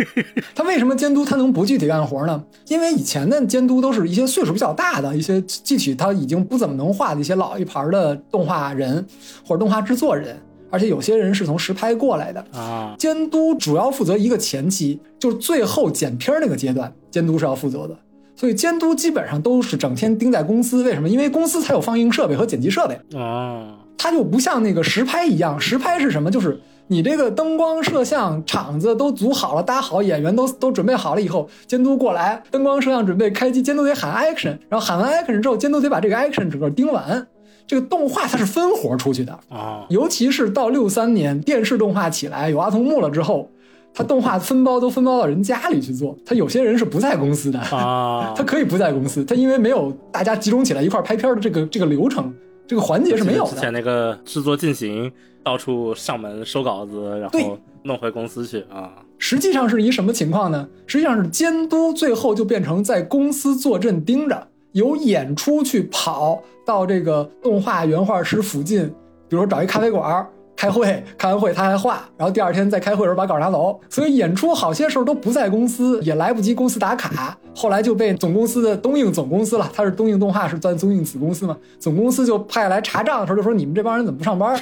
[0.56, 2.42] 他为什么监督他能不具体干活呢？
[2.70, 9.06] 因为以前的监督都是一些岁数比较大的一些具体他已经不怎么能画的一些老一牌的动画人
[9.46, 10.38] 或者动画制作人。
[10.72, 17.98] 而且有些人是从实拍过来的啊，监督主要负责一个前期，就是最后剪片那个阶段，监督是要负责的。
[18.36, 21.10] 所以监督基本上都是整天盯在公司，为什么？
[21.10, 23.79] 因为公司才有放映设备和剪辑设备啊。
[24.00, 26.32] 他就不像那个实拍一样， 实拍是什么？
[26.32, 37.28] 就是你这个灯光、摄像、场子都组好了、搭好，演员都都准备好了以后，监督过来，灯光、摄像准备开机，监督得喊 action，然后喊完 action 之后，监督得把这个 action 整个盯完。
[37.68, 43.48] 这个动画它是分活出去的啊，尤其是到六三年电视动画起来有阿童木了之后，
[43.94, 46.18] 它动画分包都分包到人家里去做。
[46.26, 52.34] 他有些人是不在公司的啊， 他可以不在公司，他因为没有大家集中起来一块拍片的这个这个流程，
[52.70, 53.50] 这个环节是没有的。
[53.50, 55.12] 之前那个制作进行，
[55.44, 58.94] 到处上门收稿子，然后弄回公司去啊。
[59.18, 60.70] 实际上是一什么情况呢？
[60.86, 64.48] 实际上是监督最后就变成在公司坐镇盯着。
[64.74, 68.86] 由演出去跑到这个动画原画师附近，
[69.28, 70.24] 比如说找一咖啡馆。
[70.60, 77.38] 开会，开完会他还画，然后第二天再开会的时候把稿拿走，所以演出好些时候都不在公司，也来不及公司打卡。
[77.56, 84.54] 后来就被总公司的东映总公司了，他是东映动画是算东映子公司嘛，总公司就派来查账的时候就说你们这帮人怎么不上班？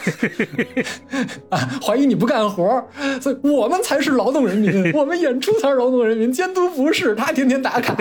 [1.50, 2.64] 啊， 怀疑你不干活，
[3.20, 7.96] 所以我们才是劳动人民，我们演出才是劳动人民，监督不是，他天天打卡，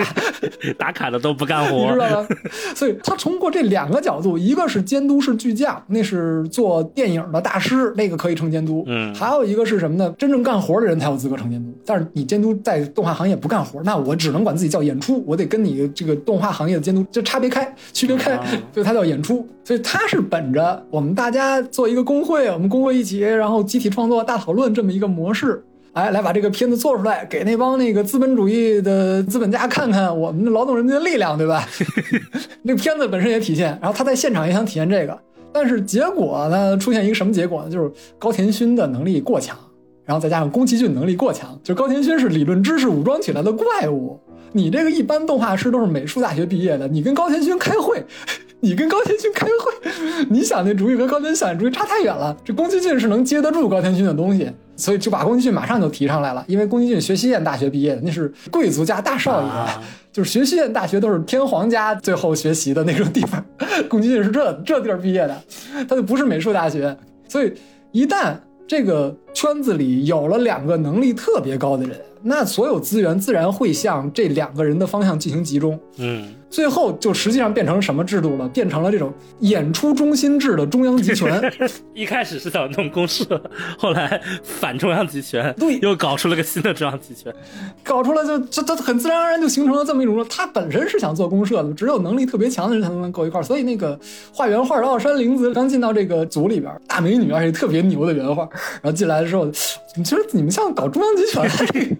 [0.77, 2.27] 打卡的都不干活，你知道吗？
[2.75, 7.86] 所以他通过这两个角度，一个是监督是巨匠，那是做电影的大师。
[7.95, 10.13] 那个可以成监督，嗯，还有一个是什么呢？
[10.17, 11.71] 真正干活的人才有资格成监督。
[11.85, 18.35] 但是你监督在动画行业不干活，那我只能管自己叫演出，我得跟你这个动画行业的监督就差别开， 区别开，
[18.73, 19.47] 所以他叫演出。
[19.63, 25.61] 所以他是本着我们大家做一个工会，我们工会一起，然后集体创作、大讨论这么一个模式，
[25.91, 31.67] 哎，来把这个片子做出来，给那帮那个资本主义的资本家看看我们的劳动人民的力量，对吧？
[32.63, 35.19] 那个片子本身也体现，然后他在现场也想体现这个。
[35.59, 36.77] 但是结果呢？
[36.77, 37.69] 出现一个什么结果呢？
[37.71, 39.57] 就是高田勋的能力过强，
[40.05, 44.19] 然后再加上宫崎骏能力过强，就高田勋是理论知识武装起来的怪物。
[44.51, 48.05] 你这个一般动画师都是美术大学毕业的，你跟高田勋开会，
[48.61, 49.91] 你跟高田勋开会，
[50.29, 52.37] 你想那主意和高田想的主意差太远了。
[52.45, 54.51] 这宫崎骏是能接得住高田勋的东西。
[54.77, 59.49] 所以就把宫崎骏马上就提上来了，因为宫崎骏学习院大学毕业的，那是贵族家大少爷，
[60.13, 63.43] 就是学习院大学都是天皇家最后学习的那种地方。
[63.89, 65.35] 宫崎骏是这这地儿毕业的，
[65.89, 66.95] 他就不是美术大学。
[67.27, 67.53] 所以
[67.91, 68.35] 一旦
[68.67, 75.79] 这个圈子里有了两个能力特别高的人，那所有资源自然会向这两个人的方向进行集中。
[75.99, 78.49] 嗯，最后就实际上变成什么制度了？
[78.49, 81.39] 变成了这种演出中心制的中央集权。
[81.93, 83.39] 一开始是想弄公社，
[83.77, 87.31] 后来反中央集权，对又搞出了个新的中央集权。
[87.83, 93.43] 搞出来就这这很自然而然就形成了这么一种，他本身是想做公社的，只有能力特别强的人才能够一块儿。
[93.43, 93.99] 所以那个
[94.33, 98.47] 画原画的奥山玲子刚进到这个组里边，大美女而且特别牛的原画，
[98.81, 99.45] 然后进来的时候，
[99.95, 101.95] 你觉得你们像搞中央集权，这个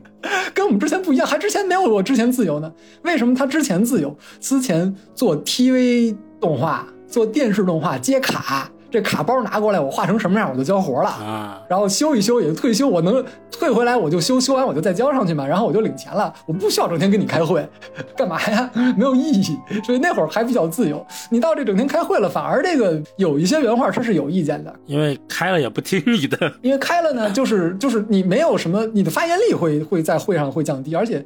[0.54, 2.72] 跟我们之前不一样，还之前没有我之前自由呢？
[3.04, 4.16] 为什么他之前自由？
[4.40, 11.10] 之前做 TV 动画、做电视动画接卡，这卡包拿过来，我画成什么样我就交活了。
[11.10, 17.64] 啊，然后修一修也就退休，我能退回来我就修，修完我就再交上去嘛，然后我就领钱了，我不需要整天跟你开会，
[18.18, 18.72] 干嘛呀？
[18.98, 19.56] 没有意义。
[19.86, 21.06] 所以那会儿还比较自由。
[21.30, 26.52] 你到这整天开会了，反而这个有一些原画师是有意见的，因为开了也不听你的。
[26.64, 31.24] 因为开了呢，就是就是你没有什么，你的发言力会会在会上会降低，而且。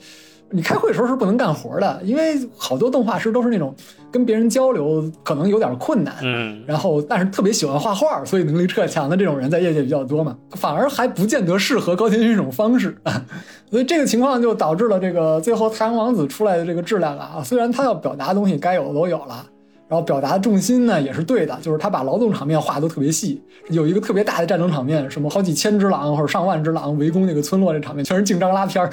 [0.52, 3.74] 你开会的时候是不能干活的，因为好多动画师都是那种
[4.12, 12.96] 跟别人交流可能有点困难，嗯，然后但是特别喜欢画画，所以能力特强的这种人在业界比较多嘛，反而还不见得适合高田勋这种方式，
[13.72, 19.46] 所以这个情况就导致了这个最后太阳王子出来的这个质量啊，虽然他要表达的东西该有的都有了。
[19.92, 23.42] 然后表达重心呢也是对的，就是他把劳动场面画的都特别细，
[23.72, 28.90] 有一个特别大的战争场面，什么好几千只狼或者上万只狼围攻那个村落，这场面全是竞张拉片儿，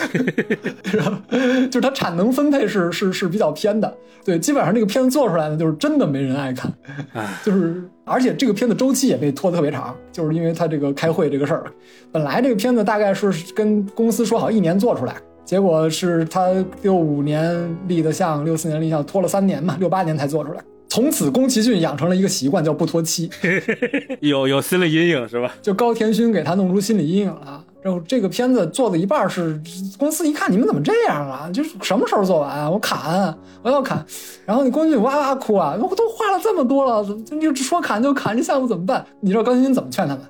[1.71, 3.95] 就是它产能分配是是是比较偏的。
[4.25, 6.69] 对，基本上这个片子做出来呢，就是真的没人爱看，
[7.45, 11.65] 就是而且这个片子周期也被拖得特别长，就是因为他这个开会这个事儿。
[12.11, 15.15] 本来这个片子大概是跟公司说好一年做出来。
[15.45, 16.53] 结果是他
[16.83, 20.61] 六五年立的像，六四年立项，拖了三年嘛，六八年才做出来。
[20.89, 23.31] 从此，宫崎骏养成了一个习惯，叫不拖期。
[24.21, 25.55] 有有心理阴影是吧？
[25.61, 27.65] 就高田勋给他弄出心理阴影了。
[27.81, 29.61] 然后这个片子做的一半是，
[29.99, 31.49] 公司一看你们怎么这样啊？
[31.53, 32.69] 就是什么时候做完啊？
[32.69, 33.33] 我砍，
[33.63, 34.05] 我要砍。
[34.45, 35.77] 然后你宫崎骏哇哇哭啊！
[35.81, 39.05] 我都画了这么多了，你说砍就砍，这项目怎么办？
[39.21, 40.25] 你知道高田勋怎么劝他们？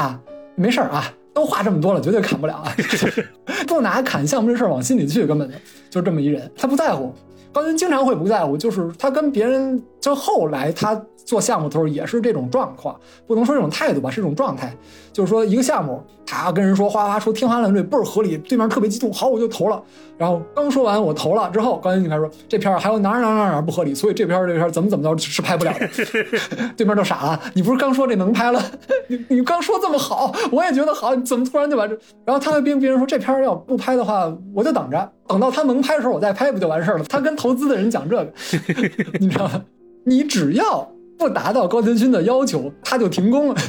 [0.00, 0.20] 啊，
[0.54, 1.12] 没事儿啊。
[1.32, 2.72] 都画这么多了，绝对砍不了啊！
[3.66, 5.56] 不拿砍项目这事儿往心里去，根本就
[5.90, 7.12] 就这么一人，他不在乎。
[7.54, 12.94] 高军经常会不在乎，就是他跟别人，就后来他做项目的时候也是这种状况，
[13.26, 14.74] 不能说这种态度吧，是一种状态。
[15.12, 19.80] 就是说一个项目，他跟人说哗哗说天花乱坠，倍儿合理，对面特别激动，好我就投了。
[20.18, 25.88] 然后刚说完我投了之后，高军就开始说这片还有哪哪哪哪不合理，所以这片这片怎么怎么着是拍不了的。
[26.76, 28.60] 对面就傻了，你不是刚说这能拍了？
[29.08, 31.96] 你你刚说这么好，我也觉得好，怎么突然就把这？
[32.24, 37.04] 然后他跟别人说这片要不拍的话，我就等着，等到他能拍的时候我再拍不就完事儿了？
[37.04, 38.32] 他跟投资的人讲这个，
[39.20, 39.62] 你知道吗？
[40.06, 40.86] 你只要
[41.18, 43.60] 不达到高田勋的要求，他就停工了。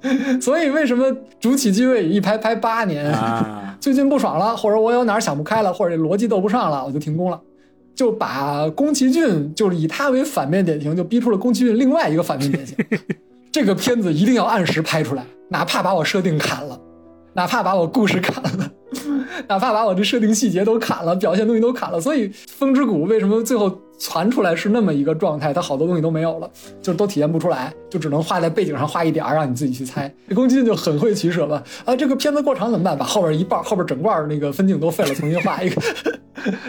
[0.40, 3.14] 所以为什么主体机位一拍拍八年？
[3.80, 7.40] 最近不爽了，或者我有哪儿想不开了，或者逻辑斗不上了，我就停工了，
[7.94, 12.76] 就把宫崎骏就是以他为反面典型，就逼出了宫崎骏另外一个反面典型。
[13.52, 16.80] 这个片子一定要按时拍出来，哪怕把我设定砍了，
[17.34, 18.70] 哪怕把我故事砍了。
[19.48, 23.70] 哪怕把我这设定细节都砍了，表现东西都砍了，所以《风之谷》为什么最后
[24.00, 25.52] 传出来是那么一个状态？
[25.52, 26.50] 它好多东西都没有了，
[26.80, 30.12] 就都体现不出来，就只能画在背景上画一点儿让你自己去猜。
[30.26, 31.62] 这宫崎骏就很会取舍吧？
[31.84, 32.96] 啊，这个片子过长怎么办？
[32.96, 35.80] 把后边一半、后边整段那个分镜都废了，重新画一个。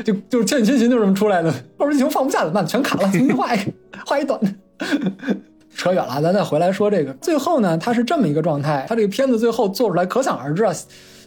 [0.04, 1.50] 就就是《千与千寻》就这么出来的。
[1.78, 2.68] 后边剧情放不下怎么办？
[2.68, 3.72] 全砍了，重新画一个，
[4.06, 4.54] 画一短的。
[5.74, 7.14] 扯远了，咱再回来说这个。
[7.22, 10.74] 最后呢，它是这么一个状态，它这个片子最后做出来，可想而知啊。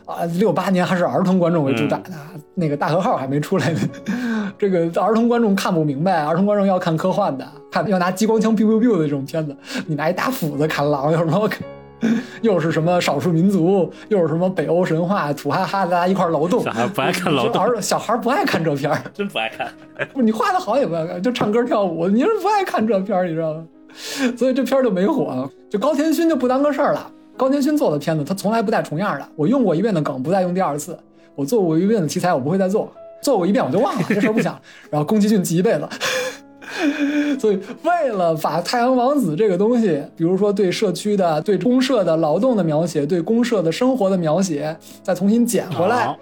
[0.06, 2.10] 啊，六八年还是儿童观众为主打的，
[2.54, 3.80] 那个大和号还没出来呢。
[4.58, 9.56] 这个儿童观众看不明白，儿童观众要看科幻的，看要拿激光枪 biu biu biu 的这种片子。
[9.86, 11.48] 你拿一大斧子砍狼， 有什么，
[12.42, 16.62] 又是什么少数民族，又是什么北欧神话，土哈哈大家一块劳动。
[16.62, 19.68] 小孩不爱看劳动，儿小孩不爱看这片儿，真不爱看。
[20.12, 23.64] 不，你画的好也不爱看，就唱歌跳舞，你是不爱看这片儿，你知道吗？
[24.36, 27.10] 所以这片儿就没火，就高田勋就不当个事儿了。
[27.36, 29.28] 高田勋做的片子，他从来不带重样的。
[29.34, 30.96] 我用过一遍的梗，不再用第二次。
[31.34, 32.90] 我做过一遍的题材，我不会再做。
[33.20, 34.58] 做过一遍我就忘了，这事儿不想。
[34.90, 35.88] 然后宫崎骏急一辈子。
[37.38, 46.16] 所以为了把太阳王子这个东西，比如说对社区的、对公社的劳动的描写、对公社的生活的描写，再重新捡回来。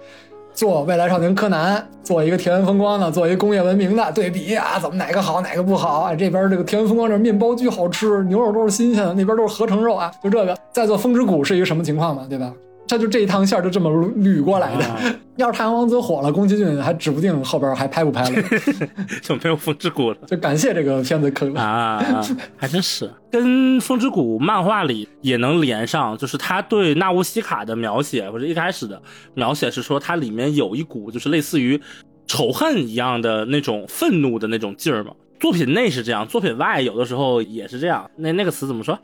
[0.53, 6.15] 做未来少年柯南，做一个田园风光的，做一个工业文明的对比啊，怎么哪个好哪个不好啊？
[6.15, 10.55] 这边这个田园风光这面包巨好吃，牛肉都是新鲜的，那边都是合成肉啊，就这个。
[10.71, 12.53] 再做风之谷是一个什么情况嘛，对吧？
[12.93, 14.85] 他就这一趟线就这么捋过来的。
[14.85, 14.99] 啊
[15.35, 18.43] 要是太阳王子火了，宫崎骏还指不定后边还拍不拍了。
[19.19, 20.17] 就没有风之谷了。
[20.27, 21.59] 就感谢这个片子坑了。
[21.59, 22.23] 啊，
[22.55, 29.01] 还真是跟《风之谷》漫画里也能连上，就是他对纳乌西卡的描写，或者一开始的
[29.33, 31.81] 描写是说，它里面有一股就是类似于
[32.27, 35.13] 仇恨一样的那种愤怒的那种劲儿嘛。
[35.43, 38.09] 作品内是这样，作品外有的时候也是这样。
[38.15, 38.97] 那那个词怎么说？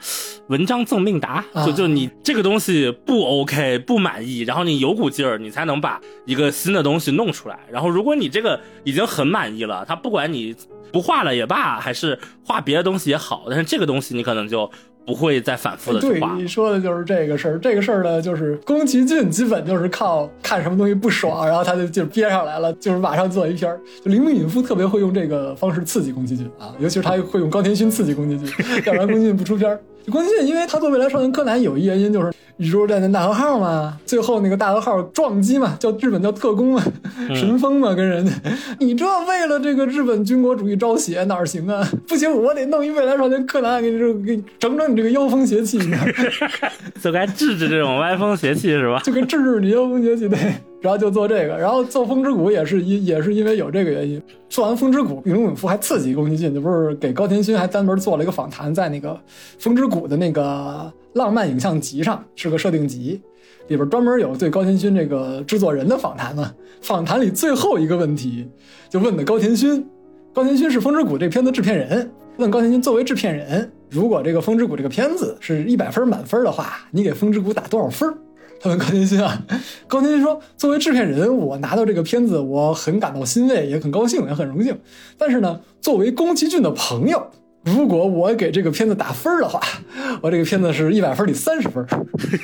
[0.47, 7.59] 文章赠命达，啊就就你这个东西不 OK，不满意，然后你有股劲儿，你才能把一个新的东西弄出来。
[7.69, 10.55] 然后如果你这个已经很满意了，他不管你
[10.93, 14.71] 不画了也罢，还是画别的东西也好，但是这个东西你可能就
[15.09, 16.35] 不会再反复的去画。
[16.35, 23.81] 对你说的就是这个事儿，这个事儿呢，就是宫崎骏基本就是靠看什么东西不爽，然后他就就憋上来了，就是马上做一篇儿。
[24.05, 28.53] 就铃木敏夫特别会用这个方式刺激宫崎骏啊，尤其是他会用高田勋刺激宫崎骏，
[28.85, 29.79] 要不然宫崎骏不出片儿。
[30.09, 36.83] 就宫崎骏，因为他做未来少年柯南有一原因就是宇宙战舰大和号嘛，最后那个大和号撞击嘛，叫日本叫特工嘛，
[37.35, 38.31] 神风嘛，跟人家，
[38.79, 41.87] 你这为了这个日本军国主义招血哪儿行啊？
[42.07, 45.79] 不行，我得弄一未来少年柯南给你这给你整整你这个妖风邪气。
[47.01, 48.99] 就该治治这种歪风邪气是吧？
[49.03, 50.37] 就该治治你妖风邪气对，
[50.81, 54.21] 然后就做这个，然后做风之谷也是因也是因为有这个原因。
[54.47, 59.19] 做完风之谷，李永夫还刺激宫崎骏，这不是给高田勋还专门做了一个访谈，在那个
[59.59, 63.21] 风之谷的那个浪漫影像集上，是个设定集，
[63.67, 66.51] 里边专门有对高田勋这个制作人的访谈嘛。
[66.81, 68.47] 访谈里最后一个问题
[68.89, 69.85] 就问的高田勋，
[70.33, 78.11] 高田勋是风之谷这片子制片人，问高田勋作为制片人，如果这个风之谷这个片子是一百分满分的话，你给风之谷打多少分？
[78.61, 79.41] 他问高天鑫啊，
[79.87, 84.77] 高天鑫说：“作为制片人，我拿到这个片子，我很感到欣慰，也很高兴，也很荣幸。
[85.17, 87.25] 但是呢，作为宫崎骏的朋友，
[87.63, 89.61] 如果我给这个片子打分的话，
[90.21, 91.85] 我这个片子是一百分里三十分。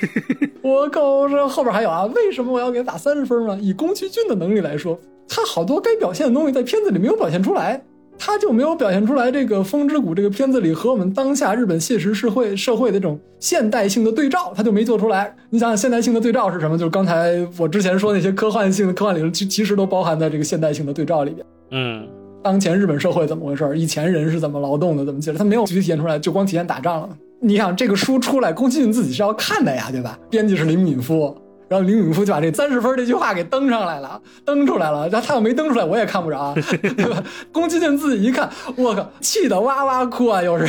[0.63, 2.05] 我靠，这后边还有啊？
[2.05, 3.57] 为什么我要给他打三十分呢？
[3.61, 7.83] 以宫崎骏的能力来说，他好多该表现的东西在片子里没有表现出来。”
[8.17, 15.35] 他就没有表现出来这个《风之谷》这个片子里和我们当下日本现实社会社会的这种现代性的对照，他就没做出来。
[15.49, 16.77] 你想想，现代性的对照是什么？
[16.77, 21.45] 就是刚才我之前说那些科幻性的科幻理论，其其实都包含在这个现代性的对照里边。
[21.71, 22.07] 嗯，
[22.43, 23.77] 当前日本社会怎么回事？
[23.77, 25.05] 以前人是怎么劳动的？
[25.05, 25.37] 怎么解释？
[25.37, 27.09] 他没有具体体现出来，就光体现打仗了。
[27.41, 30.17] 你想这个书出来，宫崎骏自己是要看的呀，对吧？
[30.29, 31.35] 编辑是林敏夫。
[31.67, 35.07] 然后林敏夫就把这三十分这句话给登上来了，登出来了。
[35.09, 37.23] 然后他要没登出来，我也看不着，对吧？
[37.51, 40.41] 宫崎骏自己一看，我靠，气得哇哇哭啊！
[40.41, 40.67] 又是。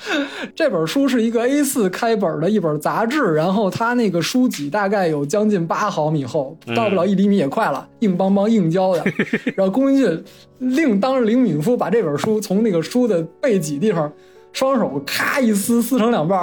[0.54, 9.04] 这本书是一个 A 四开本的一本杂志，然后它那个书脊大概有将近八毫米厚，到不了一厘米也快了，硬邦邦硬胶的。
[9.56, 10.24] 然后宫崎骏
[10.58, 14.12] 另当着林敏夫把这本书从那个书的背脊地方。
[14.52, 16.42] 双手咔一撕，撕成两半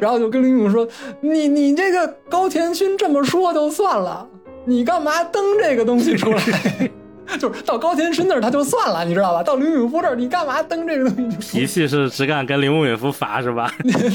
[0.00, 0.86] 然后就跟林允说
[1.20, 4.26] ：“你你这个高田勋这么说就算了，
[4.64, 6.90] 你干嘛登这个东西出来？
[7.38, 9.42] 就是到高田勋那儿他就算了，你知道吧？
[9.42, 11.58] 到林永夫这儿你干嘛登这个东西？
[11.58, 13.70] 脾气是只敢跟林允夫发是吧？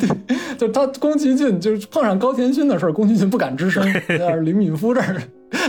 [0.57, 3.85] 就他宫崎骏就是碰上高田勋的事儿，宫崎骏不敢吱声，
[4.19, 5.21] 要是林敏夫这儿。”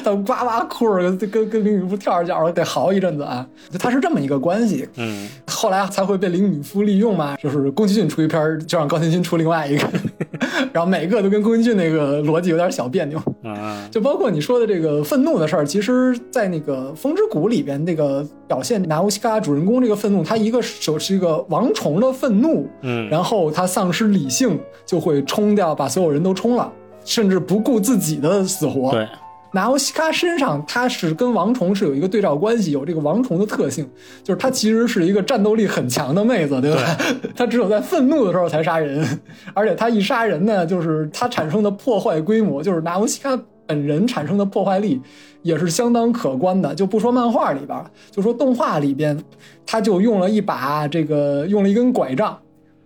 [0.04, 3.46] 他哇哇哭着跟跟跟林允夫跳着脚得嚎一阵子啊，
[3.78, 4.88] 他是这么一个关系。
[4.96, 9.88] 嗯，后来才会被林允夫利用嘛，就是宫崎骏出一篇，就让高田勋出另外一个，
[10.72, 13.18] 然后每个都跟宫崎骏那个逻辑有点小别扭。
[13.42, 26.72] 啊，就包括你说的这个愤怒的事儿，其实，在那个《风之谷》里边，那个表现拿乌西卡主人公这个愤怒，他一个手是一个王虫的愤怒，嗯，然后他丧失理性，就会冲掉，把所有人都冲了，
[27.04, 28.90] 甚至不顾自己的死活。
[28.92, 29.06] 对。
[29.54, 33.88] 拿乌西卡身上，它是跟王虫是有一个对照关系，有这个王虫的特性，
[34.24, 36.96] 就是她其实是一个战斗力很强的妹子，对吧？
[37.36, 39.06] 她 只有在愤怒的时候才杀人，
[39.54, 45.00] 而且她一杀人呢，就是她产生的破坏规模，就是拿乌西卡本人产生的破坏力
[45.42, 46.74] 也是相当可观的。
[46.74, 49.16] 就不说漫画里边，就说动画里边，
[49.64, 52.36] 他就用了一把这个，用了一根拐杖。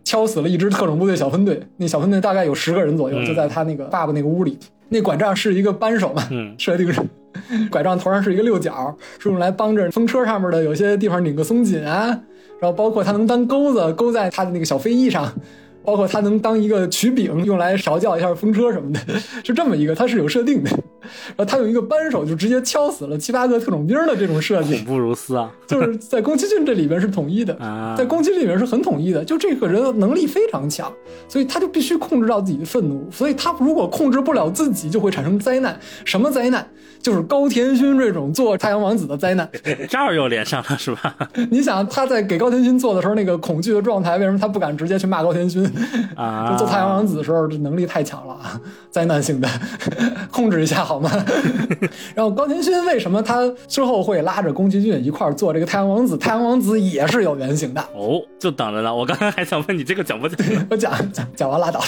[0.08, 4.58] 敲死了一支特种部队小分队，那小分队大概有十个人左右，就在他那个爸爸那个屋里。
[4.88, 6.26] 那拐杖是一个扳手嘛，
[6.56, 6.98] 设定是
[7.70, 12.18] 拐杖头上是一个六角，是用来帮着风车上面的有些地方拧个松紧啊。
[12.58, 15.30] 然后包括它能当钩子，钩在他的那个小飞翼上。
[15.88, 19.00] 包括它能当一个曲柄，用来勺教一下风车什么的，
[19.42, 20.68] 是这么一个，它是有设定的。
[21.34, 25.50] 然后它用一个扳手就直接敲死了七八个特种兵的这种设计，恐怖如斯啊！
[25.66, 27.56] 就是在宫崎骏这里边是统一的，
[27.96, 29.24] 在宫崎骏里面是很统一的。
[29.24, 30.92] 就这个人能力非常强，
[31.26, 33.08] 所以他就必须控制到自己的愤怒。
[33.10, 35.80] 所以他如果控制不了自己，就会产生灾难。
[36.04, 36.68] 什么灾难？
[37.00, 39.48] 就是高田勋这种做太阳王子的灾难。
[39.88, 41.16] 这儿又连上了是吧？
[41.48, 45.64] 你想他在给高田勋做的时候那个恐惧的状态，为什么他不敢直接去骂高田勋？
[46.14, 48.60] 啊，就 做太阳王子的时候，这能力太强了啊，
[48.90, 49.48] 灾难性的，
[50.30, 51.10] 控制一下好吗？
[52.14, 56.16] 然后高田勋为什么他之后会拉着宫崎骏一块儿做这个太阳王子？
[56.16, 57.80] 太阳王子也是有原型的。
[57.94, 58.94] 哦，就等着呢。
[58.94, 60.38] 我刚才还想问你这个讲不讲？
[60.70, 61.80] 我讲讲讲完拉倒。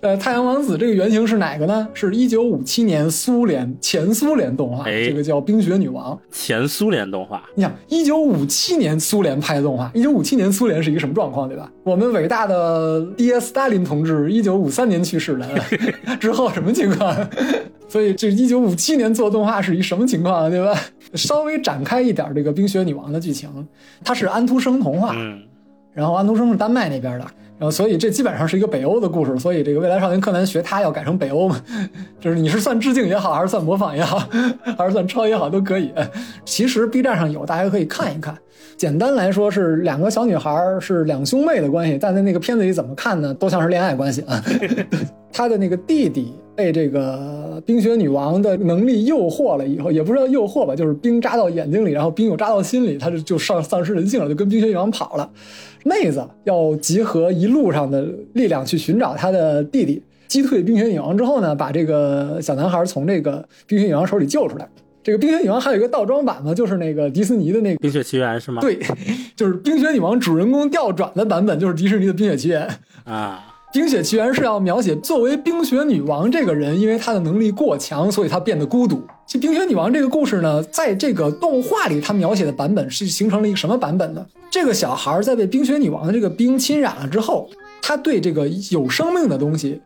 [0.00, 1.88] 呃，太阳王子这个原型是哪个呢？
[1.92, 6.14] 是一九五七年苏联前苏联动画，哎这个叫《冰雪女王》。
[6.30, 11.70] 前苏联动画，你想，一九五七年苏联拍的动画，一九五七年苏联是一个什么状况，对吧？
[11.84, 15.48] 我们伟大的爹斯大林同志一九五三年去世的，
[16.18, 17.14] 之后什么情况？
[17.88, 20.78] 所以这一九五七年做动画是一什么情况，对吧？
[21.14, 23.48] 稍微展开一点这个冰雪女王的剧情，
[24.04, 25.42] 它是安徒生童话，嗯，
[25.92, 27.26] 然后安徒生是丹麦那边的，
[27.60, 31.60] 然后所以这基本上是一个北欧的故事，所以这个未来少年柯南学他要改成北欧嘛，
[32.18, 34.18] 就是你是算致敬也好，还是算模仿也好，
[34.78, 35.92] 还是算抄也好，都可以。
[36.46, 38.34] 其实 B 站上有，大家可以看一看。
[38.78, 43.34] 简单来说是两个小女孩是两兄妹的关系，但在那个片子里怎么看呢？
[43.34, 44.42] 都像是恋爱关系啊。
[45.30, 55.30] 他的那个弟弟被这个冰雪女王的能力诱惑了以后，也不知道诱惑吧，就是冰扎到眼睛里，然后冰又扎到心里，他就就丧丧失人性了，就跟冰雪女王跑了。
[55.84, 64.68] 妹子要集合一路上的力量去寻找她的弟弟，击退冰雪女王之后呢，把这个小男孩从这个冰雪女王手里救出来。
[65.02, 68.60] 这个冰雪女王还有一个倒装版嘛，就是那个迪士尼的那个，冰雪奇缘是吗？
[68.60, 68.78] 对，
[69.34, 72.68] 就是冰雪女王主人公调转的版本，就是迪士尼的冰雪奇缘。
[73.04, 79.00] 啊，冰雪奇缘是要描写作为冰雪女王这个人，因为她的能力过强，所以她变得孤独。
[79.26, 84.26] 其实冰雪女王这个故事呢，在这个动画里，它描写的版本是形成了一个什么版本呢？
[84.50, 87.48] 这个小孩在被冰雪女王的这个冰侵染了之后，
[87.80, 89.80] 他对这个有生命的东西，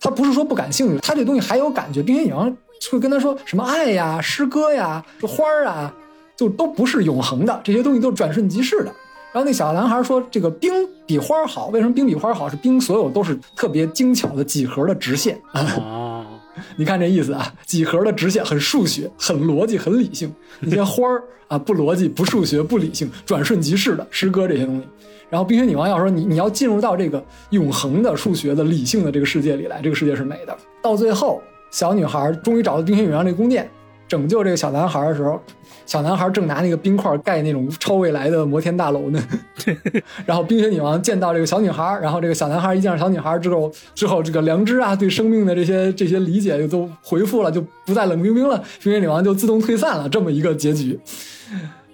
[0.00, 2.02] 他不是说不感兴趣，他对东西还有感觉。
[2.02, 2.52] 冰雪女王
[2.90, 5.94] 会跟他说什么爱呀、诗歌呀、花儿啊，
[6.36, 8.92] 就都不是永恒的，这些东西都是转瞬即逝的。
[9.32, 10.72] 然后那小男孩说：“这个冰
[11.06, 12.48] 比花儿好，为什么冰比花儿好？
[12.48, 15.62] 是冰所有都是特别精巧的几何的直线啊！
[15.78, 16.26] 哦，
[16.76, 20.34] 你看这意思啊，几何的直线很数学、很逻辑、很理性。
[20.58, 24.86] 那些花儿啊，不逻辑、不数学、不理性，转瞬即逝的诗歌这些东西。
[25.28, 30.58] 然后冰雪女王要说你你要进入到这个永恒的数学的理性的这个世界里来，这个世界是美的。
[30.82, 31.40] 到最后，
[31.70, 33.70] 小女孩终于找到冰雪女王这个宫殿，
[34.10, 35.40] 拯救这个小男孩的时候，
[35.86, 39.22] 小男孩正拿那个冰块盖那种超未来的摩天大楼呢。
[40.26, 48.60] 然后冰雪女王见到这个小女孩，然后这个小男孩一见到小女孩之后，之后这个良知啊，对生命的这些这些理解就都回复了，就不再冷冰冰了。
[48.82, 50.98] 冰雪女王就自动退散了，这么一个结局。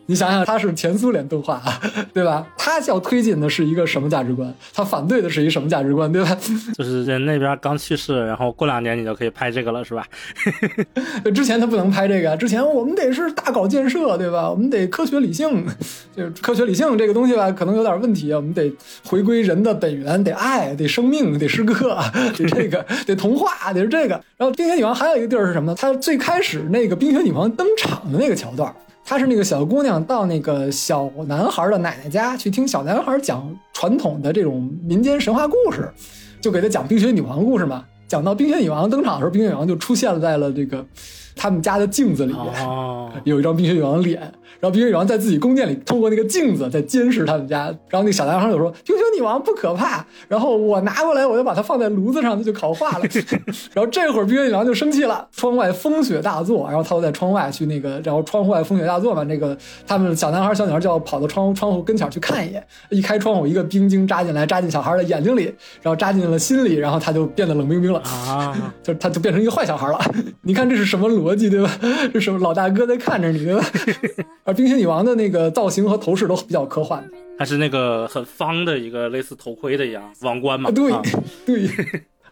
[0.06, 1.60] 你想想，它是前苏联动画，
[2.14, 2.46] 对吧？
[2.56, 4.52] 它要推进的是一个什么价值观？
[4.72, 6.36] 它反对的是一个什么价值观，对吧？
[6.78, 10.06] 就是人那边刚去世，然后过两年你就可以拍这个了，是吧？
[11.34, 14.48] 之前他不能拍这个，之前我们得是大搞建设，对吧？
[14.48, 15.66] 我们得科学理性，
[16.16, 18.36] 就是科学理性这个东西吧，可能有点问题啊。
[18.36, 18.72] 我们得
[19.04, 21.98] 回归人的本源，得爱，得生命，得诗歌，
[22.36, 24.14] 得这个，得童话，得是这个。
[24.36, 25.76] 然后冰雪女王还有一个地儿是什么呢？
[25.78, 28.72] 它最开始那个冰雪女王登场的那个桥段。
[29.06, 35.88] 她是那个小姑娘到那个小男孩的奶奶家去听小男孩讲传统的这种民间神话故事，
[36.40, 37.84] 就给他讲冰雪女王故事嘛。
[38.08, 40.84] 讲到冰雪女王登场的时候，冰雪女王就出现在了这个
[41.36, 44.32] 他们家的镜子里面，哦，有一张冰雪女王的脸。
[44.60, 47.66] 然后冰雪女王在自己宫殿里通过那个镜子在监视他们家。
[47.88, 53.04] 然后那个小男孩就说：“冰雪女王不可怕。”然后我拿过来，我就把它放在炉子上，它 就烤化了。
[53.72, 59.56] 然后这会儿冰雪女王就生气了，窗外风雪大作，然后他就在窗外去那个，然后窗户外风雪大作嘛，那个
[59.86, 62.64] 他们小男孩小女孩就要跑到窗窗户跟前去看一眼。
[62.90, 65.44] 一开窗户，一个冰晶扎进来，扎进小孩的眼睛里，
[65.82, 68.00] 然后扎进了心里，然后他就变得冷冰冰了。
[68.00, 69.98] 啊，就他就变成一个坏小孩了。
[70.42, 71.70] 你看这是什么逻辑，对吧？
[72.12, 73.64] 这什么老大哥在看着你，对吧？
[74.46, 77.06] 而冰雪女王的那个造型和头饰都比较科幻。
[77.38, 80.70] 它是那个很方的一个类似头盔的一样王冠嘛？
[80.70, 81.02] 啊，对啊
[81.44, 81.68] 对。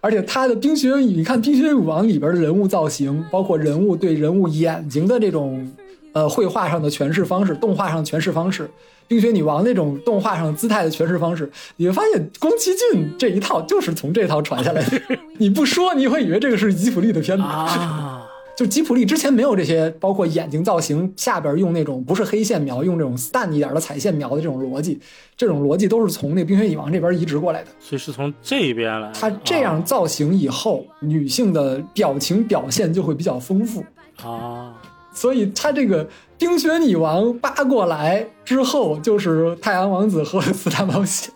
[0.00, 5.70] 而且它的冰雪女，你看冰雪女王里边的人物造型，包括人物对人物眼睛的这种
[6.12, 8.70] 呃绘画上的诠释方式，动画上的诠释方式，
[9.08, 15.00] 冰雪女王那种动画上姿态的诠释方式，你会发现宫崎骏这一套就是从这套传下来的。
[15.38, 17.42] 你不说，你会以为这个是吉卜力的片子。
[17.42, 18.23] 啊，
[18.56, 25.00] 就吉普力之前没有这些，包括眼睛造型下边用那种不是黑线描，用这种淡一点的彩线描的这种逻辑，
[25.36, 27.70] 这种逻辑都是从那冰雪女王这边移植过来的。
[27.80, 29.14] 所以是从这边来的。
[29.14, 33.84] 它这样造型以后，女性的表情表现就会比较丰富。
[34.22, 34.80] 啊，
[35.12, 36.08] 所以他这个
[36.38, 41.34] 冰雪女王扒过来之后，就是太阳王子和四大冒险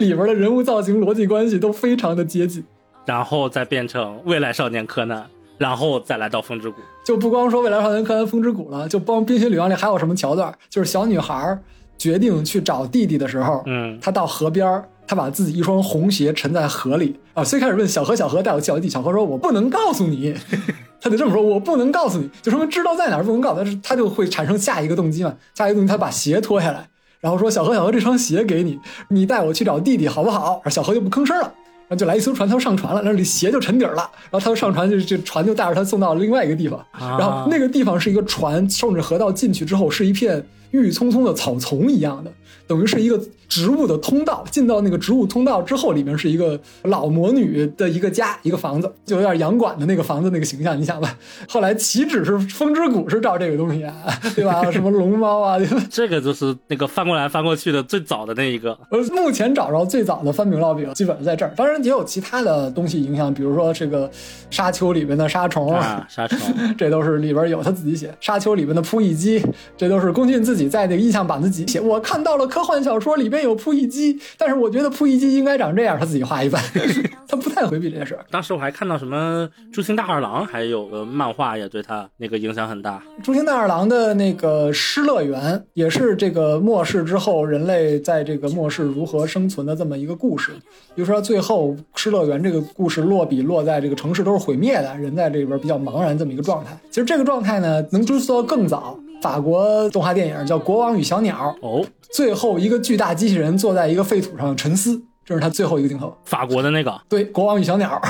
[0.00, 2.64] 里边的人物造型逻辑关系都非常的接近。
[3.06, 5.26] 然后再变成未来少年柯南，
[5.58, 6.76] 然后再来到风之谷。
[7.04, 10.52] 就不光说未来少年柯南风之谷了，就帮冰雪女王里还有什么桥段？
[10.70, 11.58] 就是小女孩
[11.98, 17.42] 决定去找弟弟的时候，嗯，她到河边儿他把自己一双红鞋沉在河里啊。
[17.42, 20.34] 最开始问小何，小何带我去小弟，小何说：“我不能告诉你。
[21.00, 26.86] ”他得这么说，我不能告诉你，就说明知道在哪儿不能告诉，但是他就会产生下一个动机嘛，下一个动机他把鞋脱下来，
[27.20, 28.78] 然后说：“小何，小何，这双鞋给你，
[29.08, 31.54] 你带我去找弟弟好不好？”小何就不吭声了，
[31.88, 42.30] 然后就来一艘船，他就上船了，然后这鞋就沉底儿了，然后他就上船，就这船就带着他送到另外一个地方，然后那个地方是一个船顺着河道进去之后是一片郁郁葱葱的草丛一样的。
[42.66, 43.18] 等于是一个
[43.48, 51.16] 植物的通道，进到那个植物通道之后，里面是一个老魔女的一个家，一个房子，就有点洋馆的那个房子那个形象，你想吧。
[51.48, 53.94] 后来岂止是风之谷是照这个东西啊，
[54.36, 54.70] 对吧？
[54.70, 55.58] 什么龙猫啊，
[55.90, 58.78] 这个就是那个翻过来翻过去的最早的那一个。
[58.90, 61.52] 呃，目前找着最早的翻饼烙饼，基本上在这儿。
[61.56, 64.10] 当然也有其他的东西影响，比如说这个
[64.50, 66.38] 沙丘里边的沙虫啊，沙虫，
[66.76, 68.14] 这都是里边有他自己写。
[68.20, 69.42] 沙丘里边的扑翼机，
[69.74, 71.78] 这都是宫俊自己在那个印象板子己写。
[71.78, 72.48] 我看到了。
[72.48, 76.62] 科幻小说里边有扑翼机，但是我觉得扑翼机应该长这样，他自己画一半，
[77.28, 78.18] 他不太回避这件事。
[78.30, 83.02] 当时我还看到什么朱星大二郎，还有个漫画也对他那个影响很大。
[83.22, 90.52] 朱星大二郎的那个《失乐园》也是这个末世之后人类在这个末世如何生存的这么一个故事。
[90.94, 96.74] 比如说最后《失乐园》这个故事落笔落在这个城市都是毁灭的，人在这里边比较茫然这么一个状态。
[96.88, 98.98] 其实这个状态呢，能追溯到更早。
[99.20, 106.16] 法国动画电影叫《国王与小鸟》哦，最后一个巨大机器人坐在一个废土上沉思，这是他最后一个镜头。
[106.24, 108.00] 法国的那个对，《国王与小鸟》。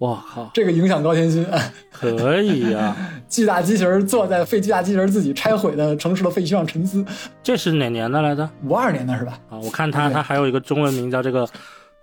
[0.00, 1.46] 哇靠，这个影响高天勋，
[1.90, 2.94] 可以呀！
[3.30, 7.02] 巨大机器人坐在废巨大机器人自己拆毁的城市的废墟上沉思，
[7.42, 8.46] 这是哪年的来着？
[8.64, 9.38] 五二年的是吧？
[9.48, 11.46] 啊，我看他他还有一个中文名叫这个《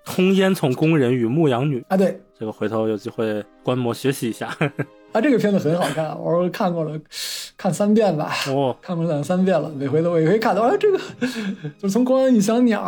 [0.04, 4.50] 通烟囱工人与牧羊女》啊，对，这个回头有机会观摩学习一下。
[5.14, 7.00] 啊，这个片子很好看，我说看过了，
[7.56, 8.34] 看三遍吧。
[8.48, 10.98] 哦，看过两三遍了，每回都每回看到，哎，这个
[11.80, 12.82] 就是从《公安与小鸟》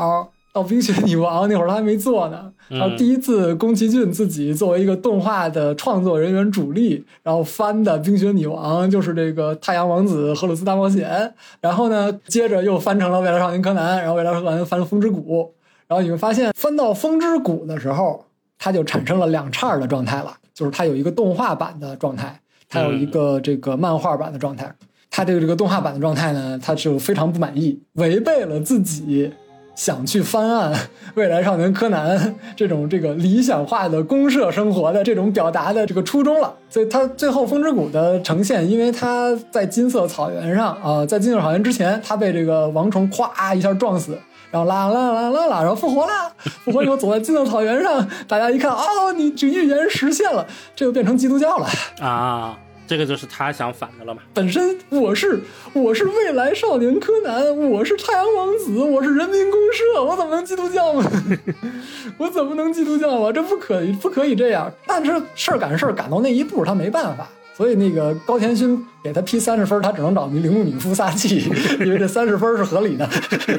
[0.52, 2.52] 到《冰雪女王》那会儿他还没做呢。
[2.68, 11.08] 然后第一次宫崎骏自己作为一个动画的创作人员主力，然后翻的《冰雪女王》就是这个《太阳王子》《荷鲁斯大冒险》，
[11.62, 15.44] 然后呢，接着又翻成了《未来少年柯南》，然后《未来少年》翻了《风之谷》，
[15.88, 18.26] 然后你会发现翻到《风之谷》的时候，
[18.58, 20.36] 它就产生了两叉的状态了。
[20.56, 24.74] 就是它有一个动画版的状态，它有一个这个漫画版的状态。
[25.12, 29.32] 它这个这个动画版的状态呢，它就非常不满意，违背了自己
[29.74, 30.74] 想去翻案
[31.16, 32.18] 《未来少年柯南》
[32.54, 36.54] 这种这个理想化的公社生活的这种表达的这个初衷了。
[36.70, 44.18] 所以它最后《风之谷》的呈现，因为它在金色草原上啊，在金色草原之前，它被这个王虫咵一下撞死。
[44.56, 46.32] 然后啦啦啦啦啦，然后复活啦！
[46.64, 51.68] 复活以后走在金色草原上，大家一看，哦，你这预言实现了，这就变成基督教了
[52.00, 52.58] 啊！
[52.88, 54.22] 这个就是他想反的了嘛？
[54.34, 55.42] 本身我是
[55.74, 61.12] 我是未来少年柯南，我是太阳王子，我是人民公社，我怎么能基督教呢？
[62.18, 63.34] 我怎么能基督教啊？
[63.34, 64.72] 这不可以，不可以这样。
[64.88, 67.28] 但是事儿赶事儿赶到那一步，他没办法。
[67.56, 71.50] 所以那个高田勋给他批三十分，他只能找铃木敏夫撒气，
[71.80, 73.10] 因为这三十分是合理的。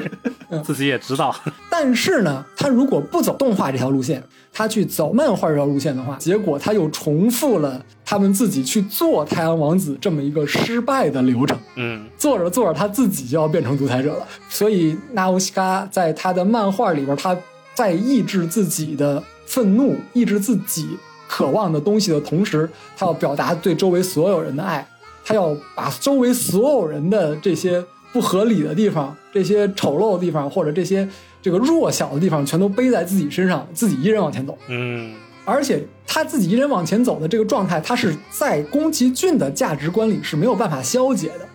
[0.63, 1.35] 自己也知道。
[1.69, 11.57] 但是呢，他如果不走动画这条路线，他去走漫画这条路线的话，结果他又重复了他们自己去做太阳王子这么一个失败的流程。
[11.75, 14.27] 嗯，做着做着，他自己就要变成独裁者了。
[14.47, 17.35] 所以纳乌西卡在他的漫画里边，他
[17.73, 20.97] 在抑制自己的愤怒，抑制自己。
[21.27, 24.87] 渴望的东西的同时，他要表达对周围所有人的爱，
[25.25, 27.83] 他要把周围所有人的这些
[28.13, 31.07] 不合理的地方、这些丑陋的地方或者这些
[31.41, 34.57] 这个弱小的地方，全都背在自己身上，自己一人往前走。
[34.69, 35.13] 嗯，
[35.45, 41.47] 而且他自己一人往前走的这个状态，他是在宫崎骏的价值观里是没有办法消解的，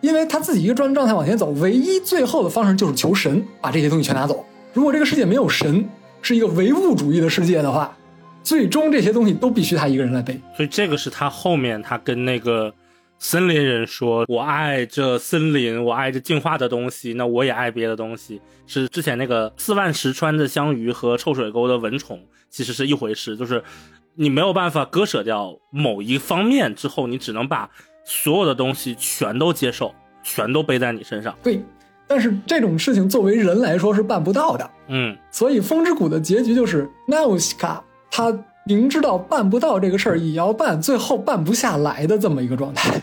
[0.00, 4.44] 因为他自己一个状状态往前走，唯一最后的方式就是求神把这些东西全拿走。
[4.72, 5.86] 如果这个世界没有神，
[6.22, 7.94] 是一个唯物主义的世界的话。
[8.42, 12.72] 最终这些东西都必须他一个人来背，所以这个是他后面他跟那个
[13.18, 22.20] 森林人说：“我爱这森林，我爱这进化的东西，那我也爱别的东西。”是之前那个四万石川的香鱼和臭水沟的蚊虫
[22.50, 23.62] 其实是一回事，就是
[24.14, 27.70] 你没有办法割舍掉某一方面之后，你只能把
[28.04, 31.32] 所有的东西全都接受，全都背在你身上。
[31.42, 31.62] 对，
[32.08, 34.70] 但是这种事情作为人来说是办不到的。
[34.88, 37.84] 嗯，所以风之谷的结局就是纳乌西卡。
[38.12, 38.32] 他
[38.64, 43.02] 明知道办不到这个事儿也要办，最后办不下来的这么一个状态，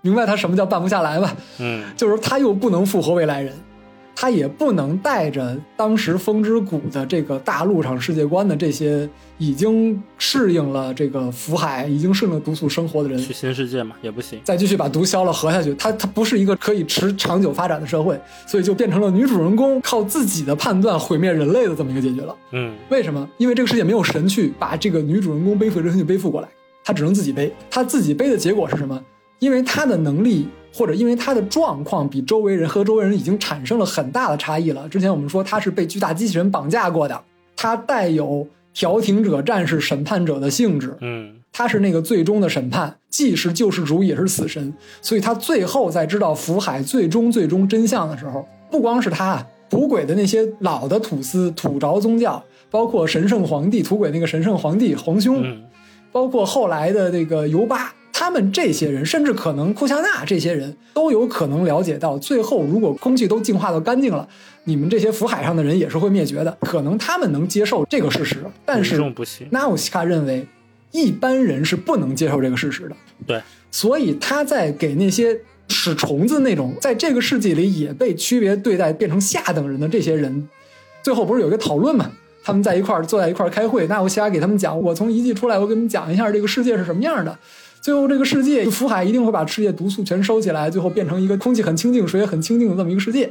[0.00, 1.36] 明白他什么叫办不下来吧？
[1.58, 3.52] 嗯，就是他又不能复活未来人，
[4.16, 9.08] 他也不能带着当时风之谷的这个大陆上世界观的这些
[9.38, 14.40] 已经适应了这个福海、已经适应了毒素生活的人去新世界嘛也不行。
[14.44, 22.34] 再继续把毒消了活下去，它它不是一个可以持长久发展的社会，所以就变成了女主人公靠自己的判断毁灭人类的这么一个结局了。
[22.52, 23.28] 嗯为什么？
[23.36, 26.48] 因为这个世界没有神去把这个女主人公背负的人去背负过来，
[26.84, 27.52] 她只能自己背。
[27.68, 29.02] 她自己背的结果是什么？
[29.44, 34.88] 因为他的能力或者因为他的状况比周围人和周围人已经产生了很大的差异了。
[34.88, 37.20] 之前我们说他是被巨大机器人绑架过的，
[37.54, 41.36] 他带有调停者、战士、审判者的性质，嗯。
[41.52, 55.62] 他是那个最终的审判，既是救世主也是死神，所以他最后在知道福海最终最终真相的时候，不光是他土鬼的那些老的土司土着宗教，包括神圣皇帝土鬼那个神圣皇帝皇兄，嗯。
[56.10, 64.26] 包括后来的这个尤巴，他们这些人，甚至可能库夏纳这些人都有可能了解到，最后如果空气都净化到干净了，
[64.62, 66.56] 你们这些福海上的人也是会灭绝的。
[66.60, 69.02] 可能他们能接受这个事实，但是。
[69.50, 70.46] 纳乌西卡认为，
[70.92, 72.94] 一般人是不能接受这个事实的，
[73.26, 73.42] 对，
[73.72, 75.36] 所以他在给那些
[75.68, 80.48] 使虫子那种在这个世纪里也被区别对待、变成下等人的这些人，
[81.02, 82.12] 最后不是有一个讨论嘛？
[82.44, 87.36] 他们在一块儿坐在一块儿开会，纳乌西卡给他们讲，我从遗迹出来，我给你们讲一下这个世界是什么样的。
[87.84, 93.30] 最后，这个世界福海一定会把世界毒素全收起来，最后变成一个空气很清净、水也很清净的这么一个世界。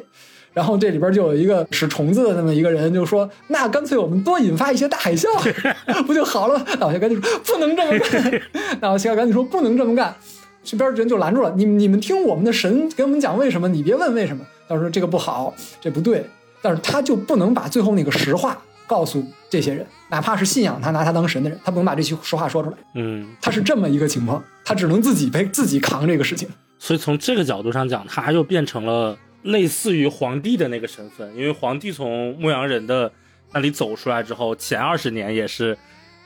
[0.53, 5.27] 然后这里边就有一个使虫子的那么一个人，就说：“那干脆我们多引发一些大海啸，
[6.05, 8.41] 不就好了吗？”那我就赶紧说：“不能这么干。
[8.79, 10.15] ”那我现在赶紧说：“不能这么干。”
[10.63, 15.51] 这边人就拦住了：“你你们听我们的神给我们讲为什么，你别问为什么。”他说：“这个不好，
[15.81, 16.23] 这不对。”
[16.61, 22.77] 但是他就不能把最后那个实话告诉这些人，哪怕是信仰他、拿他当神的人，他不能把这句说话说出来。
[22.95, 26.49] 嗯，他是这么一个情况，他只能自己背、自己扛这个事情。
[26.79, 33.11] 所以从这个角度上讲，他又变成了类似于皇帝的那个身份，因为皇帝从牧羊人的
[33.53, 35.77] 那里走出来之后，前二十年也是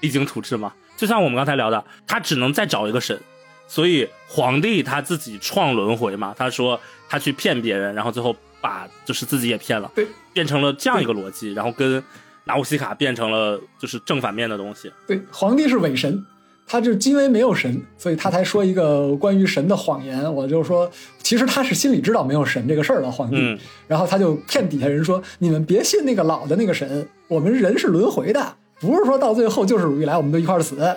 [0.02, 0.74] 励精图治嘛。
[0.96, 3.20] 就像我们刚才聊的，他只能再找一个神，
[3.68, 6.34] 所以皇帝他自己创轮回嘛。
[6.36, 12.04] 他说他去骗别人，然后最后把就是自己也骗了，对，变成了这样一个逻辑，然后跟
[12.48, 14.92] 纳乌西卡变成了就是正反面的东西。
[15.06, 16.26] 对，皇帝是伪神，
[16.66, 20.34] 他就因为没有神，所以他才说一个关于神的谎言。
[20.34, 20.90] 我就说，
[21.22, 30.96] 其实他是心里知道没有神这个事儿的皇帝，嗯然后他就骗底下人说：“你们别信那个老的那个神，我们人是轮回的，不是说到最后救世主一来我们都一块儿死 啊，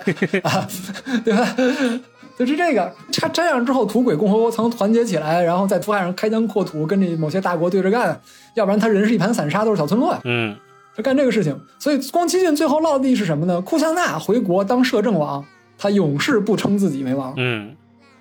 [1.23, 1.55] 对吧？”
[2.39, 8.19] 就是这个，他这样之后，土鬼共和国曾团结起来，然后在土海上开疆扩土，跟这某些大国对着干，
[8.55, 10.19] 要不然他人是一盘散沙，都是小村落呀。
[10.23, 10.55] 嗯
[10.95, 11.59] 就干这个事情。
[11.79, 13.61] 所以宫崎骏最后落地是什么呢？
[13.61, 15.43] 库桑纳回国当摄政王，
[15.77, 17.33] 他永世不称自己为王。
[17.37, 17.75] 嗯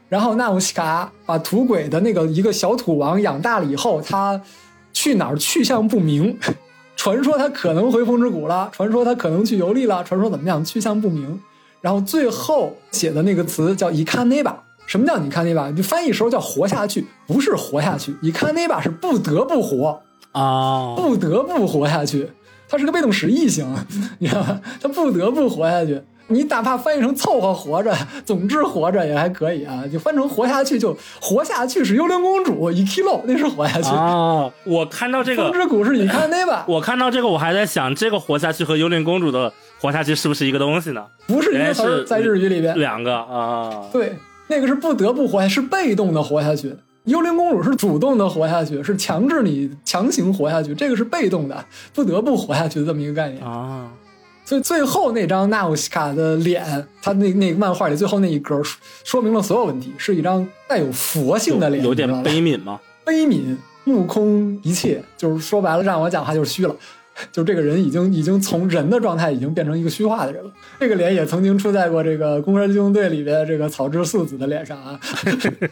[0.08, 4.40] 然后纳乌西卡把土鬼的那个一个小土王养大了以后，他
[4.92, 6.36] 去哪儿去向不明。
[6.96, 11.40] 传说他可能回风之谷了，传说他可能去游历了，传说怎么样，去向不明。
[11.80, 15.70] 然后最后写的那个词叫“伊卡内巴”，什么叫“伊卡内巴”？
[15.72, 20.02] 就翻译时候叫“活下去”，不是活下去，“伊卡内巴”是不得不活。
[20.32, 22.30] 啊，不得不活下去，
[22.70, 23.66] 它是个被动实义型，
[24.20, 24.60] 你知道吧？
[24.80, 26.00] 它不得不活下去。
[26.28, 27.92] 你哪怕翻译成凑合活着，
[28.24, 29.82] 总之活着也还可以啊。
[29.92, 33.88] 就翻成活下去，就活下去是幽灵公主一 kilo，，那是活下去。
[33.88, 36.64] 啊，我看到这个风之谷是你看那吧？
[36.70, 41.04] 我看到这个，我还在想，这个活下去和幽灵公主的活下去是不是一个东西呢？
[41.26, 42.78] 不是一个词在日语里边。
[42.78, 44.16] 两个啊，对，
[44.46, 46.72] 那个是不得不活下去，是被动的活下去。
[47.04, 51.64] 幽灵公主是主动的活下去，是强制你强行活下去，这个是被动的，
[51.94, 53.44] 不得不活下去的这么一个概念。
[53.44, 53.90] 啊，
[54.44, 62.80] 所以最后那张纳乌西卡的脸，他那那个漫画里最后那一格说说明了所有问题，是一张带有佛性的脸，有点悲悯吗？
[63.04, 66.76] 悲悯，目空一切，就是说白了，让我讲话就是虚了。
[67.32, 70.50] 就这个人已经已经从人的状态已经变成一个虚化的人了。
[70.78, 75.00] 这个脸也曾经出在过这个《攻壳机动队》里边这个草之素子的脸上啊。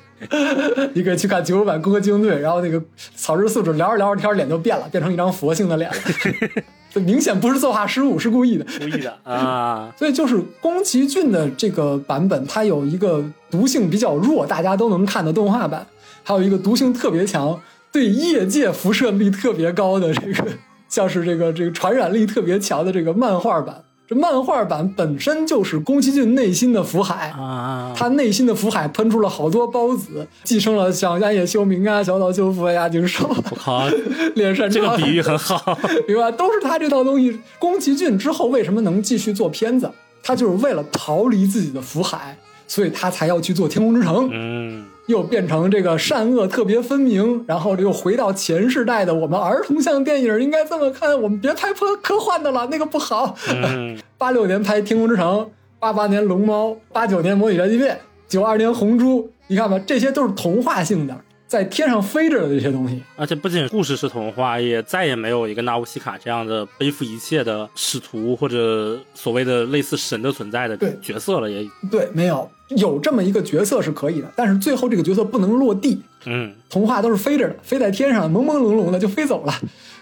[0.95, 2.83] 你可以去看九五版《攻壳机动队》，然后那个
[3.15, 5.97] 草之素子聊着聊着天，脸就变了，变成一张佛性的脸了。
[6.91, 8.65] 这明显不是作画失误，是故意的。
[8.79, 15.87] 故意的啊，所以就是宫崎骏的这个版本，它有一个毒性比较弱，大家都能看的动画版，
[16.23, 17.61] 还有一个毒性特别强，
[17.93, 20.47] 对业界辐射力特别高的这个，
[20.89, 23.83] 像是这个这个传染力特别强的这个漫画版。
[24.09, 33.87] 这漫画版本身就是宫崎骏内心的福海，啊，他内心的福海喷出了好多孢子，寄生了像安野秀明啊、小岛秀夫啊、押井守、我靠，
[34.35, 35.79] 脸山这个比喻很好，
[36.09, 36.33] 明白？
[36.33, 37.39] 都是他这套东西。
[37.59, 39.91] 宫崎骏之后为什么能继续做片子？
[40.23, 42.35] 他就是为了逃离自己的福海，
[42.67, 44.25] 所以他才要去做《天空之城》。
[44.33, 53.35] 嗯，又变成这个善恶特别分明，然后又回到前世代的我们儿童向电影应该这么看，我们别拍科科幻的了，那个不好。
[53.49, 55.39] 嗯 八六年拍《天空之城》，
[55.79, 57.95] 八八年《龙猫》，八九年《模拟宅急便》，
[58.29, 61.17] 九二年《红猪》，你看吧，这些都是童话性的，
[61.49, 63.03] 在天上飞着的这些东西。
[63.17, 76.01] 而且不仅故事是童话，也再也没有一个纳乌西卡这样的背负一切的使徒或者所谓的类似神的存在的角色了，也对，没有有这么一个角色是可以的，但是最后这个角色不能落地。
[76.27, 79.55] 嗯童话都是飞着的，飞在天上，朦朦胧胧的就飞走了，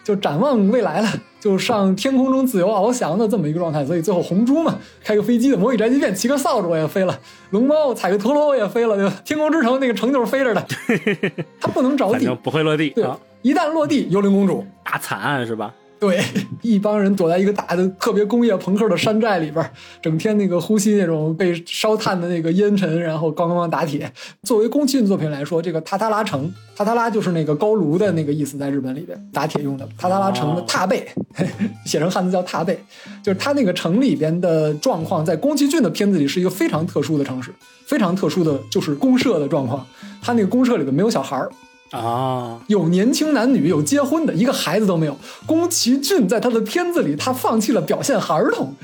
[0.03, 3.85] 就展望未来了，就上天空中自由翱翔的这么一个状态。
[3.85, 7.15] 所以最后红猪嘛，开个飞机的模拟宅急便，骑个扫帚我也飞了；
[7.51, 9.15] 龙猫踩个陀螺我也飞了，对吧？
[9.25, 10.67] 天空之城那个城就是飞着的，
[11.61, 12.27] 它不能着地。
[12.43, 14.65] 不会落地对啊，，一旦落地，幽灵公主。
[14.83, 15.73] 大惨案是吧？
[15.99, 16.23] 对，
[16.61, 19.65] 一帮人躲在一个大的特别工业朋克的山寨里边，
[20.03, 24.13] 整天那个呼吸那种被烧炭的那个烟尘，然后咣咣咣打铁。
[24.43, 29.89] 作为宫崎骏作品来说，这个塔塔拉城，塔塔拉就是那个高炉的那个意思，在日本里边打铁用的。
[29.99, 31.09] 塔塔拉城的踏背，
[31.87, 32.79] 写成汉字叫踏背，
[33.23, 37.51] 就是它那个城里边的状况，在宫崎骏的片子里是一个非常特殊的城市，
[37.87, 39.87] 非常特殊的就是公社的状况。
[40.23, 41.51] 他那个公社里边没有小孩儿，
[41.91, 45.17] 啊，有年轻男女，有结婚的，一个孩子都没有。
[45.47, 48.75] 宫崎骏在他的片子里，他放弃了表现儿童，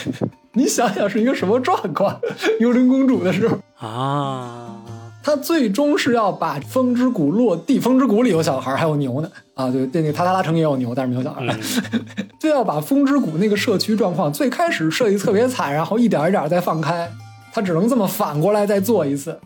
[0.54, 2.20] 你想想是一个什么状况？
[2.60, 4.76] 幽灵公主的时候，啊，
[5.22, 9.30] 他最终是要把风之谷落地，风之谷里有小孩，还有牛呢。
[9.54, 11.44] 啊，对，那个塔塔拉城也有牛，但是没有小孩。
[11.46, 11.60] 嗯
[12.40, 17.06] 就要把风之谷那个社区状况最开始设计特别惨，然后一点一点再放开，
[17.52, 19.38] 他只能这么反过来再做一次，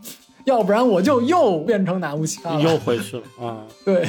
[0.45, 2.61] 要不然我就又变成哪乌西卡了。
[2.61, 4.07] 又回去了啊， 对，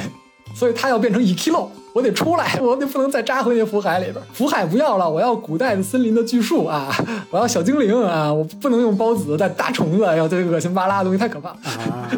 [0.54, 4.16] 所以他要变成 Ekilo，我得出来， 我得不能再扎回那福海里边。
[4.32, 6.94] 福海不要了，我要古代的森林的巨树啊，
[7.30, 11.50] 我要小精灵啊，我不能用孢子带大虫子，哎呦，这恶心巴拉的东西太可怕。
[11.50, 12.10] 啊，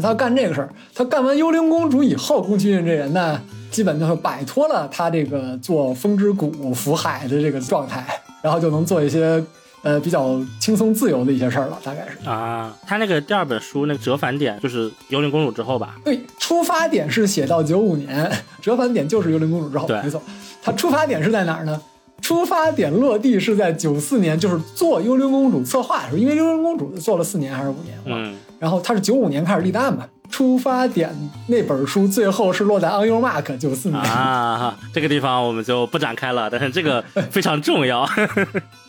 [0.00, 3.40] 他要干这个事儿，他干完幽灵公主以后，宫崎骏这人呢，
[3.70, 8.04] 基本就是摆脱了他这个做风之谷福海的这个状态，
[8.42, 9.42] 然后就能做一些
[9.86, 12.28] 呃比较轻松自由的一些事儿了，大概是。
[12.28, 15.94] 啊，他那个第二本书那个折返点就是幽灵公主之后吧？
[16.04, 18.28] 对，出发点是写到九五年，
[18.60, 20.20] 折返点就是幽灵公主之后，对没错。
[20.60, 21.80] 他出发点是在哪儿呢？
[22.20, 30.04] 出发点落地是在九四年，就是做幽灵公主策划的时候，因为幽灵公主做了四年还是五年，嗯，然后他是九五年开始立的案嘛。
[30.28, 31.14] 出发点
[31.46, 37.00] 那本书最后是落在 On Your Mark 九四年，啊，这个地方我们就不展开了，但是这个
[37.30, 38.04] 非常重要。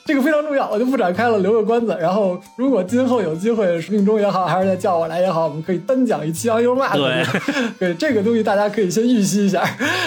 [0.07, 1.95] 这个非常重要，我就不展开了，留个关子。
[1.99, 6.95] 然后如果今后有机会，命中也好，还是再叫我来也好，我们可以单讲一期 On Your Mark。
[6.95, 7.25] 对
[7.77, 9.63] 对，这个东西大家可以先预习一下。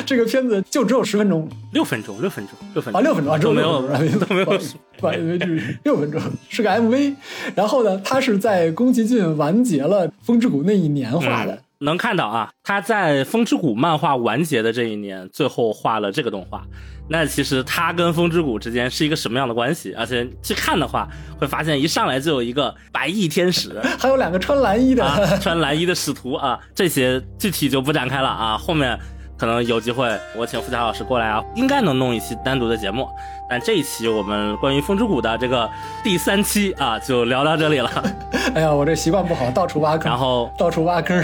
[0.06, 6.18] 这个片子就只有十分钟，六分钟，六分钟，六分钟啊，钟，六分钟啊，只有都没有六分钟都没有不好意思不好意思没注意，六分钟
[6.48, 7.14] 是个 MV。
[7.54, 11.52] 然后呢，它是在宫崎骏完结了《风之谷》那一年画的。
[11.52, 16.62] 嗯能看到啊，他在《风之谷》漫画完结的这一年，最后画了这个动画。
[17.12, 19.92] 那其实他跟风之谷之间是一个什么样的关系？
[19.98, 21.08] 而且去看的话，
[21.40, 28.56] 会发现一上来就有一个白衣天使 还有两个穿蓝衣的，啊，穿蓝衣的使徒啊，这些具体就不展开了啊。
[28.56, 28.96] 后面
[29.36, 33.08] 可能有机会，我请付佳老师过来啊，应该能弄一期单独的节目。
[33.48, 35.68] 但这一期我们关于风之谷的这个
[36.04, 37.90] 第三期啊，就聊到这里了。
[38.54, 41.20] 哎呀，我这习惯不好，到处挖坑，然后到处挖坑。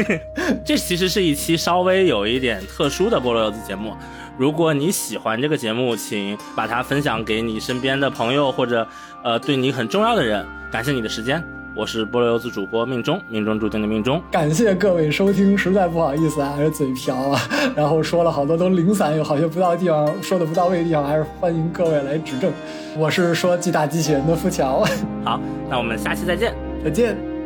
[0.64, 3.94] 这其实是一期稍微有一点特殊的菠萝油子节目。
[4.38, 8.86] 如果你喜欢这个节目，请把它分享给你身边的朋友或者
[9.24, 10.46] 呃对你很重要的人。
[10.70, 11.42] 感谢你的时间，
[11.74, 14.22] 我是菠萝油子主播命中，命中注定的命中。
[14.30, 17.40] 感谢各位收听，实在不好意思啊，还是嘴瓢啊，
[17.74, 22.52] 然后说了好多都零散，有好些不到地方，说的不到位的地方，还是欢迎各位来指正。
[22.96, 24.84] 我是说巨大机器人的付桥，
[25.24, 26.54] 好，那我们下期再见。
[26.84, 27.37] 再见。